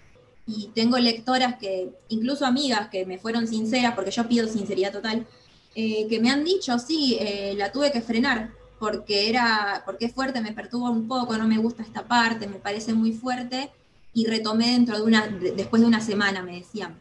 y 0.48 0.70
tengo 0.74 0.96
lectoras 0.98 1.56
que, 1.58 1.90
incluso 2.08 2.46
amigas 2.46 2.88
que 2.88 3.04
me 3.04 3.18
fueron 3.18 3.46
sinceras, 3.46 3.94
porque 3.94 4.10
yo 4.10 4.26
pido 4.26 4.48
sinceridad 4.48 4.92
total, 4.92 5.26
eh, 5.74 6.06
que 6.08 6.20
me 6.20 6.30
han 6.30 6.42
dicho, 6.42 6.78
sí, 6.78 7.18
eh, 7.20 7.52
la 7.54 7.70
tuve 7.70 7.92
que 7.92 8.00
frenar 8.00 8.57
porque 8.78 9.28
era, 9.28 9.82
porque 9.84 10.06
es 10.06 10.14
fuerte, 10.14 10.40
me 10.40 10.52
perturba 10.52 10.90
un 10.90 11.08
poco, 11.08 11.36
no 11.36 11.46
me 11.46 11.58
gusta 11.58 11.82
esta 11.82 12.06
parte, 12.06 12.46
me 12.46 12.58
parece 12.58 12.94
muy 12.94 13.12
fuerte, 13.12 13.70
y 14.14 14.26
retomé 14.26 14.72
dentro 14.72 14.96
de 14.96 15.02
una, 15.02 15.26
después 15.26 15.82
de 15.82 15.88
una 15.88 16.00
semana, 16.00 16.42
me 16.42 16.56
decían. 16.56 16.98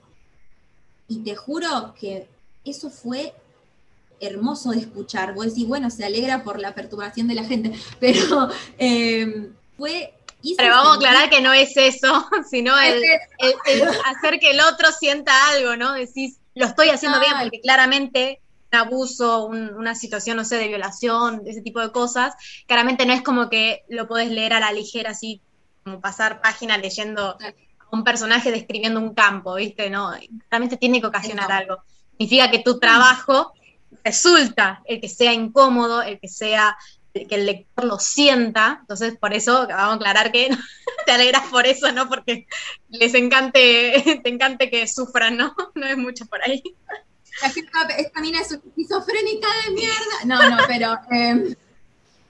Y 1.07 1.19
te 1.19 1.35
juro 1.35 1.93
que 1.99 2.27
eso 2.65 2.89
fue 2.89 3.33
hermoso 4.19 4.71
de 4.71 4.79
escuchar. 4.79 5.33
Vos 5.33 5.45
decís, 5.45 5.67
bueno, 5.67 5.89
se 5.89 6.05
alegra 6.05 6.43
por 6.43 6.59
la 6.59 6.73
perturbación 6.73 7.27
de 7.27 7.35
la 7.35 7.43
gente, 7.43 7.73
pero 7.99 8.49
eh, 8.77 9.49
fue 9.77 10.13
pero 10.55 10.75
vamos 10.75 10.93
a 10.93 10.95
aclarar 10.95 11.29
que 11.29 11.41
no 11.41 11.51
es 11.51 11.75
eso, 11.75 12.27
sino 12.49 12.77
el, 12.79 13.03
hacer 14.05 14.39
que 14.39 14.51
el 14.51 14.61
otro 14.61 14.91
sienta 14.91 15.31
algo, 15.49 15.75
¿no? 15.75 15.93
Decís, 15.93 16.37
lo 16.55 16.65
estoy 16.65 16.89
haciendo 16.89 17.19
bien, 17.19 17.33
porque 17.41 17.59
claramente 17.59 18.39
un 18.71 18.79
abuso, 18.79 19.45
una 19.45 19.95
situación, 19.95 20.37
no 20.37 20.45
sé, 20.45 20.57
de 20.57 20.67
violación, 20.67 21.41
ese 21.45 21.61
tipo 21.61 21.79
de 21.79 21.91
cosas, 21.91 22.33
claramente 22.67 23.05
no 23.05 23.13
es 23.13 23.21
como 23.21 23.49
que 23.49 23.83
lo 23.89 24.07
podés 24.07 24.29
leer 24.29 24.53
a 24.53 24.59
la 24.59 24.71
ligera, 24.71 25.11
así 25.11 25.41
como 25.83 26.01
pasar 26.01 26.41
páginas 26.41 26.79
leyendo 26.79 27.37
a 27.39 27.53
un 27.91 28.03
personaje 28.03 28.51
describiendo 28.51 28.99
un 28.99 29.13
campo, 29.13 29.55
¿viste? 29.55 29.89
No, 29.89 30.11
claramente 30.49 30.77
tiene 30.77 30.99
que 30.99 31.07
ocasionar 31.07 31.51
algo. 31.51 31.77
Significa 32.11 32.51
que 32.51 32.59
tu 32.59 32.79
trabajo 32.79 33.53
resulta 34.03 34.81
el 34.85 34.99
que 34.99 35.07
sea 35.07 35.33
incómodo, 35.33 36.01
el 36.01 36.19
que 36.19 36.27
sea 36.27 36.75
que 37.25 37.35
el 37.35 37.45
lector 37.45 37.85
lo 37.85 37.99
sienta, 37.99 38.77
entonces 38.81 39.17
por 39.17 39.33
eso 39.33 39.67
vamos 39.67 39.93
a 39.93 39.95
aclarar 39.95 40.31
que 40.31 40.49
te 41.05 41.11
alegras 41.11 41.43
por 41.49 41.65
eso, 41.65 41.91
¿no? 41.91 42.07
Porque 42.07 42.47
les 42.89 43.13
encante, 43.13 44.19
te 44.23 44.29
encante 44.29 44.69
que 44.69 44.87
sufran, 44.87 45.37
¿no? 45.37 45.55
No 45.75 45.85
es 45.87 45.97
mucho 45.97 46.25
por 46.25 46.41
ahí. 46.43 46.61
Esta 47.97 48.21
mina 48.21 48.39
es 48.41 48.51
esquizofrénica 48.51 49.47
de 49.65 49.71
mierda. 49.73 50.25
No, 50.25 50.49
no, 50.49 50.57
pero 50.67 50.97
em, 51.11 51.55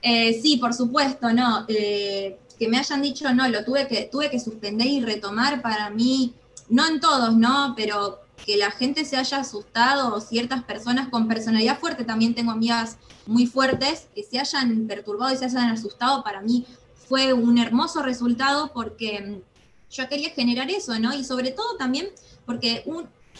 eh, 0.02 0.40
sí, 0.40 0.56
por 0.56 0.74
supuesto, 0.74 1.32
no. 1.32 1.64
Eh, 1.68 2.38
que 2.58 2.68
me 2.68 2.78
hayan 2.78 3.02
dicho, 3.02 3.32
no, 3.32 3.48
lo 3.48 3.64
tuve 3.64 3.86
que, 3.86 4.08
tuve 4.10 4.30
que 4.30 4.40
suspender 4.40 4.86
y 4.86 5.00
retomar 5.00 5.62
para 5.62 5.90
mí, 5.90 6.34
no 6.68 6.86
en 6.86 7.00
todos, 7.00 7.36
¿no? 7.36 7.74
Pero 7.76 8.20
que 8.44 8.56
la 8.56 8.70
gente 8.70 9.04
se 9.04 9.16
haya 9.16 9.38
asustado 9.38 10.14
o 10.14 10.20
ciertas 10.20 10.64
personas 10.64 11.08
con 11.08 11.28
personalidad 11.28 11.78
fuerte, 11.78 12.04
también 12.04 12.34
tengo 12.34 12.50
amigas 12.50 12.96
muy 13.26 13.46
fuertes, 13.46 14.08
que 14.14 14.22
se 14.22 14.38
hayan 14.38 14.86
perturbado 14.86 15.34
y 15.34 15.36
se 15.36 15.44
hayan 15.44 15.70
asustado, 15.70 16.24
para 16.24 16.40
mí 16.40 16.66
fue 17.08 17.32
un 17.32 17.58
hermoso 17.58 18.02
resultado 18.02 18.72
porque 18.72 19.42
yo 19.90 20.08
quería 20.08 20.30
generar 20.30 20.70
eso, 20.70 20.98
¿no? 20.98 21.14
Y 21.14 21.24
sobre 21.24 21.50
todo 21.50 21.76
también 21.76 22.08
porque 22.44 22.82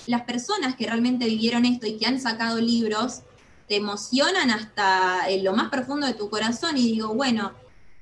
las 0.06 0.22
personas 0.22 0.76
que 0.76 0.86
realmente 0.86 1.26
vivieron 1.26 1.64
esto 1.64 1.86
y 1.86 1.96
que 1.96 2.06
han 2.06 2.20
sacado 2.20 2.58
libros, 2.60 3.22
te 3.68 3.76
emocionan 3.76 4.50
hasta 4.50 5.28
en 5.28 5.44
lo 5.44 5.52
más 5.54 5.68
profundo 5.68 6.06
de 6.06 6.14
tu 6.14 6.30
corazón 6.30 6.76
y 6.76 6.92
digo, 6.92 7.14
bueno, 7.14 7.52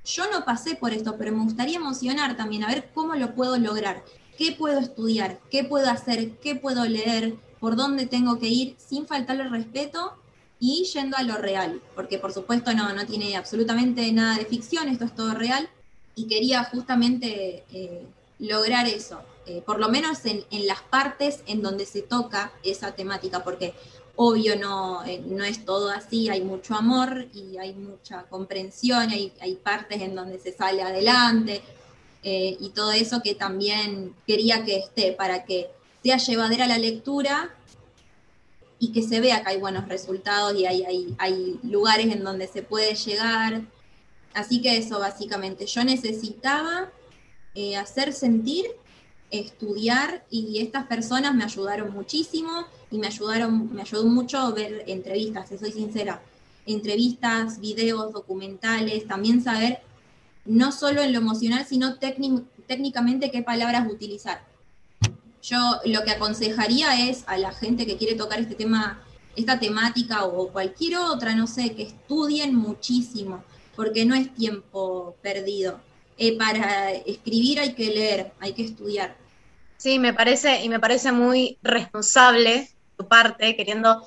yo 0.05 0.31
no 0.31 0.45
pasé 0.45 0.77
por 0.77 0.93
esto, 0.93 1.17
pero 1.19 1.33
me 1.33 1.43
gustaría 1.43 1.77
emocionar 1.77 2.37
también, 2.37 2.63
a 2.63 2.69
ver 2.69 2.91
cómo 2.95 3.15
lo 3.17 3.35
puedo 3.35 3.59
lograr, 3.59 4.05
qué 4.39 4.53
puedo 4.53 4.79
estudiar, 4.79 5.41
qué 5.51 5.65
puedo 5.65 5.91
hacer, 5.91 6.39
qué 6.39 6.55
puedo 6.55 6.85
leer, 6.85 7.35
por 7.59 7.75
dónde 7.75 8.07
tengo 8.07 8.39
que 8.39 8.49
ir, 8.49 8.77
sin 8.79 9.07
faltarle 9.07 9.49
respeto 9.49 10.15
y 10.61 10.85
yendo 10.85 11.17
a 11.17 11.23
lo 11.23 11.37
real, 11.37 11.81
porque 11.95 12.19
por 12.19 12.33
supuesto 12.33 12.73
no, 12.73 12.93
no 12.93 13.07
tiene 13.07 13.37
absolutamente 13.37 14.11
nada 14.13 14.39
de 14.39 14.45
ficción, 14.45 14.89
esto 14.89 15.05
es 15.05 15.15
todo 15.15 15.35
real, 15.35 15.69
y 16.15 16.29
quería 16.29 16.65
justamente 16.65 17.65
eh, 17.73 18.07
lograr 18.39 18.87
eso, 18.87 19.21
eh, 19.49 19.63
por 19.65 19.79
lo 19.79 19.89
menos 19.89 20.19
en, 20.25 20.45
las 20.67 20.81
partes 20.83 21.43
en 21.47 21.63
donde 21.63 21.87
se 21.87 22.03
toca 22.03 22.53
esa 22.65 22.93
temática, 22.97 23.45
porque 23.45 23.75
Obvio 24.19 24.57
no, 24.57 25.05
eh, 25.05 25.23
no 25.25 25.45
es 25.45 25.65
todo 25.65 25.91
así, 25.91 26.31
hay 26.31 26.41
mucho 26.41 26.75
amor 26.75 27.27
y 27.35 27.59
hay 27.59 27.75
mucha 27.75 28.23
comprensión, 28.25 29.11
hay, 29.11 29.33
hay 29.41 29.57
partes 29.57 30.01
en 30.01 30.15
donde 30.15 30.39
se 30.39 30.53
sale 30.53 30.83
adelante 30.83 31.61
eh, 32.23 32.57
y 32.59 32.71
todo 32.71 32.93
eso 32.93 33.21
que 33.23 33.35
también 33.35 34.17
quería 34.27 34.65
que 34.65 34.79
esté 34.79 35.13
para 35.13 35.45
que 35.45 35.69
sea 36.03 36.17
llevadera 36.17 36.67
la 36.67 36.79
lectura 36.79 37.55
y 38.79 38.91
que 38.91 39.03
se 39.03 39.21
vea 39.21 39.43
que 39.43 39.51
hay 39.51 39.61
buenos 39.61 39.87
resultados 39.87 40.59
y 40.59 40.65
hay, 40.65 40.83
hay, 40.85 41.15
hay 41.19 41.61
lugares 41.63 42.07
en 42.07 42.25
donde 42.25 42.49
se 42.49 42.63
puede 42.63 42.95
llegar. 42.95 43.61
Así 44.33 44.63
que 44.63 44.79
eso 44.79 44.99
básicamente, 44.99 45.67
yo 45.67 45.85
necesitaba 45.85 46.91
hacer 47.79 48.13
sentir 48.13 48.67
estudiar 49.31 50.25
y 50.31 50.61
estas 50.61 50.87
personas 50.87 51.35
me 51.35 51.45
ayudaron 51.45 51.93
muchísimo 51.93 52.67
y 52.91 52.99
me 52.99 53.09
ayudaron, 53.09 53.75
me 53.75 53.83
ayudó 53.83 54.05
mucho 54.05 54.53
ver 54.53 54.85
entrevistas, 54.87 55.49
si 55.49 55.59
soy 55.59 55.73
sincera, 55.73 56.23
entrevistas, 56.67 57.61
videos, 57.61 58.13
documentales, 58.13 59.07
también 59.07 59.43
saber 59.43 59.81
no 60.45 60.71
solo 60.73 61.03
en 61.03 61.13
lo 61.13 61.19
emocional, 61.19 61.67
sino 61.67 61.97
técnicamente 61.99 63.31
qué 63.31 63.43
palabras 63.43 63.91
utilizar. 63.91 64.45
Yo 65.43 65.59
lo 65.85 66.03
que 66.03 66.13
aconsejaría 66.13 67.09
es 67.09 67.25
a 67.27 67.37
la 67.37 67.53
gente 67.53 67.87
que 67.87 67.97
quiere 67.97 68.15
tocar 68.15 68.41
este 68.41 68.55
tema, 68.55 69.01
esta 69.37 69.59
temática 69.61 70.25
o 70.25 70.49
cualquier 70.49 70.99
otra, 70.99 71.35
no 71.35 71.47
sé, 71.47 71.75
que 71.75 71.83
estudien 71.85 72.55
muchísimo, 72.55 73.45
porque 73.75 74.05
no 74.05 74.15
es 74.15 74.33
tiempo 74.35 75.17
perdido. 75.23 75.81
Eh, 76.19 76.37
para 76.39 76.93
escribir 76.93 77.61
hay 77.61 77.75
que 77.75 77.87
leer, 77.87 78.33
hay 78.41 78.53
que 78.53 78.65
estudiar. 78.65 79.17
Sí, 79.77 79.99
me 79.99 80.15
parece, 80.15 80.65
y 80.65 80.69
me 80.69 80.81
parece 80.81 81.13
muy 81.13 81.59
responsable 81.63 82.71
tu 82.97 83.07
parte, 83.07 83.55
queriendo, 83.55 84.03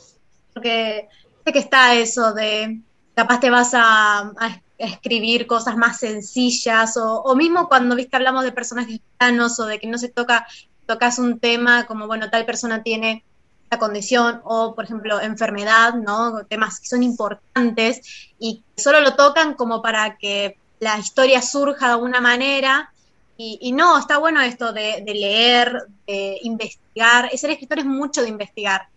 porque 0.54 1.08
sé 1.46 1.54
que 1.54 1.60
está 1.60 1.94
eso 1.94 2.34
de 2.34 2.82
capaz 3.14 3.40
te 3.40 3.50
vas 3.50 3.72
a, 3.74 4.34
escribir 4.78 5.46
cosas 5.46 5.76
más 5.76 6.00
sencillas, 6.00 6.96
o, 6.96 7.36
mismo 7.36 7.68
cuando 7.68 7.98
viste 7.98 8.16
hablamos 8.16 8.46
de 8.46 8.54
personajes 8.54 9.02
planos 9.18 9.60
o 9.60 9.66
de 9.66 9.78
que 9.78 9.88
no 9.88 9.98
se 9.98 10.08
toca, 10.08 10.48
tocas 10.86 11.20
un 11.20 11.38
tema 11.38 11.86
como, 11.86 12.08
bueno, 12.08 12.30
tal 12.30 12.46
persona 12.46 12.82
tiene 12.82 13.26
la 13.70 13.78
condición 13.78 14.40
o, 14.46 14.74
por 14.76 14.86
ejemplo, 14.86 15.20
enfermedad, 15.20 15.96
¿no? 15.96 16.46
Temas 16.46 16.80
que 16.80 16.88
son 16.88 17.04
importantes 17.04 18.32
y 18.40 18.64
solo 18.78 19.02
lo 19.02 19.16
tocan 19.18 19.54
como 19.54 19.82
para 19.82 20.18
que 20.18 20.58
la 20.80 20.98
historia 20.98 21.42
surja 21.42 21.88
de 21.88 21.94
alguna 21.94 22.22
manera. 22.22 22.92
Y, 23.42 23.72
no, 23.72 23.98
está 23.98 24.18
bueno 24.18 24.42
esto 24.42 24.74
de, 24.74 25.02
leer, 25.06 25.88
de 26.06 26.40
investigar. 26.42 27.30
Ser 27.38 27.52
escritor 27.52 27.80
es 27.80 27.86
mucho 27.86 28.22
de 28.22 28.28
investigar 28.28 28.90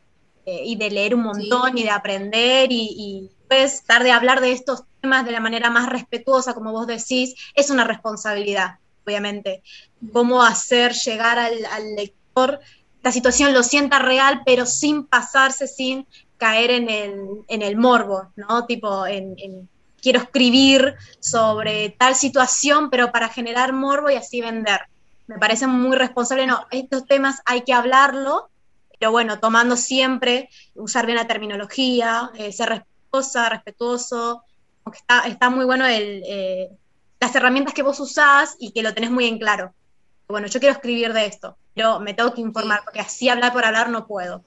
eh, 0.44 0.62
y 0.64 0.74
de 0.74 0.90
leer 0.90 1.14
un 1.14 1.22
montón 1.22 1.78
y 1.78 1.84
de 1.84 1.90
aprender 1.90 2.66
y, 2.72 3.30
pues 3.48 3.74
estar 3.74 4.02
de 4.02 4.10
hablar 4.10 4.40
de 4.40 4.50
estos 4.50 4.82
temas 5.00 5.24
de 5.24 5.30
la 5.30 5.38
manera 5.38 5.70
más 5.70 5.88
respetuosa, 5.88 6.54
como 6.54 6.72
vos 6.72 6.88
decís, 6.88 7.36
es 7.54 7.70
una 7.70 7.84
responsabilidad, 7.84 8.78
obviamente. 9.06 9.62
Cómo 10.12 10.42
hacer 10.42 10.92
llegar 10.92 11.38
al, 11.38 11.94
lector 11.94 12.58
la 13.02 13.12
situación 13.12 13.52
lo 13.52 13.62
sienta 13.62 13.98
real, 13.98 14.42
pero 14.44 14.64
sin 14.66 15.06
pasarse, 15.06 15.68
sin 15.68 16.06
caer 16.36 16.70
en 16.70 16.88
el, 16.88 17.44
en 17.48 17.62
el 17.62 17.76
morbo, 17.76 18.32
¿no? 18.36 18.66
Tipo, 18.66 19.06
en, 19.06 19.68
quiero 20.02 20.18
escribir 20.18 20.96
sobre 21.20 21.90
tal 21.90 22.14
situación, 22.14 22.90
pero 22.90 23.12
para 23.12 23.28
generar 23.28 23.72
morbo 23.72 24.10
y 24.10 24.16
así 24.16 24.40
vender. 24.40 24.80
Me 25.28 25.38
parece 25.38 25.66
muy 25.66 25.96
responsable, 25.96 26.46
no, 26.46 26.66
estos 26.70 27.06
temas 27.06 27.40
hay 27.46 27.62
que 27.62 27.72
hablarlo, 27.72 28.50
pero 28.98 29.12
bueno, 29.12 29.38
tomando 29.38 29.76
siempre, 29.76 30.50
usar 30.74 31.06
bien 31.06 31.16
la 31.16 31.28
terminología, 31.28 32.30
eh, 32.34 32.52
ser 32.52 32.68
respetuosa, 32.68 33.48
respetuoso, 33.48 34.42
está, 34.92 35.20
está 35.20 35.48
muy 35.48 35.64
bueno 35.64 35.86
el, 35.86 36.22
eh, 36.26 36.70
las 37.20 37.34
herramientas 37.34 37.72
que 37.72 37.82
vos 37.82 38.00
usás 38.00 38.56
y 38.58 38.72
que 38.72 38.82
lo 38.82 38.92
tenés 38.92 39.10
muy 39.10 39.26
en 39.26 39.38
claro. 39.38 39.72
Bueno, 40.28 40.48
yo 40.48 40.60
quiero 40.60 40.74
escribir 40.74 41.12
de 41.12 41.26
esto, 41.26 41.56
pero 41.74 42.00
me 42.00 42.14
tengo 42.14 42.34
que 42.34 42.40
informar, 42.40 42.82
porque 42.84 43.00
así 43.00 43.28
hablar 43.28 43.52
por 43.52 43.64
hablar 43.64 43.88
no 43.88 44.06
puedo. 44.06 44.44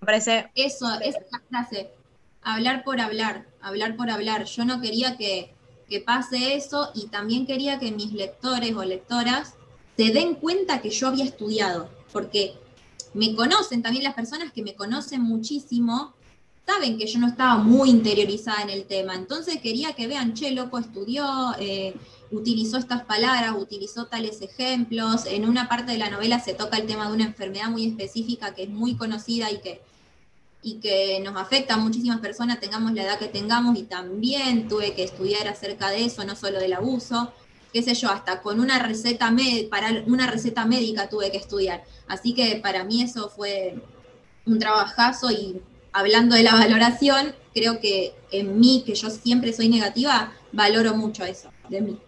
Me 0.00 0.06
parece... 0.06 0.50
Eso, 0.54 0.86
esa 1.00 1.18
es 1.18 1.26
la 1.30 1.40
frase 1.48 1.92
hablar 2.42 2.84
por 2.84 3.00
hablar, 3.00 3.46
hablar 3.60 3.96
por 3.96 4.10
hablar. 4.10 4.44
Yo 4.44 4.64
no 4.64 4.80
quería 4.80 5.16
que, 5.16 5.54
pase 6.06 6.54
eso 6.54 6.90
y 6.94 7.08
también 7.08 7.46
quería 7.46 7.80
que 7.80 7.90
mis 7.90 8.12
lectores 8.12 8.76
o 8.76 8.84
lectoras 8.84 9.54
se 9.96 10.12
den 10.12 10.36
cuenta 10.36 10.80
que 10.80 10.90
yo 10.90 11.08
había 11.08 11.24
estudiado, 11.24 11.90
porque 12.12 12.54
me 13.12 13.34
conocen, 13.34 13.82
también 13.82 14.04
las 14.04 14.14
personas 14.14 14.52
que 14.52 14.62
me 14.62 14.76
conocen 14.76 15.20
muchísimo, 15.20 16.14
saben 16.64 16.96
que 16.96 17.08
yo 17.08 17.18
no 17.18 17.26
estaba 17.26 17.56
muy 17.56 17.90
interiorizada 17.90 18.62
en 18.62 18.70
el 18.70 18.84
tema, 18.84 19.16
entonces 19.16 19.60
quería 19.60 19.94
que 19.94 20.06
vean, 20.06 20.34
che, 20.34 20.52
loco 20.52 20.78
estudió, 20.78 21.26
eh, 21.58 21.96
utilizó 22.30 22.78
estas 22.78 23.04
palabras, 23.04 23.56
utilizó 23.58 24.06
tales 24.06 24.40
ejemplos, 24.40 25.26
en 25.26 25.48
una 25.48 25.68
parte 25.68 25.90
de 25.90 25.98
la 25.98 26.08
novela 26.08 26.38
se 26.38 26.54
toca 26.54 26.76
el 26.76 26.86
tema 26.86 27.08
de 27.08 27.14
una 27.14 27.24
enfermedad 27.24 27.68
muy 27.68 27.84
específica 27.84 28.54
que 28.54 28.62
es 28.62 28.70
muy 28.70 28.94
conocida 28.94 29.50
y 29.50 29.60
que 29.60 29.82
y 30.62 30.80
que 30.80 31.20
nos 31.20 31.36
afecta 31.36 31.74
a 31.74 31.78
muchísimas 31.78 32.20
personas, 32.20 32.60
tengamos 32.60 32.92
la 32.92 33.04
edad 33.04 33.18
que 33.18 33.28
tengamos, 33.28 33.78
y 33.78 33.84
también 33.84 34.68
tuve 34.68 34.94
que 34.94 35.04
estudiar 35.04 35.48
acerca 35.48 35.90
de 35.90 36.04
eso, 36.04 36.24
no 36.24 36.36
solo 36.36 36.58
del 36.58 36.74
abuso, 36.74 37.32
qué 37.72 37.82
sé 37.82 37.94
yo, 37.94 38.10
hasta 38.10 38.42
con 38.42 38.60
una 38.60 38.78
receta, 38.78 39.32
para 39.70 40.02
una 40.06 40.26
receta 40.26 40.66
médica 40.66 41.08
tuve 41.08 41.30
que 41.30 41.38
estudiar. 41.38 41.84
Así 42.08 42.34
que 42.34 42.56
para 42.56 42.84
mí 42.84 43.02
eso 43.02 43.30
fue 43.30 43.74
un 44.44 44.58
trabajazo 44.58 45.30
y 45.30 45.62
hablando 45.92 46.36
de 46.36 46.42
la 46.42 46.52
valoración, 46.56 47.34
creo 47.54 47.80
que 47.80 48.12
en 48.30 48.58
mí, 48.60 48.82
que 48.84 48.94
yo 48.94 49.08
siempre 49.08 49.52
soy 49.52 49.68
negativa, 49.68 50.32
valoro 50.52 50.94
mucho 50.94 51.24
eso 51.24 51.50
de 51.68 51.80
mí. 51.80 51.98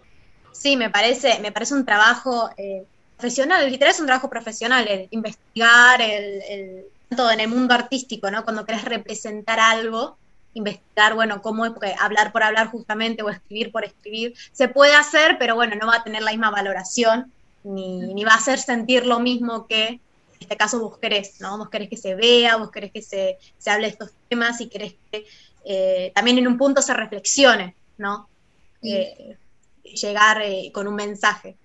Sí, 0.53 0.77
me 0.77 0.91
parece, 0.91 1.39
me 1.41 1.53
parece 1.53 1.75
un 1.75 1.87
trabajo 1.87 2.51
eh, 2.59 2.85
profesional, 3.17 3.69
literal 3.71 3.95
es 3.95 4.01
un 4.01 4.07
trabajo 4.07 4.29
profesional, 4.29 4.87
el 4.87 5.09
investigar, 5.11 6.03
el 6.03 6.85
todo 7.17 7.31
en 7.31 7.41
el 7.41 7.49
mundo 7.49 7.75
artístico, 7.75 8.31
¿no? 8.31 8.45
Cuando 8.45 8.65
querés 8.65 8.85
representar 8.85 9.61
algo, 9.61 10.17
investigar, 10.55 11.15
bueno, 11.15 11.41
cómo 11.43 11.67
es, 11.67 11.73
hablar 11.99 12.33
por 12.33 12.43
hablar 12.43 12.69
justamente 12.69 13.23
o 13.23 13.31
escribir 13.31 13.73
por 13.73 13.85
escribir, 13.85 14.35
se 14.53 14.69
puede 14.69 14.95
hacer, 14.95 15.37
pero 15.39 15.55
bueno, 15.55 15.77
no 15.77 15.87
va 15.87 15.97
a 15.97 16.05
tener 16.05 16.23
la 16.23 16.31
misma 16.31 16.51
valoración, 16.51 17.33
ni, 17.65 18.25
va 18.25 18.33
a 18.33 18.37
hacer 18.37 18.59
sentir 18.59 19.07
lo 19.07 19.21
mismo 19.21 19.67
que, 19.67 19.87
en 19.87 20.01
este 20.41 20.57
caso, 20.57 20.81
vos 20.81 20.99
querés, 20.99 21.41
¿no? 21.41 21.59
Vos 21.59 21.71
querés 21.71 21.89
que 21.89 21.97
se 21.97 22.15
vea, 22.15 22.57
vos 22.57 22.71
querés 22.71 22.93
que 22.93 23.03
se, 23.03 23.39
hable 23.67 23.87
de 23.87 23.93
estos 23.93 24.11
temas 24.29 24.61
y 24.61 24.69
querés 24.69 24.95
que 25.11 25.27
eh, 25.65 26.13
también 26.15 26.39
en 26.39 26.49
un 26.49 26.59
punto 26.59 26.83
se 26.83 26.93
reflexione, 26.93 27.77
¿no? 27.99 28.29
Eh, 28.83 29.37
llegar 29.85 30.43
eh, 30.43 30.71
con 30.73 30.89
un 30.89 30.95
mensaje. 30.95 31.57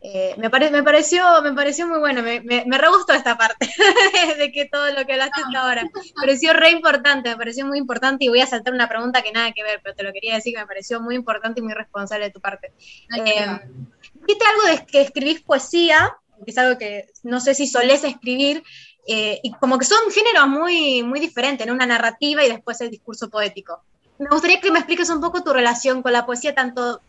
Eh, 0.00 0.34
me, 0.36 0.48
me, 0.48 0.82
pareció, 0.84 1.42
me 1.42 1.52
pareció 1.54 1.88
muy 1.88 1.98
bueno, 1.98 2.22
me, 2.22 2.40
me, 2.40 2.78
re 2.78 2.88
gustó 2.88 3.14
esta 3.14 3.36
parte 3.36 3.68
de 4.38 4.52
que 4.52 4.66
todo 4.66 4.88
lo 4.92 5.04
que 5.04 5.14
hablaste 5.14 5.42
hasta 5.44 5.60
ahora. 5.60 5.82
Me 5.82 5.90
pareció 6.14 6.52
re 6.52 6.70
importante, 6.70 7.30
me 7.30 7.36
pareció 7.36 7.66
muy 7.66 7.78
importante 7.78 8.24
y 8.24 8.28
voy 8.28 8.40
a 8.40 8.46
saltar 8.46 8.72
una 8.72 8.88
pregunta 8.88 9.22
que 9.22 9.32
nada 9.32 9.50
que 9.52 9.64
ver, 9.64 9.80
pero 9.82 9.96
te 9.96 10.04
lo 10.04 10.12
quería 10.12 10.36
decir 10.36 10.54
que 10.54 10.60
me 10.60 10.66
pareció 10.66 11.00
muy 11.00 11.16
importante 11.16 11.60
y 11.60 11.64
muy 11.64 11.74
responsable 11.74 12.26
de 12.26 12.30
tu 12.30 12.40
parte. 12.40 12.72
Eh, 13.16 13.44
algo 13.44 14.68
de 14.70 14.86
que 14.86 15.00
escribís 15.00 15.42
poesía? 15.42 16.16
Que 16.44 16.52
es 16.52 16.58
algo 16.58 16.78
que 16.78 17.10
no 17.24 17.40
sé 17.40 17.54
si 17.54 17.66
solés 17.66 18.04
escribir, 18.04 18.62
eh, 19.08 19.40
y 19.42 19.52
como 19.54 19.78
que 19.78 19.84
son 19.84 19.98
géneros 20.12 20.46
muy, 20.46 21.02
muy 21.02 21.18
diferentes, 21.18 21.66
en 21.66 21.72
una 21.72 21.86
narrativa 21.86 22.44
y 22.44 22.48
después 22.48 22.80
el 22.80 22.90
discurso 22.90 23.28
poético. 23.28 23.82
Me 24.18 24.28
gustaría 24.28 24.60
que 24.60 24.70
me 24.70 24.78
expliques 24.78 25.10
un 25.10 25.20
poco 25.20 25.42
tu 25.42 25.52
relación 25.52 26.02
con 26.02 26.12
la 26.12 26.24
poesía, 26.24 26.54
tanto 26.54 27.00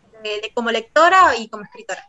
como 0.56 0.72
lectora 0.72 1.38
y 1.38 1.48
como 1.48 1.64
escritora 1.64 2.09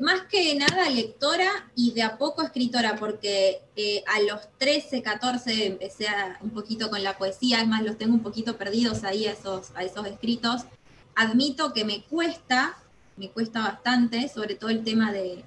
más 0.00 0.22
que 0.30 0.54
nada 0.54 0.88
lectora 0.90 1.50
y 1.74 1.90
de 1.90 2.02
a 2.02 2.18
poco 2.18 2.42
escritora, 2.42 2.96
porque 2.96 3.62
eh, 3.74 4.04
a 4.06 4.20
los 4.20 4.40
13, 4.58 5.02
14 5.02 5.66
empecé 5.66 6.06
un 6.40 6.50
poquito 6.50 6.88
con 6.88 7.02
la 7.02 7.18
poesía, 7.18 7.58
además 7.58 7.82
los 7.82 7.98
tengo 7.98 8.14
un 8.14 8.22
poquito 8.22 8.56
perdidos 8.56 9.02
ahí 9.02 9.26
a 9.26 9.32
esos, 9.32 9.72
a 9.74 9.82
esos 9.82 10.06
escritos. 10.06 10.62
Admito 11.16 11.72
que 11.72 11.84
me 11.84 12.04
cuesta, 12.04 12.78
me 13.16 13.30
cuesta 13.30 13.60
bastante, 13.60 14.28
sobre 14.28 14.54
todo 14.54 14.70
el 14.70 14.84
tema 14.84 15.10
de, 15.10 15.44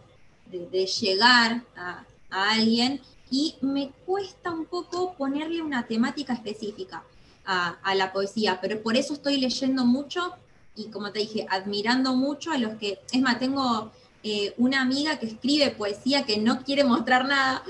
de, 0.47 0.86
llegar 0.86 1.63
a, 1.76 2.03
alguien 2.30 3.01
y 3.32 3.55
me 3.61 3.91
cuesta 4.05 4.51
un 4.51 4.65
poco 4.65 5.13
ponerle 5.13 5.61
una 5.61 5.88
temática 5.88 6.34
específica 6.34 7.03
a, 7.45 7.95
la 7.95 8.13
poesía, 8.13 8.59
pero 8.61 8.84
por 8.84 8.95
eso 8.95 9.13
estoy 9.13 9.39
leyendo 9.39 9.84
mucho 9.84 10.34
y 10.76 10.89
como 10.91 11.11
te 11.11 11.20
dije, 11.20 11.47
admirando 11.49 12.15
mucho 12.15 12.51
a 12.51 12.59
los 12.59 12.76
que, 12.76 12.99
es 13.11 13.22
más, 13.22 13.39
tengo 13.39 13.91
eh, 14.24 14.53
una 14.57 14.82
amiga 14.82 15.17
que 15.17 15.28
escribe 15.28 15.72
poesía 15.72 16.26
que 16.26 16.38
no 16.38 16.63
quiere 16.63 16.84
mostrar 16.84 17.26
nada, 17.26 17.63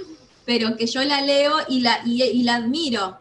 pero 0.45 0.75
que 0.75 0.87
yo 0.87 1.03
la 1.03 1.21
leo 1.21 1.53
y 1.67 1.81
la, 1.81 2.01
y, 2.05 2.43
la 2.43 2.55
admiro. 2.55 3.19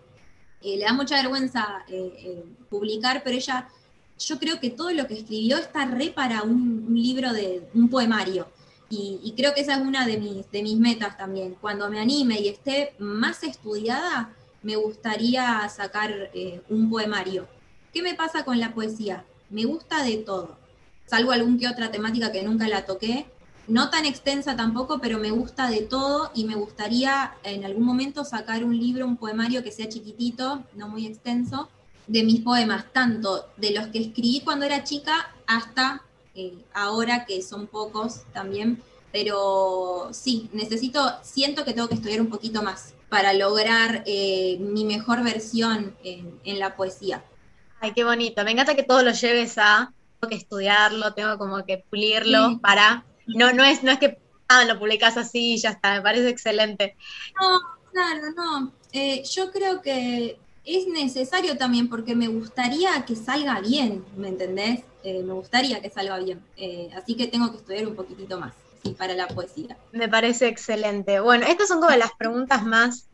Eh, 0.63 0.77
le 0.77 0.85
da 0.85 0.93
mucha 0.93 1.17
vergüenza 1.17 1.85
eh, 1.89 2.45
publicar, 2.71 3.23
pero 3.23 3.37
ella, 3.37 3.69
yo 4.19 4.39
creo 4.39 4.59
que 4.61 4.71
todo 4.71 4.91
lo 4.93 5.07
que 5.07 5.15
escribió 5.15 5.59
está 5.59 5.85
re 5.85 6.11
para 6.11 6.43
un, 6.43 6.87
libro 6.95 7.33
de 7.33 7.69
un 7.75 7.89
poemario. 7.91 8.49
Y, 8.91 9.35
creo 9.37 9.53
que 9.53 9.61
esa 9.61 9.75
es 9.75 9.81
una 9.81 10.07
de 10.07 10.17
mis, 10.17 10.51
de 10.51 10.63
mis 10.63 10.77
metas 10.79 11.19
también. 11.19 11.57
Cuando 11.61 11.91
me 11.91 12.01
anime 12.01 12.41
y 12.41 12.49
esté 12.49 12.95
más 12.99 13.43
estudiada, 13.43 14.35
me 14.63 14.77
gustaría 14.77 15.69
sacar 15.69 16.31
un 16.71 16.89
poemario. 16.89 17.47
¿Qué 17.93 18.01
me 18.01 18.15
pasa 18.15 18.47
con 18.47 18.59
la 18.59 18.73
poesía? 18.73 19.27
Me 19.51 19.67
gusta 19.67 20.03
de 20.03 20.17
todo, 20.17 20.57
salvo 21.09 21.33
algún 21.33 21.59
que 21.59 21.69
otra 21.69 21.91
temática 21.91 22.31
que 22.33 22.43
nunca 22.43 22.69
la 22.69 22.85
toqué. 22.85 23.27
No 23.67 23.91
tan 23.91 24.07
extensa 24.07 24.57
tampoco, 24.57 24.99
pero 24.99 25.19
me 25.19 25.31
gusta 25.31 25.69
de 25.69 25.83
todo 25.83 26.31
y 26.35 26.45
me 26.45 26.55
gustaría 26.55 27.35
en 27.43 27.65
algún 27.65 27.85
momento 27.85 28.25
sacar 28.25 28.65
un 28.65 28.79
libro, 28.79 29.07
un 29.07 29.17
poemario 29.17 29.63
que 29.63 29.73
sea 29.73 29.89
chiquitito, 29.89 30.63
no 30.75 30.89
muy 30.89 31.07
extenso, 31.07 31.69
de 32.07 32.23
mis 32.23 32.41
poemas, 32.41 32.87
tanto 32.93 33.47
de 33.59 33.73
los 33.73 33.89
que 33.89 33.99
escribí 33.99 34.41
cuando 34.43 34.65
era 34.65 34.85
chica 34.85 35.35
hasta 35.47 36.03
eh, 36.35 36.65
ahora 36.73 37.27
que 37.27 37.43
son 37.43 37.67
pocos 37.67 38.23
también, 38.33 38.83
pero 39.13 40.09
sí, 40.13 40.49
necesito, 40.53 41.01
siento 41.23 41.65
que 41.65 41.75
tengo 41.75 41.89
que 41.89 41.97
estudiar 41.97 42.21
un 42.21 42.31
poquito 42.31 42.63
más 42.63 42.95
para 43.09 43.33
lograr 43.33 44.03
eh, 44.07 44.59
mi 44.61 44.85
mejor 44.85 45.23
versión 45.23 45.97
en, 46.05 46.59
la 46.59 46.77
poesía. 46.77 47.25
Ay, 47.81 47.93
qué 47.93 48.05
bonito. 48.05 48.45
Me 48.45 48.53
encanta 48.53 48.75
que 48.75 48.83
todo 48.83 49.03
lo 49.03 49.13
lleves 49.13 49.57
a, 49.59 49.93
que 50.27 50.35
estudiarlo, 50.35 51.15
tengo 51.15 51.39
como 51.39 51.65
que 51.65 51.85
pulirlo 51.91 52.59
para, 52.61 53.05
no, 53.27 53.53
no 53.53 53.63
es, 53.63 53.83
no 53.83 53.93
es 53.93 53.99
que 53.99 54.19
ah, 54.49 54.65
lo 54.65 54.79
publicas 54.79 55.17
así 55.17 55.55
y 55.55 55.59
ya 55.59 55.71
está, 55.71 55.95
me 55.95 56.03
parece 56.03 56.29
excelente. 56.29 56.97
No, 57.41 57.61
claro, 57.93 58.33
no. 58.35 58.73
Eh, 58.93 59.23
yo 59.31 59.51
creo 59.53 59.81
que 59.83 60.39
es 60.65 60.89
necesario 60.89 61.57
también 61.57 61.89
porque 61.89 62.15
me 62.15 62.29
gustaría 62.29 63.05
que 63.05 63.15
salga 63.15 63.61
bien, 63.61 64.05
¿me 64.17 64.29
entendés? 64.29 64.81
Eh, 65.05 65.23
me 65.23 65.35
gustaría 65.35 65.81
que 65.81 65.91
salga 65.91 66.19
bien. 66.19 66.43
Eh, 66.57 66.91
así 66.97 67.15
que 67.15 67.27
tengo 67.27 67.51
que 67.51 67.59
estudiar 67.59 67.87
un 67.87 67.95
poquitito 67.95 68.41
más 68.41 68.55
para 68.97 69.15
la 69.15 69.29
poesía. 69.29 69.77
Me 69.93 70.09
parece 70.09 70.49
excelente. 70.49 71.21
Bueno, 71.21 71.47
estas 71.47 71.69
son 71.69 71.81
como 71.81 71.95
las 71.97 72.13
preguntas 72.13 72.65
más, 72.65 73.07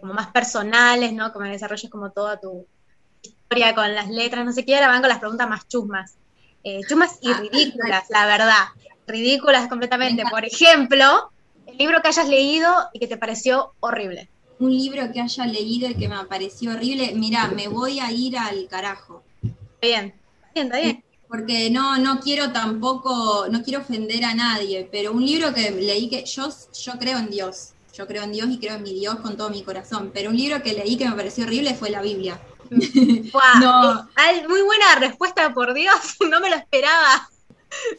como 0.00 0.14
más 0.14 0.28
personales, 0.28 1.12
¿no? 1.12 1.32
Como 1.32 1.46
desarrolles 1.46 1.90
como 1.90 2.12
toda 2.12 2.38
tu 2.38 2.66
historia 3.46 3.74
con 3.74 3.94
las 3.94 4.08
letras, 4.08 4.44
no 4.44 4.52
sé 4.52 4.64
qué, 4.64 4.74
ahora 4.74 4.88
van 4.88 5.00
con 5.00 5.08
las 5.08 5.20
preguntas 5.20 5.48
más 5.48 5.68
chusmas. 5.68 6.16
Eh, 6.64 6.80
chusmas 6.88 7.18
y 7.22 7.30
ah, 7.30 7.40
ridículas, 7.40 8.04
la 8.10 8.26
verdad. 8.26 8.64
Ridículas 9.06 9.68
completamente. 9.68 10.24
Por 10.28 10.44
ejemplo, 10.44 11.30
el 11.66 11.78
libro 11.78 12.02
que 12.02 12.08
hayas 12.08 12.28
leído 12.28 12.72
y 12.92 12.98
que 12.98 13.06
te 13.06 13.16
pareció 13.16 13.72
horrible 13.80 14.28
un 14.58 14.70
libro 14.70 15.12
que 15.12 15.20
haya 15.20 15.46
leído 15.46 15.90
y 15.90 15.94
que 15.94 16.08
me 16.08 16.24
pareció 16.24 16.72
horrible, 16.72 17.12
mira, 17.14 17.48
me 17.48 17.68
voy 17.68 18.00
a 18.00 18.10
ir 18.10 18.38
al 18.38 18.66
carajo. 18.68 19.22
Bien, 19.80 20.14
bien, 20.54 20.66
está 20.66 20.78
bien. 20.78 21.04
Porque 21.28 21.70
no, 21.70 21.98
no 21.98 22.20
quiero 22.20 22.52
tampoco, 22.52 23.46
no 23.50 23.62
quiero 23.62 23.80
ofender 23.80 24.24
a 24.24 24.34
nadie, 24.34 24.88
pero 24.90 25.12
un 25.12 25.24
libro 25.24 25.52
que 25.52 25.70
leí 25.72 26.08
que 26.08 26.24
yo, 26.24 26.48
yo 26.72 26.92
creo 26.98 27.18
en 27.18 27.28
Dios, 27.28 27.72
yo 27.92 28.06
creo 28.06 28.22
en 28.22 28.32
Dios 28.32 28.48
y 28.50 28.58
creo 28.58 28.76
en 28.76 28.82
mi 28.82 28.94
Dios 28.94 29.16
con 29.16 29.36
todo 29.36 29.50
mi 29.50 29.62
corazón, 29.62 30.10
pero 30.14 30.30
un 30.30 30.36
libro 30.36 30.62
que 30.62 30.72
leí 30.72 30.96
que 30.96 31.08
me 31.08 31.16
pareció 31.16 31.44
horrible 31.44 31.74
fue 31.74 31.90
la 31.90 32.00
Biblia. 32.00 32.40
no. 33.60 34.08
muy 34.48 34.62
buena 34.62 34.94
respuesta, 34.98 35.52
por 35.52 35.74
Dios, 35.74 35.94
no 36.30 36.40
me 36.40 36.50
lo 36.50 36.56
esperaba. 36.56 37.28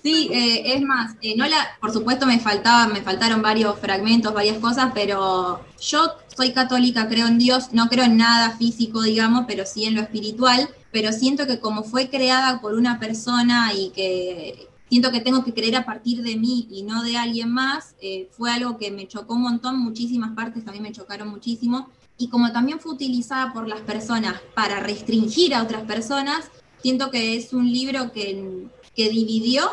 Sí, 0.01 0.29
eh, 0.31 0.75
es 0.75 0.81
más, 0.81 1.15
eh, 1.21 1.35
no 1.35 1.45
la, 1.45 1.77
por 1.79 1.91
supuesto 1.91 2.25
me 2.25 2.39
faltaba, 2.39 2.87
me 2.87 3.01
faltaron 3.01 3.41
varios 3.41 3.77
fragmentos, 3.79 4.33
varias 4.33 4.57
cosas, 4.57 4.91
pero 4.93 5.61
yo 5.79 6.13
soy 6.35 6.51
católica, 6.51 7.07
creo 7.07 7.27
en 7.27 7.37
Dios, 7.37 7.73
no 7.73 7.87
creo 7.87 8.05
en 8.05 8.17
nada 8.17 8.57
físico, 8.57 9.01
digamos, 9.01 9.45
pero 9.47 9.65
sí 9.65 9.85
en 9.85 9.95
lo 9.95 10.01
espiritual, 10.01 10.69
pero 10.91 11.11
siento 11.11 11.45
que 11.45 11.59
como 11.59 11.83
fue 11.83 12.09
creada 12.09 12.61
por 12.61 12.73
una 12.73 12.99
persona 12.99 13.73
y 13.73 13.89
que 13.89 14.67
siento 14.89 15.11
que 15.11 15.19
tengo 15.19 15.43
que 15.43 15.53
creer 15.53 15.75
a 15.75 15.85
partir 15.85 16.23
de 16.23 16.37
mí 16.37 16.67
y 16.71 16.83
no 16.83 17.03
de 17.03 17.17
alguien 17.17 17.51
más, 17.51 17.95
eh, 18.01 18.29
fue 18.31 18.51
algo 18.51 18.77
que 18.77 18.91
me 18.91 19.07
chocó 19.07 19.33
un 19.33 19.43
montón, 19.43 19.79
muchísimas 19.79 20.33
partes 20.33 20.63
también 20.63 20.83
me 20.83 20.91
chocaron 20.91 21.27
muchísimo, 21.27 21.89
y 22.17 22.29
como 22.29 22.51
también 22.51 22.79
fue 22.79 22.93
utilizada 22.93 23.53
por 23.53 23.67
las 23.67 23.81
personas 23.81 24.41
para 24.53 24.79
restringir 24.79 25.53
a 25.53 25.63
otras 25.63 25.83
personas, 25.83 26.49
siento 26.81 27.11
que 27.11 27.35
es 27.35 27.53
un 27.53 27.71
libro 27.71 28.11
que 28.11 28.69
que 28.97 29.09
dividió 29.09 29.69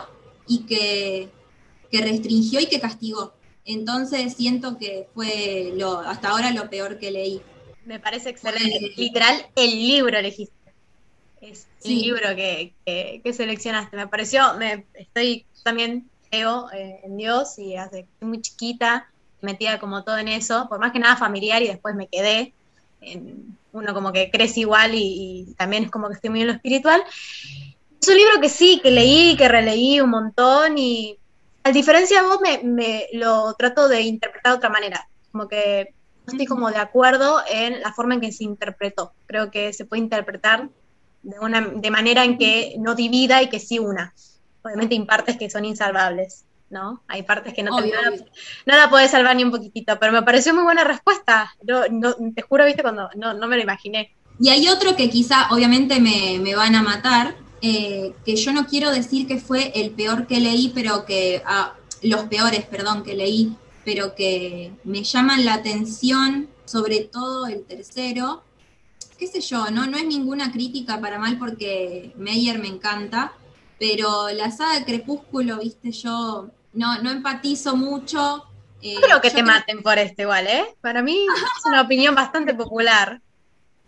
y 0.46 0.66
que, 0.66 1.30
restringió 1.90 2.60
y 2.60 2.66
que 2.66 2.78
castigó. 2.78 3.32
Entonces 3.64 4.34
siento 4.34 4.76
que 4.76 5.08
fue 5.14 5.72
lo, 5.74 5.98
hasta 6.00 6.28
ahora 6.28 6.50
lo 6.50 6.68
peor 6.68 6.98
que 6.98 7.10
leí. 7.10 7.40
Me 7.86 7.98
parece 7.98 8.28
excelente. 8.28 8.92
Literal, 8.96 9.46
el 9.56 9.70
libro 9.70 10.18
elegiste. 10.18 10.52
Es 11.40 11.66
el 11.84 11.98
libro 11.98 12.36
que, 12.36 13.32
seleccionaste. 13.32 13.96
Me 13.96 14.06
pareció, 14.08 14.54
me, 14.58 14.84
estoy 14.92 15.46
también 15.62 16.10
creo 16.30 16.70
eh, 16.72 17.00
en 17.04 17.16
Dios 17.16 17.58
y 17.58 17.76
hace 17.76 18.06
muy 18.20 18.42
chiquita, 18.42 19.10
metida 19.44 19.78
como 19.78 20.02
todo 20.02 20.18
en 20.18 20.28
eso, 20.28 20.66
por 20.68 20.80
más 20.80 20.92
que 20.92 20.98
nada 20.98 21.16
familiar 21.16 21.62
y 21.62 21.68
después 21.68 21.94
me 21.94 22.08
quedé. 22.08 22.52
En, 23.00 23.56
uno 23.72 23.92
como 23.92 24.12
que 24.12 24.30
crece 24.30 24.60
igual 24.60 24.94
y, 24.94 25.46
y, 25.48 25.54
también 25.54 25.84
es 25.84 25.90
como 25.90 26.08
que 26.08 26.14
estoy 26.14 26.30
muy 26.30 26.42
en 26.42 26.46
lo 26.46 26.52
espiritual. 26.52 27.02
Es 28.00 28.08
un 28.08 28.16
libro 28.16 28.40
que 28.40 28.48
sí, 28.48 28.80
que 28.82 28.90
leí, 28.90 29.36
que 29.36 29.48
releí 29.48 30.00
un 30.00 30.10
montón 30.10 30.78
y 30.78 31.18
a 31.64 31.72
diferencia 31.72 32.20
de 32.20 32.28
vos 32.28 32.38
me, 32.62 33.06
lo 33.14 33.54
trato 33.54 33.88
de 33.88 34.02
interpretar 34.02 34.52
de 34.52 34.58
otra 34.58 34.68
manera, 34.68 35.08
como 35.32 35.48
que 35.48 35.94
no 36.26 36.32
estoy 36.32 36.46
como 36.46 36.70
de 36.70 36.76
acuerdo 36.76 37.40
en 37.50 37.80
la 37.80 37.92
forma 37.92 38.14
en 38.14 38.20
que 38.20 38.32
se 38.32 38.44
interpretó. 38.44 39.12
Creo 39.26 39.50
que 39.50 39.72
se 39.72 39.86
puede 39.86 40.02
interpretar 40.02 40.68
de, 41.22 41.38
una, 41.40 41.62
de 41.62 41.90
manera 41.90 42.24
en 42.24 42.36
que 42.36 42.74
no 42.78 42.94
divida 42.94 43.42
y 43.42 43.48
que 43.48 43.58
sí 43.58 43.78
una. 43.78 44.14
Obviamente 44.62 44.94
hay 44.94 45.04
partes 45.06 45.38
que 45.38 45.48
son 45.48 45.64
insalvables, 45.64 46.44
¿no? 46.74 47.02
Hay 47.06 47.22
partes 47.22 47.54
que 47.54 47.62
no, 47.62 47.74
te, 47.76 47.90
no, 48.66 48.76
la 48.76 48.90
puedes 48.90 49.10
salvar 49.10 49.34
ni 49.36 49.44
un 49.44 49.50
poquitito, 49.50 49.98
pero 49.98 50.12
me 50.12 50.22
pareció 50.22 50.52
muy 50.52 50.64
buena 50.64 50.84
respuesta. 50.84 51.54
no, 51.62 52.14
te 52.34 52.42
juro, 52.42 52.66
viste, 52.66 52.82
cuando 52.82 53.08
no, 53.14 53.32
no 53.32 53.46
me 53.46 53.56
lo 53.56 53.62
imaginé. 53.62 54.14
Y 54.38 54.50
hay 54.50 54.68
otro 54.68 54.96
que 54.96 55.08
quizá, 55.08 55.48
obviamente, 55.52 56.00
me, 56.00 56.38
me 56.40 56.54
van 56.56 56.74
a 56.74 56.82
matar, 56.82 57.36
eh, 57.62 58.12
que 58.24 58.36
yo 58.36 58.52
no 58.52 58.66
quiero 58.66 58.90
decir 58.90 59.26
que 59.26 59.38
fue 59.38 59.72
el 59.76 59.92
peor 59.92 60.26
que 60.26 60.40
leí, 60.40 60.72
pero 60.74 61.04
que, 61.06 61.40
ah, 61.46 61.74
los 62.02 62.24
peores, 62.24 62.66
perdón, 62.66 63.04
que 63.04 63.14
leí, 63.14 63.56
pero 63.84 64.14
que 64.14 64.72
me 64.82 65.04
llaman 65.04 65.44
la 65.44 65.54
atención, 65.54 66.48
sobre 66.64 67.00
todo 67.00 67.46
el 67.46 67.64
tercero, 67.64 68.42
qué 69.18 69.28
sé 69.28 69.40
yo, 69.40 69.70
no, 69.70 69.86
no 69.86 69.96
es 69.96 70.06
ninguna 70.06 70.50
crítica 70.50 71.00
para 71.00 71.18
mal 71.18 71.38
porque 71.38 72.12
Meyer 72.16 72.58
me 72.58 72.68
encanta, 72.68 73.32
pero 73.78 74.30
la 74.30 74.50
saga 74.50 74.78
de 74.78 74.84
Crepúsculo, 74.84 75.58
viste, 75.58 75.92
yo 75.92 76.50
no, 76.74 77.00
no 77.02 77.10
empatizo 77.10 77.76
mucho. 77.76 78.44
Eh, 78.82 78.96
creo 79.02 79.20
que 79.20 79.30
te 79.30 79.42
maten 79.42 79.82
por 79.82 79.98
este 79.98 80.22
igual, 80.22 80.46
¿eh? 80.46 80.64
Para 80.80 81.02
mí 81.02 81.26
es 81.26 81.64
una 81.64 81.80
opinión 81.82 82.14
bastante 82.14 82.54
popular. 82.54 83.20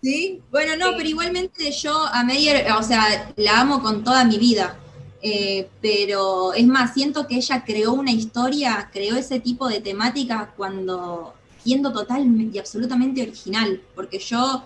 Sí, 0.03 0.41
bueno, 0.51 0.77
no, 0.77 0.97
pero 0.97 1.09
igualmente 1.09 1.71
yo 1.73 2.07
a 2.07 2.23
Meyer, 2.23 2.71
o 2.73 2.83
sea, 2.83 3.33
la 3.37 3.61
amo 3.61 3.83
con 3.83 4.05
toda 4.05 4.25
mi 4.25 4.39
vida. 4.39 4.79
Eh, 5.23 5.69
pero 5.81 6.53
es 6.55 6.67
más, 6.67 6.95
siento 6.95 7.27
que 7.27 7.37
ella 7.37 7.65
creó 7.65 7.95
una 7.95 8.13
historia, 8.13 8.91
creó 8.93 9.17
ese 9.17 9.41
tipo 9.41 9.69
de 9.69 9.81
temática 9.81 10.53
cuando 10.57 11.35
siendo 11.65 11.93
total 11.93 12.25
y 12.53 12.59
absolutamente 12.59 13.23
original, 13.23 13.83
porque 13.97 14.21
yo 14.21 14.65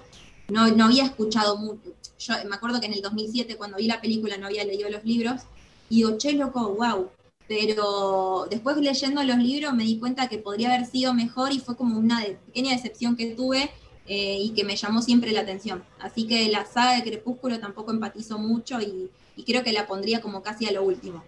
no, 0.49 0.69
no 0.69 0.85
había 0.85 1.05
escuchado 1.05 1.57
mucho. 1.57 1.95
Yo 2.19 2.35
me 2.47 2.57
acuerdo 2.57 2.79
que 2.79 2.87
en 2.87 2.93
el 2.93 3.01
2007, 3.01 3.57
cuando 3.57 3.79
vi 3.79 3.87
la 3.87 4.03
película, 4.03 4.37
no 4.37 4.47
había 4.47 4.65
leído 4.65 4.91
los 4.91 5.03
libros, 5.05 5.41
y 5.89 5.97
digo, 5.97 6.19
che, 6.19 6.33
loco, 6.35 6.75
wow. 6.75 7.09
Pero 7.51 8.47
después 8.49 8.77
leyendo 8.77 9.25
los 9.25 9.37
libros 9.39 9.75
me 9.75 9.83
di 9.83 9.99
cuenta 9.99 10.29
que 10.29 10.39
podría 10.39 10.73
haber 10.73 10.87
sido 10.87 11.13
mejor 11.15 11.51
y 11.51 11.59
fue 11.59 11.77
como 11.77 11.99
una 11.99 12.23
pequeña 12.47 12.71
decepción 12.71 13.17
que 13.17 13.35
tuve 13.35 13.73
eh, 14.07 14.37
y 14.39 14.51
que 14.51 14.63
me 14.63 14.77
llamó 14.77 15.03
siempre 15.03 15.33
la 15.33 15.41
atención. 15.41 15.83
Así 15.99 16.29
que 16.29 16.49
la 16.49 16.65
saga 16.65 16.95
de 16.95 17.03
Crepúsculo 17.03 17.59
tampoco 17.59 17.91
empatizo 17.91 18.39
mucho 18.39 18.81
y, 18.81 19.11
creo 19.45 19.65
que 19.65 19.73
la 19.73 19.89
pondría 19.89 20.21
como 20.21 20.45
casi 20.45 20.69
a 20.69 20.71
lo 20.71 20.85
último. 20.85 21.25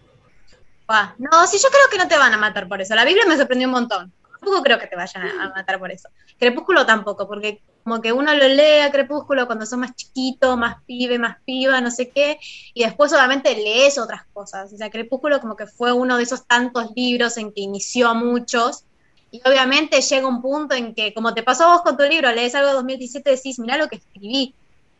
no, 1.18 1.46
sí, 1.48 1.58
yo 1.60 1.68
creo 1.70 1.90
que 1.90 1.98
no 1.98 2.06
te 2.06 2.16
van 2.16 2.32
a 2.32 2.36
matar 2.36 2.68
por 2.68 2.80
eso. 2.80 2.94
La 2.94 3.04
Biblia 3.04 3.24
me 3.26 3.36
sorprendió 3.36 3.66
un 3.66 3.72
montón. 3.74 4.12
Tampoco 4.30 4.62
creo 4.62 4.78
que 4.78 4.86
te 4.86 4.94
vayan 4.94 5.26
a, 5.26 5.48
matar 5.48 5.80
por 5.80 5.90
eso. 5.90 6.08
Crepúsculo 6.38 6.86
tampoco, 6.86 7.26
porque 7.26 7.60
como 7.82 8.00
que 8.00 8.12
uno 8.12 8.34
lo 8.34 8.48
lee 8.48 8.80
a 8.84 8.90
Crepúsculo 8.90 9.46
cuando 9.46 9.66
son 9.66 9.80
más 9.80 9.94
chiquito, 9.94 10.56
más 10.56 10.82
pibe, 10.84 11.18
más 11.18 11.38
piba, 11.44 11.80
no 11.80 11.90
sé 11.90 12.10
qué, 12.10 12.38
y 12.74 12.84
después 12.84 13.12
obviamente 13.12 13.54
lees 13.54 13.98
otras 13.98 14.22
cosas. 14.32 14.72
O 14.72 14.76
sea, 14.76 14.90
Crepúsculo 14.90 15.40
como 15.40 15.56
que 15.56 15.66
fue 15.66 15.92
uno 15.92 16.16
de 16.16 16.22
esos 16.22 16.46
tantos 16.46 16.90
libros 16.94 17.36
en 17.36 17.52
que 17.52 17.62
inició 17.62 18.08
a 18.08 18.14
muchos, 18.14 18.84
y 19.32 19.40
obviamente 19.46 20.00
llega 20.00 20.28
un 20.28 20.42
punto 20.42 20.74
en 20.74 20.94
que, 20.94 21.14
como 21.14 21.32
te 21.32 21.42
pasó 21.42 21.64
a 21.64 21.72
vos 21.72 21.82
con 21.82 21.96
tu 21.96 22.04
libro, 22.04 22.30
lees 22.32 22.54
algo 22.54 22.68
de 22.68 22.74
2017 22.74 23.30
y 23.30 23.36
decís, 23.36 23.58
mirá 23.58 23.78
lo 23.78 23.88
que 23.88 23.96
escribí. 23.96 24.54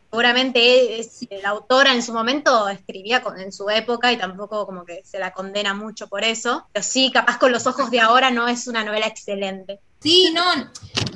Seguramente 0.09 1.01
la 1.41 1.49
autora 1.49 1.93
en 1.93 2.03
su 2.03 2.13
momento 2.13 2.67
escribía 2.67 3.21
con, 3.21 3.39
en 3.39 3.51
su 3.51 3.69
época 3.69 4.11
y 4.11 4.17
tampoco 4.17 4.65
como 4.65 4.85
que 4.85 5.01
se 5.03 5.19
la 5.19 5.33
condena 5.33 5.73
mucho 5.73 6.07
por 6.07 6.23
eso, 6.23 6.67
pero 6.71 6.83
sí, 6.83 7.11
capaz 7.11 7.37
con 7.37 7.51
los 7.51 7.65
ojos 7.67 7.89
de 7.91 7.99
ahora 7.99 8.31
no 8.31 8.47
es 8.47 8.67
una 8.67 8.83
novela 8.83 9.07
excelente. 9.07 9.79
Sí, 10.03 10.33
no, 10.35 10.41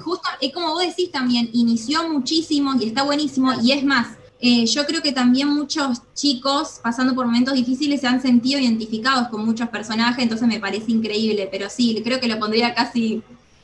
justo, 0.01 0.29
es 0.39 0.53
como 0.53 0.69
vos 0.69 0.81
decís 0.81 1.11
también, 1.11 1.49
inició 1.51 2.07
muchísimo 2.07 2.73
y 2.79 2.85
está 2.85 3.03
buenísimo, 3.03 3.51
y 3.61 3.73
es 3.73 3.83
más, 3.83 4.17
eh, 4.39 4.65
yo 4.65 4.85
creo 4.85 5.01
que 5.01 5.11
también 5.11 5.49
muchos 5.49 6.01
chicos 6.13 6.79
pasando 6.81 7.13
por 7.13 7.25
momentos 7.25 7.53
difíciles 7.53 7.99
se 7.99 8.07
han 8.07 8.21
sentido 8.21 8.61
identificados 8.61 9.27
con 9.27 9.45
muchos 9.45 9.67
personajes, 9.67 10.23
entonces 10.23 10.47
me 10.47 10.61
parece 10.61 10.93
increíble, 10.93 11.49
pero 11.51 11.69
sí, 11.69 11.99
creo 12.01 12.21
que 12.21 12.29
lo 12.29 12.39
pondría 12.39 12.73
casi, 12.73 13.21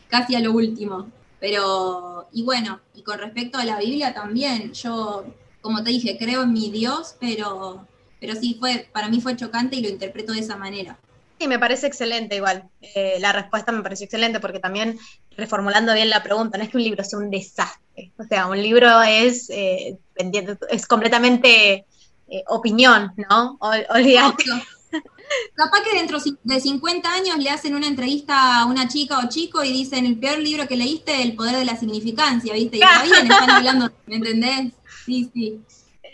casi 0.09 0.35
a 0.35 0.41
lo 0.41 0.51
último. 0.51 1.07
Pero, 1.39 2.27
y 2.33 2.43
bueno, 2.43 2.81
y 2.93 3.01
con 3.01 3.17
respecto 3.17 3.57
a 3.57 3.63
la 3.63 3.79
Biblia 3.79 4.13
también, 4.13 4.73
yo, 4.73 5.23
como 5.61 5.83
te 5.83 5.91
dije, 5.91 6.17
creo 6.17 6.43
en 6.43 6.51
mi 6.51 6.69
Dios, 6.69 7.15
pero, 7.21 7.87
pero 8.19 8.35
sí 8.35 8.57
fue, 8.59 8.89
para 8.91 9.07
mí 9.07 9.21
fue 9.21 9.37
chocante 9.37 9.77
y 9.77 9.81
lo 9.81 9.89
interpreto 9.89 10.33
de 10.33 10.39
esa 10.39 10.57
manera. 10.57 10.99
Me 11.47 11.59
parece 11.59 11.87
excelente 11.87 12.35
igual. 12.35 12.63
Eh, 12.81 13.17
la 13.19 13.31
respuesta 13.31 13.71
me 13.71 13.83
pareció 13.83 14.05
excelente 14.05 14.39
porque 14.39 14.59
también, 14.59 14.97
reformulando 15.37 15.93
bien 15.93 16.09
la 16.09 16.23
pregunta, 16.23 16.57
no 16.57 16.63
es 16.63 16.69
que 16.69 16.77
un 16.77 16.83
libro 16.83 17.03
sea 17.03 17.19
un 17.19 17.29
desastre. 17.29 18.11
O 18.17 18.23
sea, 18.23 18.47
un 18.47 18.61
libro 18.61 19.01
es, 19.01 19.49
eh, 19.49 19.97
es 20.69 20.87
completamente 20.87 21.85
eh, 22.29 22.43
opinión, 22.47 23.13
¿no? 23.29 23.57
Olvídate. 23.59 24.43
Capaz 25.55 25.81
que 25.81 25.97
dentro 25.97 26.19
de 26.43 26.59
50 26.59 27.11
años 27.11 27.37
le 27.37 27.49
hacen 27.49 27.75
una 27.75 27.87
entrevista 27.87 28.59
a 28.59 28.65
una 28.65 28.87
chica 28.87 29.19
o 29.19 29.29
chico 29.29 29.63
y 29.63 29.71
dicen 29.71 30.05
el 30.05 30.17
peor 30.17 30.39
libro 30.39 30.67
que 30.67 30.75
leíste, 30.75 31.21
El 31.21 31.35
poder 31.35 31.55
de 31.57 31.65
la 31.65 31.75
significancia, 31.75 32.53
¿viste? 32.53 32.77
Y 32.77 32.81
está 32.81 33.03
bien, 33.03 33.31
están 33.31 33.49
hablando, 33.49 33.91
¿me 34.05 34.15
entendés? 34.15 34.73
Sí, 35.05 35.29
sí. 35.33 35.59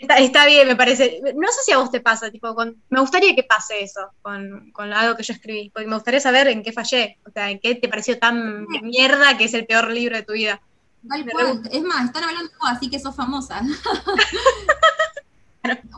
Está, 0.00 0.46
bien, 0.46 0.66
me 0.66 0.76
parece. 0.76 1.20
No 1.36 1.48
sé 1.48 1.62
si 1.62 1.72
a 1.72 1.78
vos 1.78 1.90
te 1.90 2.00
pasa, 2.00 2.30
tipo, 2.30 2.54
con, 2.54 2.82
me 2.88 3.00
gustaría 3.00 3.34
que 3.34 3.42
pase 3.42 3.82
eso 3.82 4.00
con, 4.22 4.70
con, 4.72 4.92
algo 4.92 5.14
que 5.14 5.22
yo 5.22 5.34
escribí, 5.34 5.70
porque 5.70 5.86
me 5.86 5.94
gustaría 5.94 6.20
saber 6.20 6.48
en 6.48 6.62
qué 6.62 6.72
fallé, 6.72 7.18
o 7.26 7.30
sea, 7.30 7.50
en 7.50 7.60
qué 7.60 7.74
te 7.74 7.88
pareció 7.88 8.18
tan 8.18 8.66
mierda 8.82 9.36
que 9.36 9.44
es 9.44 9.52
el 9.54 9.66
peor 9.66 9.90
libro 9.90 10.16
de 10.16 10.22
tu 10.22 10.32
vida. 10.32 10.60
Es 11.70 11.82
más, 11.82 12.06
están 12.06 12.24
hablando 12.24 12.50
de 12.50 12.56
vos, 12.58 12.70
así 12.70 12.88
que 12.88 12.98
sos 12.98 13.14
famosa. 13.14 13.60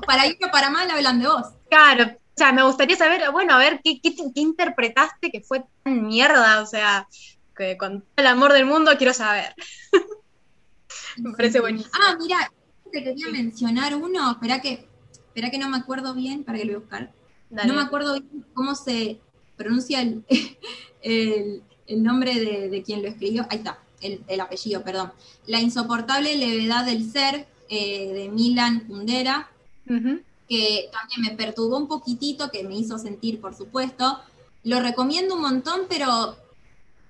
Para 0.06 0.26
ir 0.26 0.36
o 0.44 0.50
para 0.50 0.70
mal 0.70 0.90
hablan 0.90 1.20
de 1.20 1.28
vos. 1.28 1.46
Claro, 1.70 2.04
o 2.04 2.36
sea, 2.36 2.52
me 2.52 2.64
gustaría 2.64 2.96
saber, 2.96 3.30
bueno, 3.30 3.54
a 3.54 3.58
ver, 3.58 3.80
¿qué, 3.82 4.00
qué, 4.00 4.12
qué 4.14 4.40
interpretaste 4.40 5.30
que 5.30 5.40
fue 5.40 5.64
tan 5.84 6.06
mierda? 6.06 6.60
O 6.60 6.66
sea, 6.66 7.06
que 7.56 7.76
con 7.76 8.00
todo 8.00 8.10
el 8.16 8.26
amor 8.26 8.52
del 8.52 8.66
mundo 8.66 8.90
quiero 8.98 9.14
saber. 9.14 9.54
me 11.18 11.32
parece 11.34 11.60
buenísimo. 11.60 11.92
Ah, 11.94 12.16
mira, 12.18 12.50
te 12.92 13.02
quería 13.02 13.28
mencionar 13.28 13.96
uno, 13.96 14.30
espera 14.30 14.60
que, 14.60 14.86
espera 15.12 15.50
que 15.50 15.58
no 15.58 15.68
me 15.68 15.78
acuerdo 15.78 16.14
bien, 16.14 16.44
para 16.44 16.58
que 16.58 16.64
lo 16.64 16.72
voy 16.72 16.76
a 16.76 16.80
buscar. 16.80 17.12
No 17.50 17.74
me 17.74 17.80
acuerdo 17.82 18.12
bien 18.14 18.46
cómo 18.54 18.74
se 18.74 19.18
pronuncia 19.56 20.00
el, 20.00 20.24
el, 21.86 22.02
nombre 22.02 22.34
de, 22.38 22.82
quien 22.82 23.02
lo 23.02 23.08
escribió. 23.08 23.46
Ahí 23.50 23.58
está, 23.58 23.78
el, 24.00 24.40
apellido, 24.40 24.82
perdón. 24.82 25.12
La 25.46 25.60
insoportable 25.60 26.36
levedad 26.36 26.86
del 26.86 27.10
ser, 27.10 27.46
eh, 27.68 28.12
de 28.12 28.28
Milan 28.28 28.80
Kundera, 28.80 29.50
que 29.86 30.90
también 30.92 31.22
me 31.22 31.36
perturbó 31.36 31.78
un 31.78 31.88
poquitito, 31.88 32.50
que 32.50 32.64
me 32.64 32.76
hizo 32.76 32.98
sentir, 32.98 33.40
por 33.40 33.54
supuesto. 33.54 34.20
Lo 34.64 34.80
recomiendo 34.80 35.34
un 35.34 35.42
montón, 35.42 35.82
pero 35.88 36.36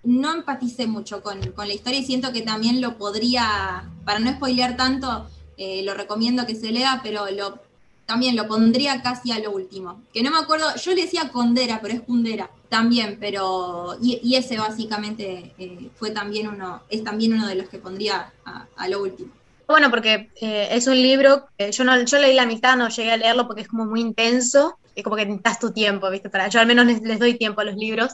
no 0.04 0.34
empaticé 0.34 0.86
mucho 0.86 1.22
con, 1.22 1.52
con, 1.52 1.68
la 1.68 1.74
historia 1.74 2.00
y 2.00 2.04
siento 2.04 2.32
que 2.32 2.42
también 2.42 2.80
lo 2.80 2.98
podría, 2.98 3.88
para 4.04 4.18
no 4.18 4.32
spoilear 4.32 4.76
tanto, 4.76 5.28
eh, 5.56 5.82
lo 5.82 5.94
recomiendo 5.94 6.46
que 6.46 6.54
se 6.54 6.72
lea, 6.72 7.00
pero 7.02 7.30
lo, 7.30 7.60
también 8.06 8.36
lo 8.36 8.46
pondría 8.46 9.02
casi 9.02 9.32
a 9.32 9.38
lo 9.38 9.50
último. 9.50 10.02
Que 10.12 10.22
no 10.22 10.30
me 10.30 10.38
acuerdo, 10.38 10.66
yo 10.76 10.94
le 10.94 11.02
decía 11.02 11.30
Condera, 11.30 11.80
pero 11.80 11.94
es 11.94 12.00
Kundera 12.02 12.50
también, 12.68 13.18
pero. 13.20 13.96
Y, 14.02 14.34
ese 14.34 14.58
básicamente 14.58 15.52
eh, 15.58 15.90
fue 15.96 16.10
también 16.10 16.48
uno, 16.48 16.82
es 16.88 17.04
también 17.04 17.34
uno 17.34 17.46
de 17.46 17.54
los 17.54 17.68
que 17.68 17.78
pondría 17.78 18.32
a, 18.44 18.88
lo 18.88 19.02
último. 19.02 19.30
Bueno, 19.68 19.90
porque 19.90 20.30
eh, 20.40 20.68
es 20.72 20.86
un 20.86 20.96
libro, 21.00 21.46
yo 21.58 21.84
no, 21.84 22.02
yo 22.02 22.18
leí 22.18 22.34
la 22.34 22.46
mitad, 22.46 22.76
no 22.76 22.88
llegué 22.88 23.12
a 23.12 23.16
leerlo 23.16 23.46
porque 23.46 23.62
es 23.62 23.68
como 23.68 23.86
muy 23.86 24.00
intenso, 24.00 24.76
y 24.94 25.02
como 25.02 25.16
que 25.16 25.24
necesitas 25.24 25.58
tu 25.58 25.72
tiempo, 25.72 26.10
¿viste? 26.10 26.30
Para, 26.30 26.48
yo 26.48 26.60
al 26.60 26.66
menos 26.66 26.86
les 26.86 27.18
doy 27.18 27.34
tiempo 27.34 27.60
a 27.60 27.64
los 27.64 27.76
libros, 27.76 28.12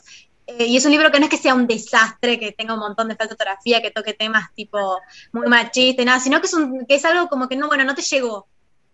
eh, 0.49 0.67
y 0.67 0.79
es 0.79 0.85
un 0.87 0.93
libro 0.93 1.13
que 1.13 1.21
no 1.21 1.27
es 1.27 1.31
que 1.31 1.37
sea 1.37 1.55
un 1.55 1.67
desastre, 1.67 2.41
que 2.41 2.53
tenga 2.53 2.73
un 2.73 2.81
montón 2.81 3.07
de 3.07 3.17
ortografía, 3.21 3.83
que 3.83 3.91
toque 3.91 4.15
temas 4.15 4.55
tipo 4.55 4.99
muy 5.31 5.47
machista 5.47 6.01
y 6.01 6.07
nada, 6.07 6.21
sino 6.21 6.41
que 6.41 6.47
es, 6.47 6.55
un, 6.55 6.87
que 6.87 6.95
es 6.95 7.05
algo 7.05 7.29
como 7.29 7.49
que 7.49 7.57
no, 7.57 7.69
bueno, 7.69 7.85
no 7.85 7.95
te 7.95 8.01
llegó. 8.01 8.47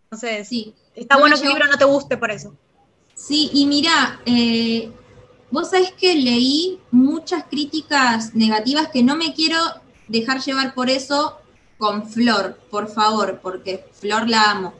Entonces, 0.05 0.49
sí, 0.49 0.75
está 0.97 1.17
bueno 1.17 1.37
que 1.37 1.43
el 1.43 1.51
libro 1.51 1.69
no 1.69 1.79
te 1.79 1.85
guste 1.85 2.17
por 2.17 2.33
eso. 2.33 2.57
Sí, 3.15 3.51
y 3.53 3.67
mira, 3.67 4.21
eh, 4.27 4.91
vos 5.53 5.71
sabés 5.71 5.93
que 5.93 6.17
leí 6.17 6.81
muchas 6.91 7.45
críticas 7.45 8.35
negativas 8.35 8.89
que 8.89 9.05
no 9.05 9.15
me 9.15 9.33
quiero 9.33 9.59
dejar 10.09 10.41
llevar 10.41 10.75
por 10.75 10.91
eso 10.91 11.39
con 11.79 12.09
Flor, 12.11 12.59
por 12.69 12.89
favor, 12.89 13.39
porque 13.41 13.87
Flor 13.93 14.29
la 14.29 14.51
amo. 14.51 14.75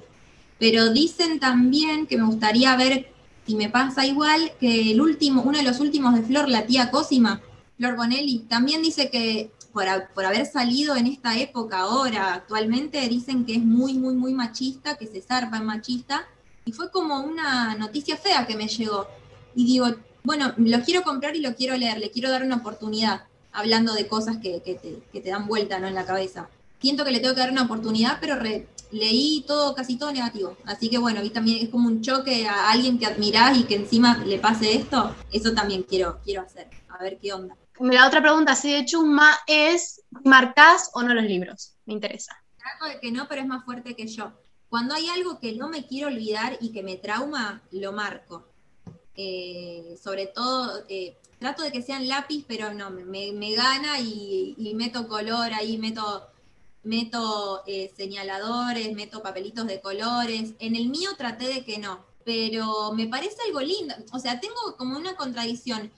Pero 0.59 0.93
dicen 0.93 1.39
también 1.39 2.09
que 2.09 2.17
me 2.17 2.25
gustaría 2.25 2.75
ver 2.75 3.14
y 3.47 3.57
me 3.57 3.69
pasa 3.69 4.07
igual 4.07 4.53
que 4.59 4.93
el 4.93 5.01
último, 5.01 5.43
uno 5.43 5.59
de 5.59 5.65
los 5.65 5.81
últimos 5.81 6.15
de 6.15 6.23
Flor, 6.23 6.49
la 6.49 6.67
tía 6.67 6.91
Cosima, 6.91 7.43
Flor 7.77 7.97
Bonelli, 7.97 8.41
también 8.41 8.83
dice 8.83 9.11
que 9.11 9.51
por, 9.75 10.25
haber 10.25 10.47
salido 10.47 10.97
en 10.97 11.09
esta 11.09 11.37
época 11.37 11.81
ahora, 11.81 12.35
actualmente, 12.35 13.07
dicen 13.09 13.45
que 13.45 13.57
es 13.57 13.63
muy, 13.63 13.95
muy, 13.95 14.15
muy 14.15 14.33
machista, 14.33 14.97
que 14.97 15.07
se 15.07 15.21
zarpa 15.21 15.57
en 15.57 15.65
machista. 15.65 16.27
Y 16.65 16.73
fue 16.73 16.91
como 16.91 17.21
una 17.21 17.75
noticia 17.75 18.17
fea 18.17 18.47
que 18.47 18.57
me 18.57 18.69
llegó. 18.69 19.09
Y 19.57 19.67
digo, 19.67 19.89
bueno, 20.23 20.55
lo 20.57 20.81
quiero 20.83 21.03
comprar 21.03 21.35
y 21.35 21.41
lo 21.41 21.57
quiero 21.57 21.77
leer, 21.77 21.99
le 21.99 22.11
quiero 22.11 22.31
dar 22.31 22.45
una 22.45 22.57
oportunidad, 22.57 23.25
hablando 23.53 23.93
de 23.95 24.07
cosas 24.07 24.37
que, 24.39 24.61
te, 25.13 25.31
dan 25.31 25.49
vuelta 25.49 25.81
¿no? 25.81 25.89
en 25.89 25.95
la 25.95 26.07
cabeza. 26.07 26.49
Siento 26.81 27.05
que 27.05 27.11
le 27.11 27.19
tengo 27.19 27.35
que 27.35 27.41
dar 27.41 27.51
una 27.51 27.65
oportunidad, 27.65 28.19
pero 28.21 28.37
leí 28.95 29.45
todo, 29.47 29.75
casi 29.75 29.97
todo 29.97 30.13
negativo. 30.13 30.57
Así 30.65 30.89
que 30.89 30.99
bueno, 30.99 31.23
y 31.23 31.31
también 31.31 31.65
es 31.65 31.69
como 31.69 31.89
un 31.89 32.01
choque 32.01 32.47
a 32.47 32.71
alguien 32.71 32.99
que 32.99 33.07
admirás 33.07 33.59
y 33.59 33.65
que 33.65 33.75
encima 33.75 34.19
le 34.19 34.39
pase 34.39 34.75
esto. 34.75 35.15
Eso 35.33 35.53
también 35.53 35.83
quiero, 35.83 36.21
quiero 36.25 36.43
hacer. 36.43 36.69
A 36.89 37.03
ver 37.03 37.19
qué 37.21 37.33
onda. 37.33 37.57
La 37.81 38.07
otra 38.07 38.23
pregunta 38.23 38.53
así 38.53 38.73
de 38.73 38.85
chumba 38.85 39.31
es, 39.47 40.03
¿marcás 40.25 40.91
o 40.95 41.03
no 41.03 41.13
los 41.13 41.25
libros? 41.25 41.75
Me 41.87 41.95
interesa. 41.95 42.41
Trato 42.57 42.85
de 42.87 43.01
que 43.01 43.11
no, 43.11 43.27
pero 43.29 43.41
es 43.43 43.49
más 43.49 43.65
fuerte 43.65 43.97
que 43.97 44.07
yo. 44.07 44.33
Cuando 44.69 44.95
hay 44.95 45.09
algo 45.09 45.41
que 45.41 45.55
no 45.55 45.69
me 45.69 45.87
quiero 45.87 46.09
olvidar 46.09 46.57
y 46.61 46.73
que 46.73 46.83
me 46.83 46.97
trauma, 46.97 47.63
lo 47.73 47.93
marco. 47.93 48.47
Eh, 49.17 49.99
sobre 50.03 50.27
todo, 50.27 50.85
eh, 50.89 51.17
trato 51.39 51.63
de 51.63 51.73
que 51.73 51.83
sean 51.83 52.09
lápiz, 52.09 52.45
pero 52.47 52.73
no, 52.73 52.91
me, 52.91 53.55
gana 53.55 54.01
y, 54.01 54.55
y 54.57 54.75
meto 54.75 55.07
color 55.09 55.53
ahí, 55.53 55.79
meto 55.79 56.29
meto 56.85 57.63
eh, 57.67 57.93
señaladores, 57.97 58.95
meto 58.95 59.23
papelitos 59.23 59.67
de 59.67 59.81
colores. 59.81 60.53
En 60.59 60.77
el 60.77 60.89
mío 60.89 61.11
traté 61.17 61.47
de 61.47 61.65
que 61.65 61.79
no, 61.79 62.05
pero 62.25 62.93
me 62.93 63.09
parece 63.09 63.37
algo 63.47 63.61
lindo. 63.61 63.95
O 64.13 64.19
sea, 64.19 64.41
tengo 64.41 64.77
como 64.77 64.97
una 64.97 65.17
contradicción. 65.17 65.91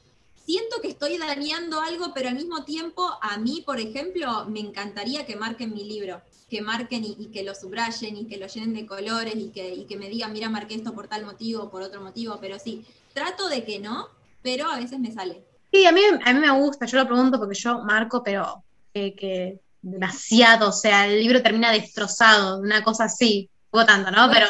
Siento 0.45 0.81
que 0.81 0.89
estoy 0.89 1.19
dañando 1.19 1.81
algo, 1.81 2.13
pero 2.15 2.29
al 2.29 2.37
mismo 2.37 2.65
tiempo, 2.65 3.11
a 3.21 3.37
mí, 3.37 3.63
por 3.67 3.81
ejemplo, 3.81 4.47
me 4.47 4.61
encantaría 4.61 5.27
que 5.27 5.35
marquen 5.35 5.75
mi 5.75 5.85
libro, 5.85 6.23
que 6.49 6.63
marquen 6.63 7.05
y, 7.05 7.31
que 7.33 7.43
lo 7.43 7.53
subrayen 7.53 8.17
y 8.17 8.27
que 8.27 8.37
lo 8.37 8.47
llenen 8.47 8.75
de 8.75 8.87
colores 8.87 9.35
y 9.35 9.49
que, 9.49 9.75
y 9.75 9.87
que 9.87 9.97
me 9.97 10.09
digan, 10.09 10.33
mira, 10.33 10.49
marqué 10.49 10.77
esto 10.77 10.95
por 10.95 11.09
tal 11.09 11.25
motivo, 11.25 11.69
por 11.69 11.83
otro 11.83 12.01
motivo, 12.01 12.39
pero 12.41 12.61
sí, 12.61 12.85
trato 13.13 13.49
de 13.49 13.65
que 13.65 13.81
no, 13.81 14.09
pero 14.41 14.71
a 14.71 14.77
veces 14.79 15.01
me 15.01 15.11
sale. 15.11 15.43
Sí, 15.73 15.85
a 15.85 15.91
mí, 15.91 16.01
a 16.25 16.33
mí 16.33 16.39
me 16.39 16.51
gusta, 16.53 16.87
yo 16.87 16.99
lo 16.99 17.07
pregunto 17.07 17.39
porque 17.41 17.57
yo 17.57 17.81
marco, 17.81 18.23
pero 18.23 18.63
que 18.93 19.61
demasiado, 19.91 20.71
o 20.71 20.73
sea, 20.73 21.07
el 21.07 21.21
libro 21.21 21.43
termina 21.43 21.71
destrozado, 21.71 22.59
una 22.59 22.83
cosa 22.83 23.05
así, 23.05 23.49
poco 23.71 23.87
tanto, 23.87 24.11
¿no? 24.11 24.29
Pero... 24.31 24.47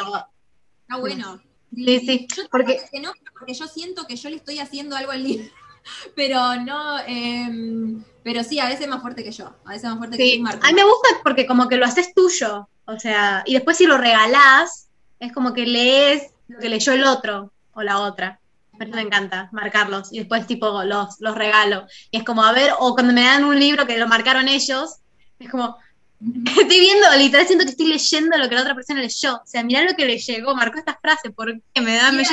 Está 0.81 0.97
bueno. 0.97 1.39
Sí, 1.73 1.99
sí, 1.99 2.27
yo 2.35 2.43
porque... 2.49 2.81
no, 3.01 3.11
porque 3.33 3.53
yo 3.53 3.67
siento 3.67 4.07
que 4.07 4.15
yo 4.15 4.29
le 4.29 4.37
estoy 4.37 4.59
haciendo 4.59 4.95
algo 4.95 5.11
al 5.11 5.23
libro, 5.23 5.45
pero 6.15 6.55
no, 6.55 6.99
eh, 7.05 8.01
pero 8.23 8.43
sí, 8.43 8.59
a 8.59 8.67
veces 8.67 8.87
más 8.87 9.01
fuerte 9.01 9.23
que 9.23 9.31
yo, 9.31 9.53
a 9.65 9.71
veces 9.71 9.89
más 9.89 9.99
fuerte 9.99 10.17
que 10.17 10.39
yo. 10.39 10.45
A 10.47 10.67
mí 10.67 10.73
me 10.73 10.83
gusta 10.83 11.09
porque 11.23 11.45
como 11.45 11.67
que 11.67 11.77
lo 11.77 11.85
haces 11.85 12.13
tuyo, 12.15 12.67
o 12.85 12.99
sea, 12.99 13.43
y 13.45 13.53
después 13.53 13.77
si 13.77 13.85
lo 13.85 13.97
regalás, 13.97 14.87
es 15.19 15.31
como 15.33 15.53
que 15.53 15.65
lees 15.67 16.31
lo 16.47 16.59
que 16.59 16.69
leyó 16.69 16.93
el 16.93 17.03
otro 17.03 17.51
o 17.73 17.83
la 17.83 17.99
otra. 17.99 18.39
me 18.73 19.01
encanta 19.01 19.49
marcarlos 19.51 20.11
y 20.11 20.19
después 20.19 20.47
tipo 20.47 20.83
los, 20.83 21.19
los 21.19 21.35
regalo. 21.35 21.85
Y 22.09 22.17
es 22.17 22.23
como, 22.23 22.43
a 22.43 22.53
ver, 22.53 22.71
o 22.79 22.93
cuando 22.93 23.13
me 23.13 23.23
dan 23.23 23.43
un 23.43 23.59
libro 23.59 23.85
que 23.85 23.97
lo 23.97 24.07
marcaron 24.07 24.47
ellos, 24.47 24.97
es 25.39 25.49
como, 25.49 25.77
Estoy 26.19 26.79
viendo, 26.79 27.05
literal, 27.15 27.45
siento 27.45 27.63
que 27.63 27.71
estoy 27.71 27.87
leyendo 27.87 28.37
lo 28.37 28.49
que 28.49 28.55
la 28.55 28.61
otra 28.61 28.73
persona 28.73 29.01
leyó. 29.01 29.35
O 29.35 29.45
sea, 29.45 29.63
mirá 29.63 29.83
lo 29.83 29.95
que 29.95 30.05
le 30.05 30.17
llegó, 30.17 30.55
marcó 30.55 30.79
esta 30.79 30.97
frase, 30.99 31.29
porque 31.29 31.61
me 31.81 31.95
da... 31.95 32.11
Me 32.11 32.23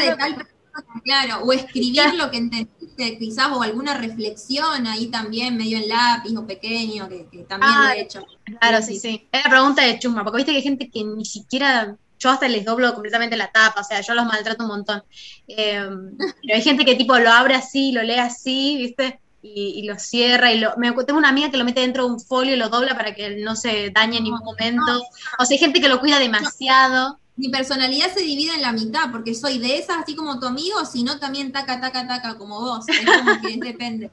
claro, 1.05 1.45
o 1.45 1.53
escribir 1.53 2.15
lo 2.15 2.31
que 2.31 2.39
entendiste, 2.39 3.19
quizás, 3.19 3.49
o 3.53 3.63
alguna 3.63 3.97
reflexión 3.97 4.87
ahí 4.87 5.07
también, 5.09 5.57
medio 5.57 5.77
en 5.79 5.89
lápiz 5.89 6.35
o 6.37 6.47
pequeño, 6.47 7.09
que, 7.09 7.45
también 7.49 7.73
lo 7.73 7.89
he 7.91 8.01
hecho. 8.01 8.27
Claro, 8.59 8.83
sí, 8.83 8.99
sí. 8.99 9.29
Es 9.31 9.45
la 9.45 9.51
pregunta 9.51 9.83
de 9.83 9.99
chusma, 9.99 10.25
porque 10.25 10.39
viste 10.39 10.53
que 10.53 10.59
hay 10.59 10.63
gente 10.63 10.91
que 10.91 11.05
ni 11.05 11.25
siquiera 11.25 11.97
yo 12.19 12.31
hasta 12.31 12.49
les 12.49 12.65
doblo 12.65 12.93
completamente 12.95 13.37
la 13.37 13.53
tapa, 13.53 13.83
o 13.83 13.85
sea, 13.85 14.01
yo 14.01 14.15
los 14.15 14.25
maltrato 14.25 14.65
un 14.65 14.71
montón. 14.71 15.03
Eh, 15.47 15.87
pero 16.43 16.55
hay 16.55 16.63
gente 16.63 16.85
que 16.85 16.97
tipo 16.97 17.19
lo 17.19 17.31
abre 17.31 17.55
así, 17.55 17.93
lo 17.93 18.03
lee 18.03 18.19
así, 18.19 18.77
¿viste? 18.79 19.21
Y, 19.47 19.87
lo 19.87 19.99
cierra 19.99 20.53
y 20.53 20.59
lo, 20.59 20.75
me, 20.79 20.93
tengo 21.05 21.19
una 21.19 21.29
amiga 21.29 21.51
que 21.51 21.59
lo 21.59 21.65
mete 21.65 21.81
dentro 21.81 22.07
de 22.07 22.15
un 22.15 22.21
folio 22.21 22.55
y 22.55 22.57
lo 22.57 22.71
dobla 22.71 22.97
para 22.97 23.15
que 23.15 23.37
no 23.37 23.55
se 23.57 23.91
dañe 23.91 24.17
en 24.17 24.25
ningún 24.25 24.43
momento. 24.43 25.03
O 25.39 25.45
sea, 25.45 25.55
hay 25.55 25.59
gente 25.59 25.81
que 25.81 25.89
lo 25.89 26.01
cuida 26.01 26.19
demasiado. 26.19 27.19
Mi 27.37 27.51
personalidad 27.51 28.13
se 28.15 28.23
divide 28.23 28.55
en 28.55 28.63
la 28.63 28.73
mitad, 28.73 29.11
porque 29.13 29.35
soy 29.35 29.59
de 29.59 29.77
esas 29.77 29.99
así 29.99 30.15
como 30.15 30.41
tu 30.41 30.47
amigo, 30.47 30.85
sino 30.87 31.19
también 31.19 31.53
taca, 31.53 31.81
taca, 31.81 32.07
taca, 32.07 32.39
como 32.39 32.59
vos. 32.61 32.89
Es 32.89 33.05
como 33.05 33.41
que 33.43 33.57
depende. 33.63 34.11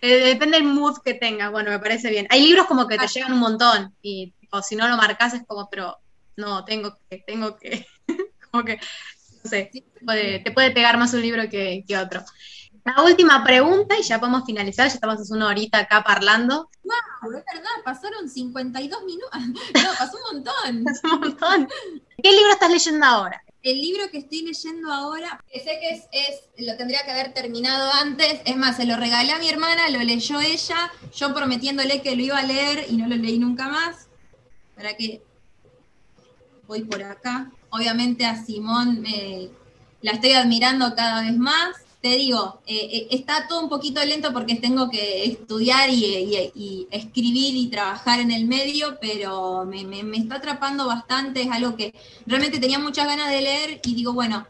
Eh, 0.00 0.24
depende 0.26 0.56
del 0.56 0.66
mood 0.66 0.98
que 1.04 1.14
tengas, 1.14 1.50
bueno, 1.50 1.70
me 1.70 1.78
parece 1.78 2.08
bien. 2.08 2.26
Hay 2.30 2.42
libros 2.42 2.66
como 2.66 2.86
que 2.86 2.96
te 2.96 3.06
llegan 3.06 3.32
un 3.32 3.40
montón, 3.40 3.94
y 4.02 4.32
o 4.50 4.62
si 4.62 4.76
no 4.76 4.88
lo 4.88 4.96
marcas 4.96 5.34
es 5.34 5.42
como, 5.46 5.68
pero 5.70 5.98
no, 6.36 6.64
tengo 6.64 6.96
que, 7.08 7.18
tengo 7.26 7.56
que, 7.56 7.86
como 8.50 8.64
que, 8.64 8.76
no 8.76 9.50
sé, 9.50 9.70
te 9.72 10.52
puede 10.52 10.70
pegar 10.70 10.98
más 10.98 11.12
un 11.12 11.22
libro 11.22 11.48
que, 11.50 11.84
que 11.86 11.98
otro. 11.98 12.24
La 12.84 13.02
última 13.02 13.44
pregunta 13.44 13.98
y 13.98 14.02
ya 14.02 14.18
podemos 14.18 14.44
finalizar, 14.44 14.88
ya 14.88 14.94
estamos 14.94 15.20
hace 15.20 15.32
una 15.32 15.48
horita 15.48 15.78
acá 15.78 16.02
parlando. 16.02 16.70
Wow, 16.82 17.32
es 17.32 17.44
verdad, 17.52 17.70
pasaron 17.84 18.28
52 18.28 19.04
minutos. 19.04 19.30
No, 19.82 19.90
pasó 19.98 20.16
un 20.16 20.36
montón. 20.36 20.84
pasó 20.84 21.14
un 21.14 21.20
montón. 21.20 21.68
¿Qué 22.22 22.30
libro 22.30 22.52
estás 22.52 22.70
leyendo 22.70 23.06
ahora? 23.06 23.42
El 23.62 23.80
libro 23.80 24.10
que 24.10 24.18
estoy 24.18 24.42
leyendo 24.42 24.90
ahora, 24.90 25.44
que 25.52 25.60
sé 25.60 25.78
que 25.80 25.90
es, 25.90 26.04
es, 26.12 26.66
lo 26.66 26.76
tendría 26.78 27.02
que 27.04 27.10
haber 27.10 27.34
terminado 27.34 27.92
antes, 27.92 28.40
es 28.46 28.56
más, 28.56 28.76
se 28.76 28.86
lo 28.86 28.96
regalé 28.96 29.32
a 29.32 29.38
mi 29.38 29.50
hermana, 29.50 29.90
lo 29.90 29.98
leyó 29.98 30.40
ella, 30.40 30.90
yo 31.14 31.34
prometiéndole 31.34 32.00
que 32.00 32.16
lo 32.16 32.22
iba 32.22 32.38
a 32.38 32.42
leer 32.42 32.86
y 32.88 32.96
no 32.96 33.06
lo 33.06 33.16
leí 33.16 33.38
nunca 33.38 33.68
más. 33.68 34.08
Para 34.74 34.96
que 34.96 35.22
voy 36.66 36.84
por 36.84 37.02
acá. 37.02 37.50
Obviamente 37.68 38.24
a 38.24 38.42
Simón 38.42 39.02
me, 39.02 39.50
la 40.00 40.12
estoy 40.12 40.32
admirando 40.32 40.94
cada 40.94 41.20
vez 41.22 41.36
más 41.36 41.76
te 42.00 42.16
digo, 42.16 42.60
eh, 42.66 42.88
eh, 42.92 43.06
está 43.10 43.46
todo 43.46 43.60
un 43.60 43.68
poquito 43.68 44.02
lento 44.04 44.32
porque 44.32 44.54
tengo 44.54 44.88
que 44.88 45.24
estudiar 45.24 45.90
y, 45.90 46.86
escribir 46.90 47.56
y 47.56 47.68
trabajar 47.68 48.20
en 48.20 48.30
el 48.30 48.46
medio, 48.46 48.98
pero 49.00 49.66
me, 49.66 49.82
está 50.16 50.36
atrapando 50.36 50.86
bastante, 50.86 51.42
es 51.42 51.50
algo 51.50 51.76
que 51.76 51.94
realmente 52.26 52.58
tenía 52.58 52.78
muchas 52.78 53.06
ganas 53.06 53.30
de 53.30 53.42
leer 53.42 53.80
y 53.84 53.94
digo, 53.94 54.14
bueno, 54.14 54.46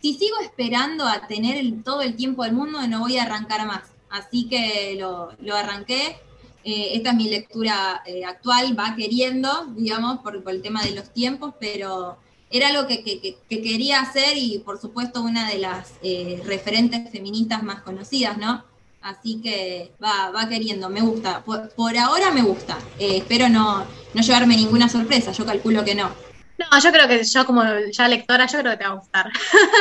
si 0.00 0.14
sigo 0.14 0.38
esperando 0.40 1.06
a 1.06 1.26
tener 1.26 1.62
todo 1.82 2.00
el 2.00 2.16
tiempo 2.16 2.44
del 2.44 2.54
mundo, 2.54 2.86
no 2.86 3.00
voy 3.00 3.18
a 3.18 3.24
arrancar 3.24 3.66
más. 3.66 3.82
Así 4.10 4.48
que 4.48 4.96
lo, 4.98 5.30
arranqué. 5.54 6.16
Eh, 6.62 6.92
esta 6.94 7.10
es 7.10 7.16
mi 7.16 7.28
lectura 7.28 8.02
actual, 8.26 8.78
va 8.78 8.94
queriendo, 8.96 9.66
digamos, 9.76 10.20
por, 10.20 10.42
por 10.42 10.54
el 10.54 10.62
tema 10.62 10.82
de 10.82 10.92
los 10.92 11.12
tiempos, 11.12 11.54
pero 11.60 12.16
era 12.54 12.68
algo 12.68 12.86
que, 12.86 13.36
quería 13.48 14.00
hacer 14.00 14.36
y 14.36 14.60
por 14.60 14.80
supuesto 14.80 15.22
una 15.22 15.48
de 15.48 15.58
las 15.58 15.94
eh, 16.04 16.40
referentes 16.46 17.10
feministas 17.10 17.64
más 17.64 17.82
conocidas, 17.82 18.38
¿no? 18.38 18.64
Así 19.02 19.40
que 19.42 19.90
va, 20.02 20.30
va 20.30 20.48
queriendo, 20.48 20.88
me 20.88 21.00
gusta. 21.00 21.42
Por, 21.42 21.98
ahora 21.98 22.30
me 22.30 22.42
gusta. 22.42 22.78
Eh, 23.00 23.18
espero 23.18 23.48
no, 23.48 23.84
no 24.14 24.22
llevarme 24.22 24.56
ninguna 24.56 24.88
sorpresa, 24.88 25.32
yo 25.32 25.44
calculo 25.44 25.84
que 25.84 25.96
no. 25.96 26.12
No, 26.56 26.80
yo 26.80 26.92
creo 26.92 27.08
que 27.08 27.24
yo 27.24 27.44
como 27.44 27.64
ya 27.92 28.06
lectora, 28.06 28.46
yo 28.46 28.60
creo 28.60 28.70
que 28.70 28.78
te 28.78 28.84
va 28.84 28.92
a 28.92 28.98
gustar. 28.98 29.32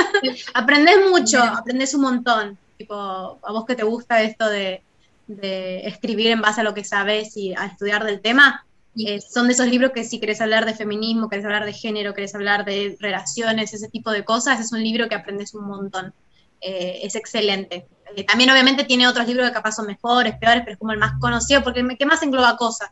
aprendes 0.55 0.97
mucho, 1.11 1.43
aprendes 1.43 1.93
un 1.93 2.01
montón. 2.01 2.57
Tipo, 2.79 2.95
a 2.95 3.51
vos 3.51 3.65
que 3.65 3.75
te 3.75 3.83
gusta 3.83 4.23
esto 4.23 4.49
de, 4.49 4.81
de 5.27 5.85
escribir 5.87 6.31
en 6.31 6.41
base 6.41 6.61
a 6.61 6.63
lo 6.63 6.73
que 6.73 6.83
sabes 6.83 7.37
y 7.37 7.53
a 7.53 7.67
estudiar 7.67 8.03
del 8.03 8.19
tema, 8.19 8.65
eh, 8.95 9.21
son 9.21 9.47
de 9.47 9.53
esos 9.53 9.67
libros 9.67 9.91
que 9.91 10.03
si 10.03 10.19
querés 10.19 10.39
hablar 10.39 10.65
de 10.65 10.75
feminismo, 10.75 11.27
querés 11.27 11.45
hablar 11.45 11.65
de 11.65 11.73
género, 11.73 12.13
querés 12.13 12.35
hablar 12.35 12.63
de 12.63 12.95
relaciones, 12.99 13.73
ese 13.73 13.89
tipo 13.89 14.11
de 14.11 14.23
cosas, 14.23 14.59
es 14.59 14.71
un 14.71 14.83
libro 14.83 15.09
que 15.09 15.15
aprendes 15.15 15.53
un 15.55 15.65
montón. 15.65 16.13
Eh, 16.61 16.99
es 17.03 17.15
excelente. 17.15 17.87
Eh, 18.15 18.23
también 18.23 18.51
obviamente 18.51 18.83
tiene 18.83 19.07
otros 19.07 19.27
libros 19.27 19.47
que 19.47 19.53
capaz 19.53 19.73
son 19.73 19.87
mejores, 19.87 20.35
peores, 20.37 20.61
pero 20.63 20.73
es 20.73 20.79
como 20.79 20.91
el 20.91 20.99
más 20.99 21.19
conocido 21.19 21.63
porque 21.63 21.85
que 21.97 22.05
más 22.05 22.21
engloba 22.21 22.55
cosas. 22.55 22.91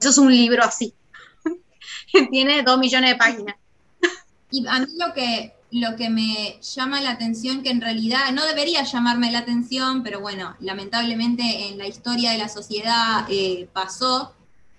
Eso 0.00 0.10
es 0.10 0.18
un 0.18 0.34
libro 0.34 0.64
así. 0.64 0.92
tiene 2.30 2.62
dos 2.62 2.78
millones 2.78 3.10
de 3.10 3.16
páginas. 3.16 3.56
Y 4.50 4.66
a 4.66 4.80
mí 4.80 4.86
lo 4.96 5.12
que, 5.12 5.54
lo 5.72 5.94
que 5.96 6.08
me 6.08 6.58
llama 6.62 7.02
la 7.02 7.10
atención, 7.10 7.62
que 7.62 7.68
en 7.68 7.82
realidad 7.82 8.32
no 8.32 8.46
debería 8.46 8.82
llamarme 8.82 9.30
la 9.30 9.40
atención, 9.40 10.02
pero 10.02 10.20
bueno, 10.20 10.56
lamentablemente 10.60 11.68
en 11.68 11.76
la 11.76 11.86
historia 11.86 12.30
de 12.30 12.38
la 12.38 12.48
sociedad 12.48 13.26
pasó, 13.74 14.34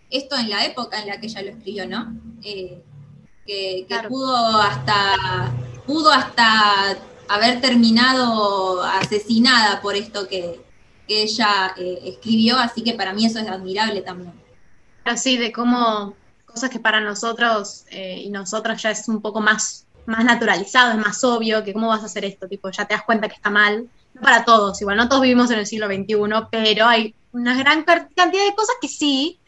esto 0.10 0.36
en 0.38 0.50
la 0.50 0.66
época 0.66 1.00
en 1.02 1.08
la 1.08 1.20
que 1.20 1.28
ella 1.28 1.42
lo 1.42 1.50
escribió, 1.50 1.88
¿no? 1.88 2.16
Eh, 2.44 2.84
que, 3.46 3.86
pudo 4.08 4.62
hasta 4.62 5.52
pudo 5.86 6.12
hasta 6.12 6.98
haber 7.28 7.62
terminado 7.62 8.84
asesinada 8.84 9.82
por 9.82 9.96
esto 9.96 10.28
que, 10.28 10.68
ella 11.08 11.74
eh, 11.76 12.02
escribió, 12.04 12.60
así 12.60 12.84
que 12.84 12.94
para 12.94 13.14
mí 13.14 13.26
eso 13.26 13.40
es 13.40 13.48
admirable 13.48 14.02
también. 14.02 14.32
Así 15.06 15.38
de 15.38 15.52
cómo 15.52 16.14
cosas 16.46 16.70
que 16.70 16.80
para 16.80 17.02
nosotros 17.02 17.86
eh, 17.90 18.22
y 18.24 18.30
nosotras 18.30 18.80
ya 18.80 18.92
es 18.92 19.10
un 19.10 19.20
poco 19.20 19.42
más, 19.42 19.88
más 20.06 20.24
naturalizado, 20.24 20.92
es 20.92 21.00
más 21.00 21.24
obvio 21.24 21.64
que 21.64 21.74
cómo 21.74 21.88
vas 21.88 22.04
a 22.04 22.06
hacer 22.06 22.26
esto, 22.26 22.48
tipo, 22.48 22.70
ya 22.70 22.86
te 22.86 22.94
das 22.94 23.02
cuenta 23.06 23.28
que 23.28 23.34
está 23.34 23.50
mal. 23.50 23.90
No 24.14 24.22
para 24.22 24.46
todos, 24.46 24.80
igual, 24.82 24.98
no 24.98 25.10
todos 25.10 25.24
vivimos 25.24 25.50
en 25.50 25.58
el 25.58 25.66
siglo 25.66 25.88
XXI, 25.88 26.16
pero 26.52 26.86
hay 26.86 27.16
una 27.32 27.58
gran 27.58 27.84
cantidad 27.84 28.46
de 28.46 28.56
cosas 28.56 28.76
que 28.80 28.88
sí, 28.88 29.39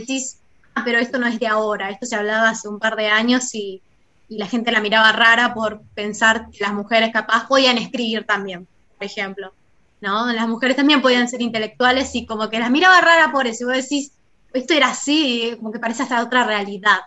decís, 0.00 0.38
ah, 0.74 0.82
pero 0.84 0.98
esto 0.98 1.18
no 1.18 1.26
es 1.26 1.38
de 1.38 1.46
ahora, 1.46 1.90
esto 1.90 2.06
se 2.06 2.16
hablaba 2.16 2.50
hace 2.50 2.68
un 2.68 2.78
par 2.78 2.96
de 2.96 3.08
años 3.08 3.54
y, 3.54 3.80
la 4.26 4.46
gente 4.48 4.72
la 4.72 4.80
miraba 4.80 5.12
rara 5.12 5.54
por 5.54 5.82
pensar 5.94 6.50
que 6.50 6.58
las 6.64 6.72
mujeres 6.72 7.12
capaz 7.12 7.46
podían 7.46 7.78
escribir 7.78 8.26
también, 8.26 8.66
por 8.98 9.06
ejemplo. 9.06 9.52
¿no? 10.00 10.32
Las 10.32 10.48
mujeres 10.48 10.76
también 10.76 11.02
podían 11.02 11.28
ser 11.28 11.40
intelectuales 11.40 12.12
y 12.14 12.26
como 12.26 12.48
que 12.48 12.58
las 12.58 12.70
miraba 12.70 13.00
rara 13.00 13.30
por 13.30 13.46
eso. 13.46 13.62
Y 13.62 13.66
vos 13.66 13.76
decís, 13.76 14.12
esto 14.52 14.74
era 14.74 14.88
así, 14.88 15.54
como 15.58 15.70
que 15.70 15.78
parece 15.78 16.02
hasta 16.02 16.22
otra 16.22 16.42
realidad. 16.42 17.00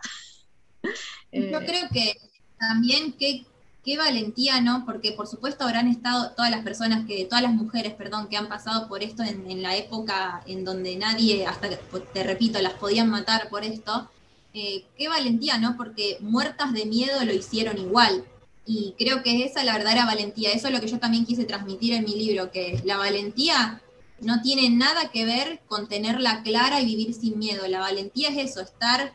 Yo 1.31 1.59
creo 1.59 1.89
que 1.91 2.15
también 2.57 3.13
que 3.13 3.45
qué 3.87 3.95
valentía, 3.95 4.59
¿no? 4.59 4.83
Porque 4.85 5.13
por 5.13 5.27
supuesto 5.27 5.63
habrán 5.63 5.87
estado 5.87 6.31
todas 6.31 6.51
las 6.51 6.61
personas 6.61 7.07
que, 7.07 7.23
todas 7.23 7.41
las 7.41 7.53
mujeres, 7.53 7.93
perdón, 7.93 8.27
que 8.27 8.35
han 8.35 8.49
pasado 8.49 8.89
por 8.89 9.01
esto 9.01 9.23
en, 9.23 9.63
la 9.63 9.77
época 9.77 10.43
en 10.45 10.65
donde 10.65 10.97
nadie, 10.97 11.47
hasta 11.47 11.69
te 11.69 12.23
repito, 12.23 12.61
las 12.61 12.73
podían 12.73 13.09
matar 13.09 13.47
por 13.47 13.63
esto. 13.63 14.09
Eh, 14.53 14.83
qué 14.97 15.07
valentía, 15.07 15.57
¿no? 15.57 15.77
Porque 15.77 16.17
muertas 16.19 16.73
de 16.73 16.85
miedo 16.85 17.23
lo 17.23 17.31
hicieron 17.31 17.77
igual. 17.77 18.25
Y 18.65 18.93
creo 18.99 19.23
que 19.23 19.45
esa 19.45 19.61
es 19.61 19.65
la 19.65 19.77
verdadera 19.77 20.05
valentía. 20.05 20.51
Eso 20.51 20.67
es 20.67 20.73
lo 20.73 20.81
que 20.81 20.87
yo 20.89 20.99
también 20.99 21.25
quise 21.25 21.45
transmitir 21.45 21.93
en 21.93 22.03
mi 22.03 22.15
libro, 22.15 22.51
que 22.51 22.81
la 22.83 22.97
valentía 22.97 23.81
no 24.19 24.41
tiene 24.41 24.69
nada 24.69 25.11
que 25.11 25.23
ver 25.23 25.61
con 25.69 25.87
tenerla 25.87 26.43
clara 26.43 26.81
y 26.81 26.85
vivir 26.85 27.13
sin 27.13 27.39
miedo. 27.39 27.65
La 27.69 27.79
valentía 27.79 28.31
es 28.31 28.51
eso, 28.51 28.59
estar 28.59 29.13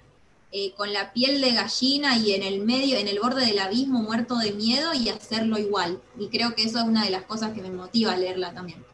eh, 0.55 0.75
con 0.77 0.93
la 0.93 1.15
piel 1.15 1.41
de 1.41 1.53
gallina 1.53 2.19
y 2.19 2.33
en 2.33 2.43
el 2.43 2.61
medio, 2.61 2.99
en 2.99 3.09
el 3.09 3.19
borde 3.19 3.47
del 3.47 3.59
abismo, 3.59 4.03
muerto 4.03 4.37
de 4.37 4.53
miedo 4.53 4.93
y 4.93 5.09
hacerlo 5.09 5.57
igual. 5.59 5.99
Y 6.19 6.29
creo 6.29 6.55
que 6.55 6.65
eso 6.65 6.79
es 6.79 6.85
una 6.85 7.07
de 7.07 7.11
las 7.11 7.23
cosas 7.23 7.55
que 7.55 7.63
me 7.63 7.71
motiva 7.71 8.13
a 8.13 8.19
leerla 8.19 8.53
también. 8.53 8.85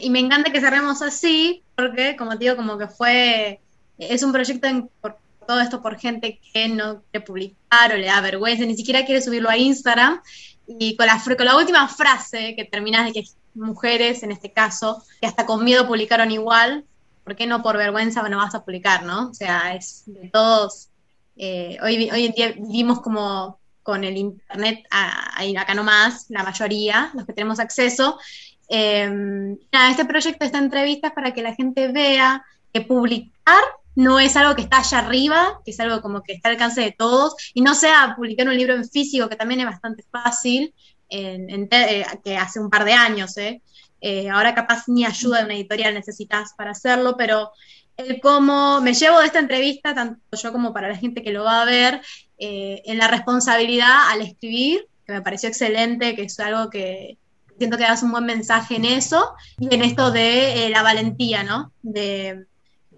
Y 0.00 0.10
me 0.10 0.20
encanta 0.20 0.52
que 0.52 0.60
cerremos 0.60 1.02
así, 1.02 1.64
porque 1.74 2.14
como 2.16 2.32
te 2.32 2.44
digo, 2.44 2.54
como 2.54 2.78
que 2.78 2.86
fue, 2.86 3.60
es 3.98 4.22
un 4.22 4.30
proyecto 4.30 4.68
por 5.00 5.16
todo 5.44 5.60
esto 5.60 5.82
por 5.82 5.98
gente 5.98 6.38
que 6.52 6.68
no 6.68 7.02
quiere 7.10 7.26
publicar 7.26 7.92
o 7.92 7.96
le 7.96 8.06
da 8.06 8.20
vergüenza, 8.20 8.64
ni 8.64 8.76
siquiera 8.76 9.04
quiere 9.04 9.20
subirlo 9.20 9.50
a 9.50 9.56
Instagram. 9.56 10.20
Y 10.68 10.94
con 10.96 11.06
la, 11.06 11.20
con 11.36 11.46
la 11.46 11.56
última 11.56 11.88
frase 11.88 12.54
que 12.54 12.64
terminas 12.64 13.06
de 13.06 13.12
que 13.12 13.24
mujeres, 13.54 14.22
en 14.22 14.30
este 14.30 14.52
caso, 14.52 15.02
que 15.20 15.26
hasta 15.26 15.46
con 15.46 15.64
miedo 15.64 15.88
publicaron 15.88 16.30
igual, 16.30 16.84
¿por 17.24 17.34
qué 17.34 17.48
no 17.48 17.60
por 17.60 17.76
vergüenza 17.76 18.22
no 18.28 18.36
vas 18.36 18.54
a 18.54 18.64
publicar, 18.64 19.02
no? 19.02 19.30
O 19.30 19.34
sea, 19.34 19.74
es 19.74 20.04
de 20.06 20.28
todos 20.28 20.90
eh, 21.38 21.78
hoy, 21.82 22.10
hoy 22.10 22.26
en 22.26 22.32
día 22.32 22.52
vivimos 22.56 23.00
como 23.00 23.60
con 23.82 24.04
el 24.04 24.16
Internet 24.16 24.86
ahí 24.90 25.56
acá 25.56 25.74
nomás, 25.74 26.26
la 26.28 26.42
mayoría, 26.42 27.10
los 27.14 27.24
que 27.24 27.32
tenemos 27.32 27.58
acceso. 27.58 28.18
Em, 28.68 29.56
este 29.90 30.04
proyecto, 30.04 30.44
esta 30.44 30.58
entrevista 30.58 31.08
es 31.08 31.14
para 31.14 31.32
que 31.32 31.42
la 31.42 31.54
gente 31.54 31.88
vea 31.88 32.44
que 32.72 32.82
publicar 32.82 33.62
no 33.94 34.20
es 34.20 34.36
algo 34.36 34.54
que 34.54 34.62
está 34.62 34.80
allá 34.80 34.98
arriba, 34.98 35.60
que 35.64 35.70
es 35.70 35.80
algo 35.80 36.02
como 36.02 36.22
que 36.22 36.34
está 36.34 36.50
al 36.50 36.56
alcance 36.56 36.82
de 36.82 36.92
todos, 36.92 37.34
y 37.54 37.62
no 37.62 37.74
sea 37.74 38.14
publicar 38.14 38.46
un 38.46 38.56
libro 38.56 38.74
en 38.74 38.88
físico, 38.88 39.28
que 39.28 39.36
también 39.36 39.60
es 39.60 39.66
bastante 39.66 40.04
fácil, 40.10 40.74
en, 41.08 41.68
eh, 41.70 42.04
que 42.22 42.36
hace 42.36 42.60
un 42.60 42.68
par 42.68 42.84
de 42.84 42.92
años, 42.92 43.36
¿eh? 43.38 43.62
ahora 44.30 44.54
capaz 44.54 44.84
ni 44.86 45.04
ayuda 45.04 45.38
de 45.38 45.44
una 45.46 45.54
editorial 45.54 45.94
necesitas 45.94 46.52
para 46.56 46.72
hacerlo, 46.72 47.16
pero 47.16 47.50
el 47.98 48.20
cómo 48.20 48.80
me 48.80 48.94
llevo 48.94 49.18
de 49.18 49.26
esta 49.26 49.40
entrevista, 49.40 49.94
tanto 49.94 50.20
yo 50.32 50.52
como 50.52 50.72
para 50.72 50.88
la 50.88 50.96
gente 50.96 51.22
que 51.22 51.32
lo 51.32 51.44
va 51.44 51.62
a 51.62 51.64
ver, 51.64 52.00
eh, 52.38 52.80
en 52.86 52.96
la 52.96 53.08
responsabilidad 53.08 54.08
al 54.08 54.22
escribir, 54.22 54.86
que 55.04 55.12
me 55.12 55.22
pareció 55.22 55.48
excelente, 55.48 56.14
que 56.14 56.22
es 56.22 56.38
algo 56.40 56.70
que 56.70 57.18
siento 57.58 57.76
que 57.76 57.82
das 57.82 58.04
un 58.04 58.12
buen 58.12 58.24
mensaje 58.24 58.76
en 58.76 58.84
eso, 58.84 59.34
y 59.58 59.74
en 59.74 59.82
esto 59.82 60.12
de 60.12 60.66
eh, 60.66 60.70
la 60.70 60.82
valentía, 60.82 61.42
¿no? 61.42 61.72
De 61.82 62.46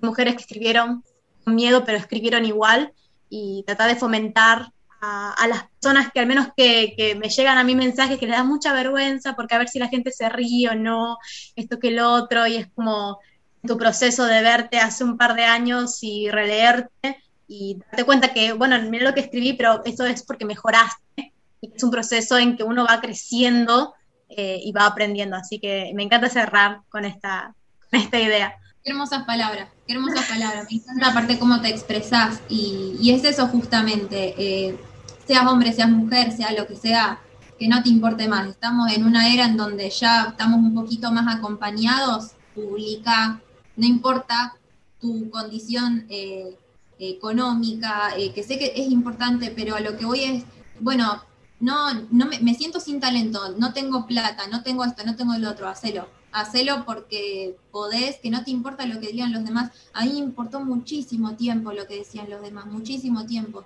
mujeres 0.03 0.35
que 0.35 0.43
escribieron 0.43 1.03
con 1.45 1.55
miedo, 1.55 1.83
pero 1.85 1.97
escribieron 1.97 2.45
igual, 2.45 2.93
y 3.31 3.65
tratar 3.67 3.89
de 3.89 3.97
fomentar 3.97 4.71
a, 5.01 5.47
las 5.49 5.65
personas 5.71 6.13
que 6.13 6.21
al 6.21 6.27
menos 6.27 6.49
que, 6.55 7.17
me 7.19 7.31
llegan 7.31 7.57
a 7.57 7.65
mí 7.65 7.75
mensajes 7.75 8.19
que 8.19 8.27
les 8.27 8.37
da 8.37 8.45
mucha 8.45 8.75
vergüenza 8.75 9.35
porque 9.35 9.55
a 9.55 9.59
ver 9.59 9.69
si 9.69 9.79
la 9.79 9.89
gente 9.89 10.13
se 10.13 10.29
ríe 10.29 10.69
o 10.69 10.75
no, 10.75 11.17
esto 11.57 11.79
que 11.79 11.91
lo 11.91 12.13
otro, 12.13 12.47
y 12.47 12.57
es 12.57 12.67
como 12.75 13.19
tu 13.67 13.77
proceso 13.77 14.25
de 14.25 14.43
verte 14.43 14.79
hace 14.79 15.05
un 15.05 15.17
par 15.17 15.35
de 15.35 15.45
años 15.45 15.99
y 16.03 16.31
releerte 16.31 17.23
y 17.47 17.77
darte 17.77 18.05
cuenta 18.05 18.33
que, 18.33 18.53
bueno, 18.53 18.81
mira 18.89 19.05
lo 19.05 19.15
que 19.15 19.21
escribí, 19.21 19.55
pero 19.55 19.83
eso 19.85 20.05
es 20.07 20.23
porque 20.23 20.45
mejoraste, 20.45 21.33
es 21.61 21.83
un 21.83 21.91
proceso 21.91 22.39
en 22.39 22.57
que 22.57 22.63
uno 22.63 22.87
va 22.87 23.01
creciendo 23.01 23.95
eh, 24.29 24.61
y 24.63 24.73
va 24.73 24.87
aprendiendo, 24.87 25.37
así 25.37 25.59
que 25.59 25.93
me 25.95 26.05
encanta 26.05 26.29
cerrar 26.29 26.81
con 26.89 27.05
esta, 27.05 27.55
con 27.91 28.01
esta 28.01 28.19
idea. 28.19 28.55
Qué 28.83 28.93
hermosas 28.93 29.25
palabras, 29.25 29.69
qué 29.87 29.93
hermosas 29.93 30.27
palabras. 30.27 30.67
Me 30.71 30.79
encanta 30.79 31.09
aparte 31.09 31.39
cómo 31.39 31.61
te 31.61 31.69
expresás 31.69 32.41
y, 32.49 32.97
y 33.01 33.11
es 33.11 33.25
eso 33.25 33.47
justamente. 33.49 34.35
Eh, 34.39 34.79
seas 35.27 35.47
hombre, 35.47 35.73
seas 35.73 35.91
mujer, 35.91 36.33
sea 36.33 36.53
lo 36.53 36.67
que 36.67 36.77
sea, 36.77 37.21
que 37.59 37.69
no 37.69 37.83
te 37.83 37.91
importe 37.91 38.27
más. 38.27 38.49
Estamos 38.49 38.91
en 38.93 39.05
una 39.05 39.35
era 39.35 39.45
en 39.45 39.57
donde 39.57 39.91
ya 39.91 40.29
estamos 40.31 40.61
un 40.61 40.75
poquito 40.75 41.13
más 41.13 41.37
acompañados, 41.37 42.31
publica, 42.55 43.39
no 43.81 43.87
importa 43.87 44.55
tu 45.01 45.31
condición 45.31 46.07
eh, 46.11 46.57
económica, 46.99 48.11
eh, 48.17 48.33
que 48.33 48.43
sé 48.43 48.59
que 48.59 48.73
es 48.77 48.91
importante, 48.91 49.51
pero 49.57 49.75
a 49.75 49.81
lo 49.81 49.97
que 49.97 50.05
voy 50.05 50.25
es, 50.25 50.45
bueno, 50.81 51.23
no, 51.61 51.95
no 52.11 52.27
me, 52.27 52.55
siento 52.55 52.79
sin 52.79 53.01
talento, 53.01 53.55
no 53.57 53.73
tengo 53.73 54.07
plata, 54.07 54.47
no 54.49 54.63
tengo 54.63 54.85
esto, 54.85 55.03
no 55.05 55.17
tengo 55.17 55.35
el 55.35 55.47
otro, 55.47 55.69
hacelo. 55.69 56.09
Hacelo 56.33 56.85
porque 56.85 57.57
podés, 57.73 58.17
que 58.19 58.31
no 58.31 58.45
te 58.45 58.51
importa 58.51 58.87
lo 58.87 59.01
que 59.01 59.09
digan 59.09 59.33
los 59.33 59.45
demás. 59.45 59.73
A 59.95 60.05
mí 60.05 60.13
me 60.13 60.19
importó 60.19 60.61
muchísimo 60.61 61.35
tiempo 61.35 61.73
lo 61.73 61.87
que 61.87 61.97
decían 61.97 62.31
los 62.31 62.43
demás, 62.43 62.67
muchísimo 62.67 63.27
tiempo 63.27 63.65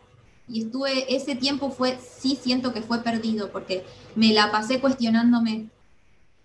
y 0.48 0.62
estuve, 0.64 1.14
ese 1.14 1.36
tiempo 1.36 1.70
fue, 1.70 1.98
sí 1.98 2.38
siento 2.40 2.72
que 2.72 2.82
fue 2.82 3.02
perdido, 3.02 3.50
porque 3.50 3.84
me 4.14 4.32
la 4.32 4.50
pasé 4.50 4.80
cuestionándome, 4.80 5.70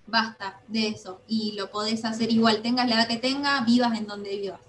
basta 0.09 0.61
de 0.67 0.89
eso, 0.89 1.21
y 1.27 1.53
lo 1.53 1.69
podés 1.69 2.05
hacer 2.05 2.31
igual, 2.31 2.61
tengas 2.61 2.87
la 2.87 2.95
edad 2.95 3.07
que 3.07 3.17
tengas, 3.17 3.65
vivas 3.65 3.97
en 3.97 4.07
donde 4.07 4.37
vivas. 4.37 4.59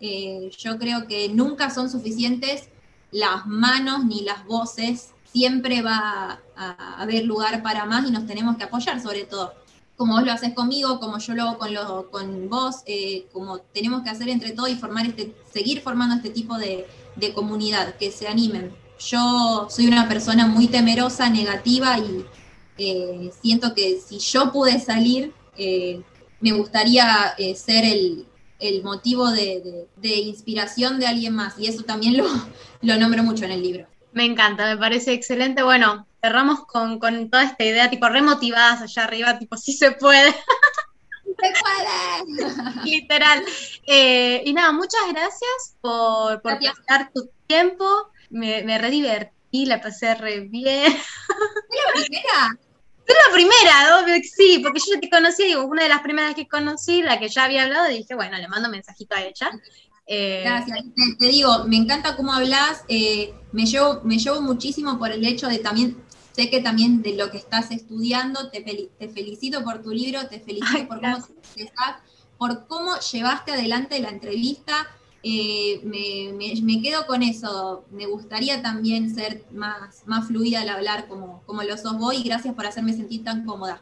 Eh, 0.00 0.50
yo 0.58 0.78
creo 0.78 1.06
que 1.06 1.28
nunca 1.28 1.70
son 1.70 1.90
suficientes 1.90 2.68
las 3.10 3.46
manos 3.46 4.04
ni 4.04 4.22
las 4.22 4.44
voces, 4.44 5.10
siempre 5.24 5.82
va 5.82 6.40
a, 6.56 7.02
haber 7.02 7.24
lugar 7.24 7.62
para 7.62 7.84
más 7.84 8.06
y 8.06 8.10
nos 8.10 8.26
tenemos 8.26 8.56
que 8.56 8.64
apoyar 8.64 9.00
sobre 9.00 9.24
todo. 9.24 9.52
Como 9.96 10.14
vos 10.14 10.24
lo 10.24 10.32
haces 10.32 10.52
conmigo, 10.52 11.00
como 11.00 11.18
yo 11.18 11.34
lo 11.34 11.42
hago 11.44 11.58
con, 11.58 11.72
lo, 11.72 12.10
con 12.10 12.48
vos, 12.50 12.76
eh, 12.86 13.26
como 13.32 13.58
tenemos 13.58 14.02
que 14.02 14.10
hacer 14.10 14.28
entre 14.28 14.52
todos 14.52 14.68
y 14.68 14.76
formar 14.76 15.06
este, 15.06 15.34
seguir 15.50 15.80
formando 15.80 16.16
este 16.16 16.30
tipo 16.30 16.58
de, 16.58 16.86
de 17.16 17.32
comunidad, 17.32 17.96
que 17.96 18.10
se 18.10 18.28
animen. 18.28 18.74
Yo 18.98 19.66
soy 19.70 19.86
una 19.86 20.08
persona 20.08 20.46
muy 20.46 20.68
temerosa, 20.68 21.28
negativa 21.28 21.98
y 21.98 22.24
eh, 22.78 23.30
siento 23.40 23.74
que 23.74 24.00
si 24.00 24.18
yo 24.18 24.52
pude 24.52 24.78
salir, 24.80 25.32
eh, 25.56 26.02
me 26.40 26.52
gustaría 26.52 27.34
eh, 27.38 27.54
ser 27.54 27.84
el, 27.84 28.26
motivo 28.82 29.30
de, 29.30 29.86
inspiración 30.02 30.98
de 30.98 31.06
alguien 31.06 31.34
más 31.34 31.58
y 31.58 31.66
eso 31.66 31.82
también 31.84 32.16
lo, 32.16 32.26
lo 32.82 32.96
nombro 32.96 33.22
mucho 33.22 33.44
en 33.44 33.52
el 33.52 33.62
libro. 33.62 33.86
Me 34.12 34.24
encanta, 34.24 34.64
me 34.66 34.78
parece 34.78 35.12
excelente. 35.12 35.62
Bueno, 35.62 36.06
cerramos 36.22 36.64
con, 36.66 36.98
con 36.98 37.28
toda 37.28 37.44
esta 37.44 37.64
idea, 37.64 37.90
tipo 37.90 38.08
remotivadas 38.08 38.82
allá 38.82 39.04
arriba, 39.04 39.38
tipo 39.38 39.56
sí 39.56 39.72
se 39.74 39.92
puede. 39.92 40.32
se 40.32 41.52
puede. 41.60 42.84
Literal. 42.84 43.44
Eh, 43.86 44.42
y 44.44 44.52
nada, 44.54 44.72
muchas 44.72 45.02
gracias 45.10 45.76
por, 45.80 46.40
por 46.40 46.58
pasar 46.58 47.10
tu 47.14 47.28
tiempo. 47.46 47.84
Me, 48.30 48.62
me 48.62 48.78
re 48.78 48.90
divertí, 48.90 49.66
la 49.66 49.80
pasé 49.80 50.14
re 50.14 50.40
bien. 50.40 50.92
¿Fue 51.26 51.76
la 51.84 52.06
primera? 52.06 52.65
Fue 53.06 53.14
la 53.26 53.32
primera, 53.32 54.00
obvio 54.02 54.14
que 54.16 54.28
sí, 54.28 54.58
porque 54.62 54.80
yo 54.80 54.98
te 55.00 55.08
conocí, 55.08 55.44
digo, 55.44 55.64
una 55.64 55.84
de 55.84 55.88
las 55.88 56.02
primeras 56.02 56.34
que 56.34 56.48
conocí, 56.48 57.02
la 57.02 57.18
que 57.20 57.28
ya 57.28 57.44
había 57.44 57.64
hablado, 57.64 57.88
dije, 57.88 58.14
bueno, 58.14 58.36
le 58.36 58.48
mando 58.48 58.68
un 58.68 58.72
mensajito 58.72 59.14
a 59.14 59.22
ella. 59.22 59.50
Eh, 60.08 60.42
gracias, 60.44 60.78
te, 61.18 61.26
digo, 61.26 61.64
me 61.64 61.76
encanta 61.76 62.16
cómo 62.16 62.32
hablas, 62.32 62.84
eh, 62.88 63.32
me, 63.52 63.66
llevo, 63.66 64.00
me 64.04 64.18
llevo 64.18 64.40
muchísimo 64.40 64.98
por 64.98 65.10
el 65.10 65.24
hecho 65.24 65.48
de 65.48 65.58
también 65.58 65.96
Sé 66.36 66.50
que 66.50 66.60
también 66.60 67.00
de 67.00 67.14
lo 67.14 67.30
que 67.30 67.38
estás 67.38 67.70
estudiando, 67.70 68.50
te, 68.50 68.60
te 68.60 69.08
felicito 69.08 69.64
por 69.64 69.82
tu 69.82 69.88
libro, 69.90 70.28
te 70.28 70.38
felicito 70.38 70.86
por, 70.86 71.00
cómo 71.00 71.26
por 72.36 72.66
cómo 72.66 72.92
llevaste 73.10 73.52
adelante 73.52 73.98
la 74.00 74.10
entrevista. 74.10 74.86
Me, 75.82 76.82
quedo 76.82 77.06
con 77.06 77.22
eso. 77.22 77.84
Me 77.90 78.06
gustaría 78.06 78.62
también 78.62 79.14
ser 79.14 79.44
más, 79.52 80.02
más 80.06 80.26
fluida 80.26 80.60
al 80.60 80.68
hablar 80.68 81.08
como, 81.08 81.42
como 81.46 81.62
lo 81.62 81.76
sos 81.76 81.98
vos 81.98 82.14
y 82.14 82.22
gracias 82.22 82.54
por 82.54 82.66
hacerme 82.66 82.92
sentir 82.92 83.24
tan 83.24 83.44
cómoda. 83.44 83.80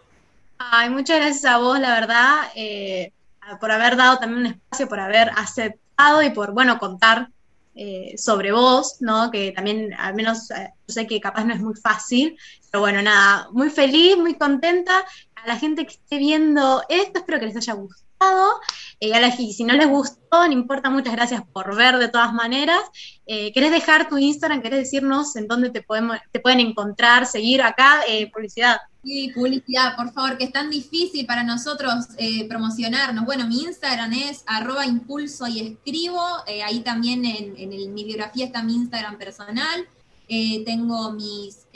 Ay, 0.58 0.88
muchas 0.90 1.18
gracias 1.18 1.44
a 1.44 1.58
vos, 1.58 1.78
la 1.78 1.94
verdad, 2.00 2.42
eh, 2.54 3.12
por 3.60 3.70
haber 3.70 3.96
dado 3.96 4.18
también 4.18 4.40
un 4.40 4.46
espacio, 4.46 4.88
por 4.88 5.00
haber 5.00 5.30
aceptado 5.36 6.22
y 6.22 6.30
por, 6.30 6.52
bueno, 6.52 6.78
contar 6.78 7.28
eh, 7.74 8.14
sobre 8.16 8.52
vos, 8.52 8.98
¿no? 9.00 9.30
Que 9.30 9.52
también, 9.52 9.92
al 9.94 10.14
menos, 10.14 10.50
eh, 10.52 10.70
yo 10.86 10.94
sé 10.94 11.06
que 11.06 11.20
capaz 11.20 11.44
no 11.44 11.54
es 11.54 11.60
muy 11.60 11.74
fácil, 11.74 12.38
pero 12.70 12.80
bueno, 12.80 13.02
nada, 13.02 13.48
muy 13.52 13.68
feliz, 13.68 14.16
muy 14.16 14.34
contenta. 14.34 15.04
A 15.34 15.46
la 15.46 15.56
gente 15.56 15.84
que 15.84 15.94
esté 15.94 16.18
viendo 16.18 16.82
esto, 16.88 17.18
espero 17.18 17.40
que 17.40 17.46
les 17.46 17.56
haya 17.56 17.74
gustado. 17.74 18.03
Eh, 19.00 19.52
si 19.52 19.64
no 19.64 19.74
les 19.74 19.88
gustó, 19.88 20.46
no 20.46 20.52
importa, 20.52 20.90
muchas 20.90 21.14
gracias 21.14 21.42
por 21.52 21.76
ver 21.76 21.98
de 21.98 22.08
todas 22.08 22.32
maneras. 22.32 22.80
¿Querés 23.26 23.70
dejar 23.70 24.08
tu 24.08 24.18
Instagram? 24.18 24.62
¿Querés 24.62 24.80
decirnos 24.80 25.36
en 25.36 25.46
dónde 25.46 25.70
te, 25.70 25.82
podemos, 25.82 26.18
te 26.32 26.40
pueden 26.40 26.60
encontrar, 26.60 27.26
seguir 27.26 27.62
acá? 27.62 28.02
publicidad. 28.32 28.78
Sí, 29.04 29.30
publicidad, 29.34 29.96
por 29.96 30.12
favor, 30.12 30.38
que 30.38 30.44
es 30.44 30.52
tan 30.52 30.70
difícil 30.70 31.26
para 31.26 31.42
nosotros 31.42 32.06
eh, 32.16 32.48
promocionarnos. 32.48 33.26
Bueno, 33.26 33.46
mi 33.46 33.62
Instagram 33.62 34.14
es 34.14 34.42
arroba 34.46 34.86
impulso 34.86 35.46
y 35.46 35.60
escribo. 35.60 36.24
Eh, 36.46 36.62
ahí 36.62 36.80
también 36.80 37.22
en, 37.26 37.94
mi 37.94 38.04
biografía 38.04 38.46
está 38.46 38.62
mi 38.62 38.74
Instagram 38.74 39.18
personal. 39.18 39.86
Eh, 40.26 40.64
tengo 40.64 41.12
mis 41.12 41.66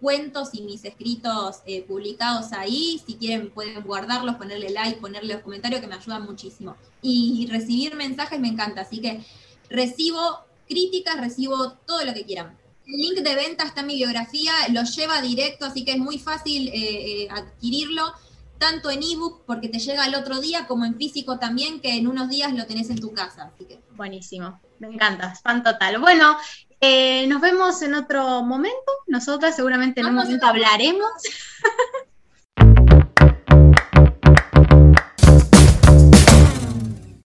cuentos 0.00 0.50
y 0.52 0.62
mis 0.62 0.84
escritos 0.84 1.62
publicados 1.88 2.52
ahí. 2.52 3.00
Si 3.04 3.14
quieren 3.14 3.50
pueden 3.50 3.82
guardarlos, 3.82 4.36
ponerle 4.36 4.70
like, 4.70 5.00
ponerle 5.00 5.34
los 5.34 5.42
comentarios 5.42 5.80
que 5.80 5.86
me 5.86 5.96
ayudan 5.96 6.24
muchísimo. 6.24 6.76
Y 7.02 7.48
recibir 7.50 7.96
mensajes 7.96 8.38
me 8.38 8.48
encanta, 8.48 8.82
así 8.82 9.00
que 9.00 9.24
recibo 9.68 10.46
críticas, 10.68 11.20
recibo 11.20 11.72
todo 11.86 12.04
lo 12.04 12.14
que 12.14 12.24
quieran. 12.24 12.56
El 12.86 13.00
link 13.00 13.18
de 13.18 13.34
venta 13.34 13.64
está 13.64 13.80
en 13.80 13.88
mi 13.88 13.96
biografía, 13.96 14.52
lo 14.70 14.82
lleva 14.84 15.20
directo, 15.20 15.66
así 15.66 15.84
que 15.84 15.92
es 15.92 15.98
muy 15.98 16.18
fácil 16.18 16.68
eh, 16.68 16.74
eh, 16.74 17.28
adquirirlo, 17.30 18.12
tanto 18.58 18.90
en 18.90 19.02
ebook, 19.02 19.42
porque 19.44 19.68
te 19.68 19.78
llega 19.78 20.06
el 20.06 20.14
otro 20.14 20.40
día, 20.40 20.66
como 20.66 20.84
en 20.84 20.96
físico 20.96 21.38
también, 21.38 21.80
que 21.80 21.96
en 21.96 22.06
unos 22.06 22.28
días 22.28 22.52
lo 22.52 22.64
tenés 22.66 22.88
en 22.90 23.00
tu 23.00 23.12
casa. 23.12 23.52
Así 23.52 23.64
que. 23.64 23.80
Buenísimo, 23.96 24.60
me 24.78 24.88
encanta, 24.88 25.34
fan 25.34 25.64
total. 25.64 25.98
Bueno, 25.98 26.36
eh, 26.80 27.26
nos 27.26 27.40
vemos 27.40 27.80
en 27.82 27.94
otro 27.94 28.42
momento, 28.42 28.92
nosotras 29.06 29.56
seguramente 29.56 30.00
en 30.00 30.06
un 30.06 30.14
momento 30.14 30.46
hablaremos. 30.46 31.10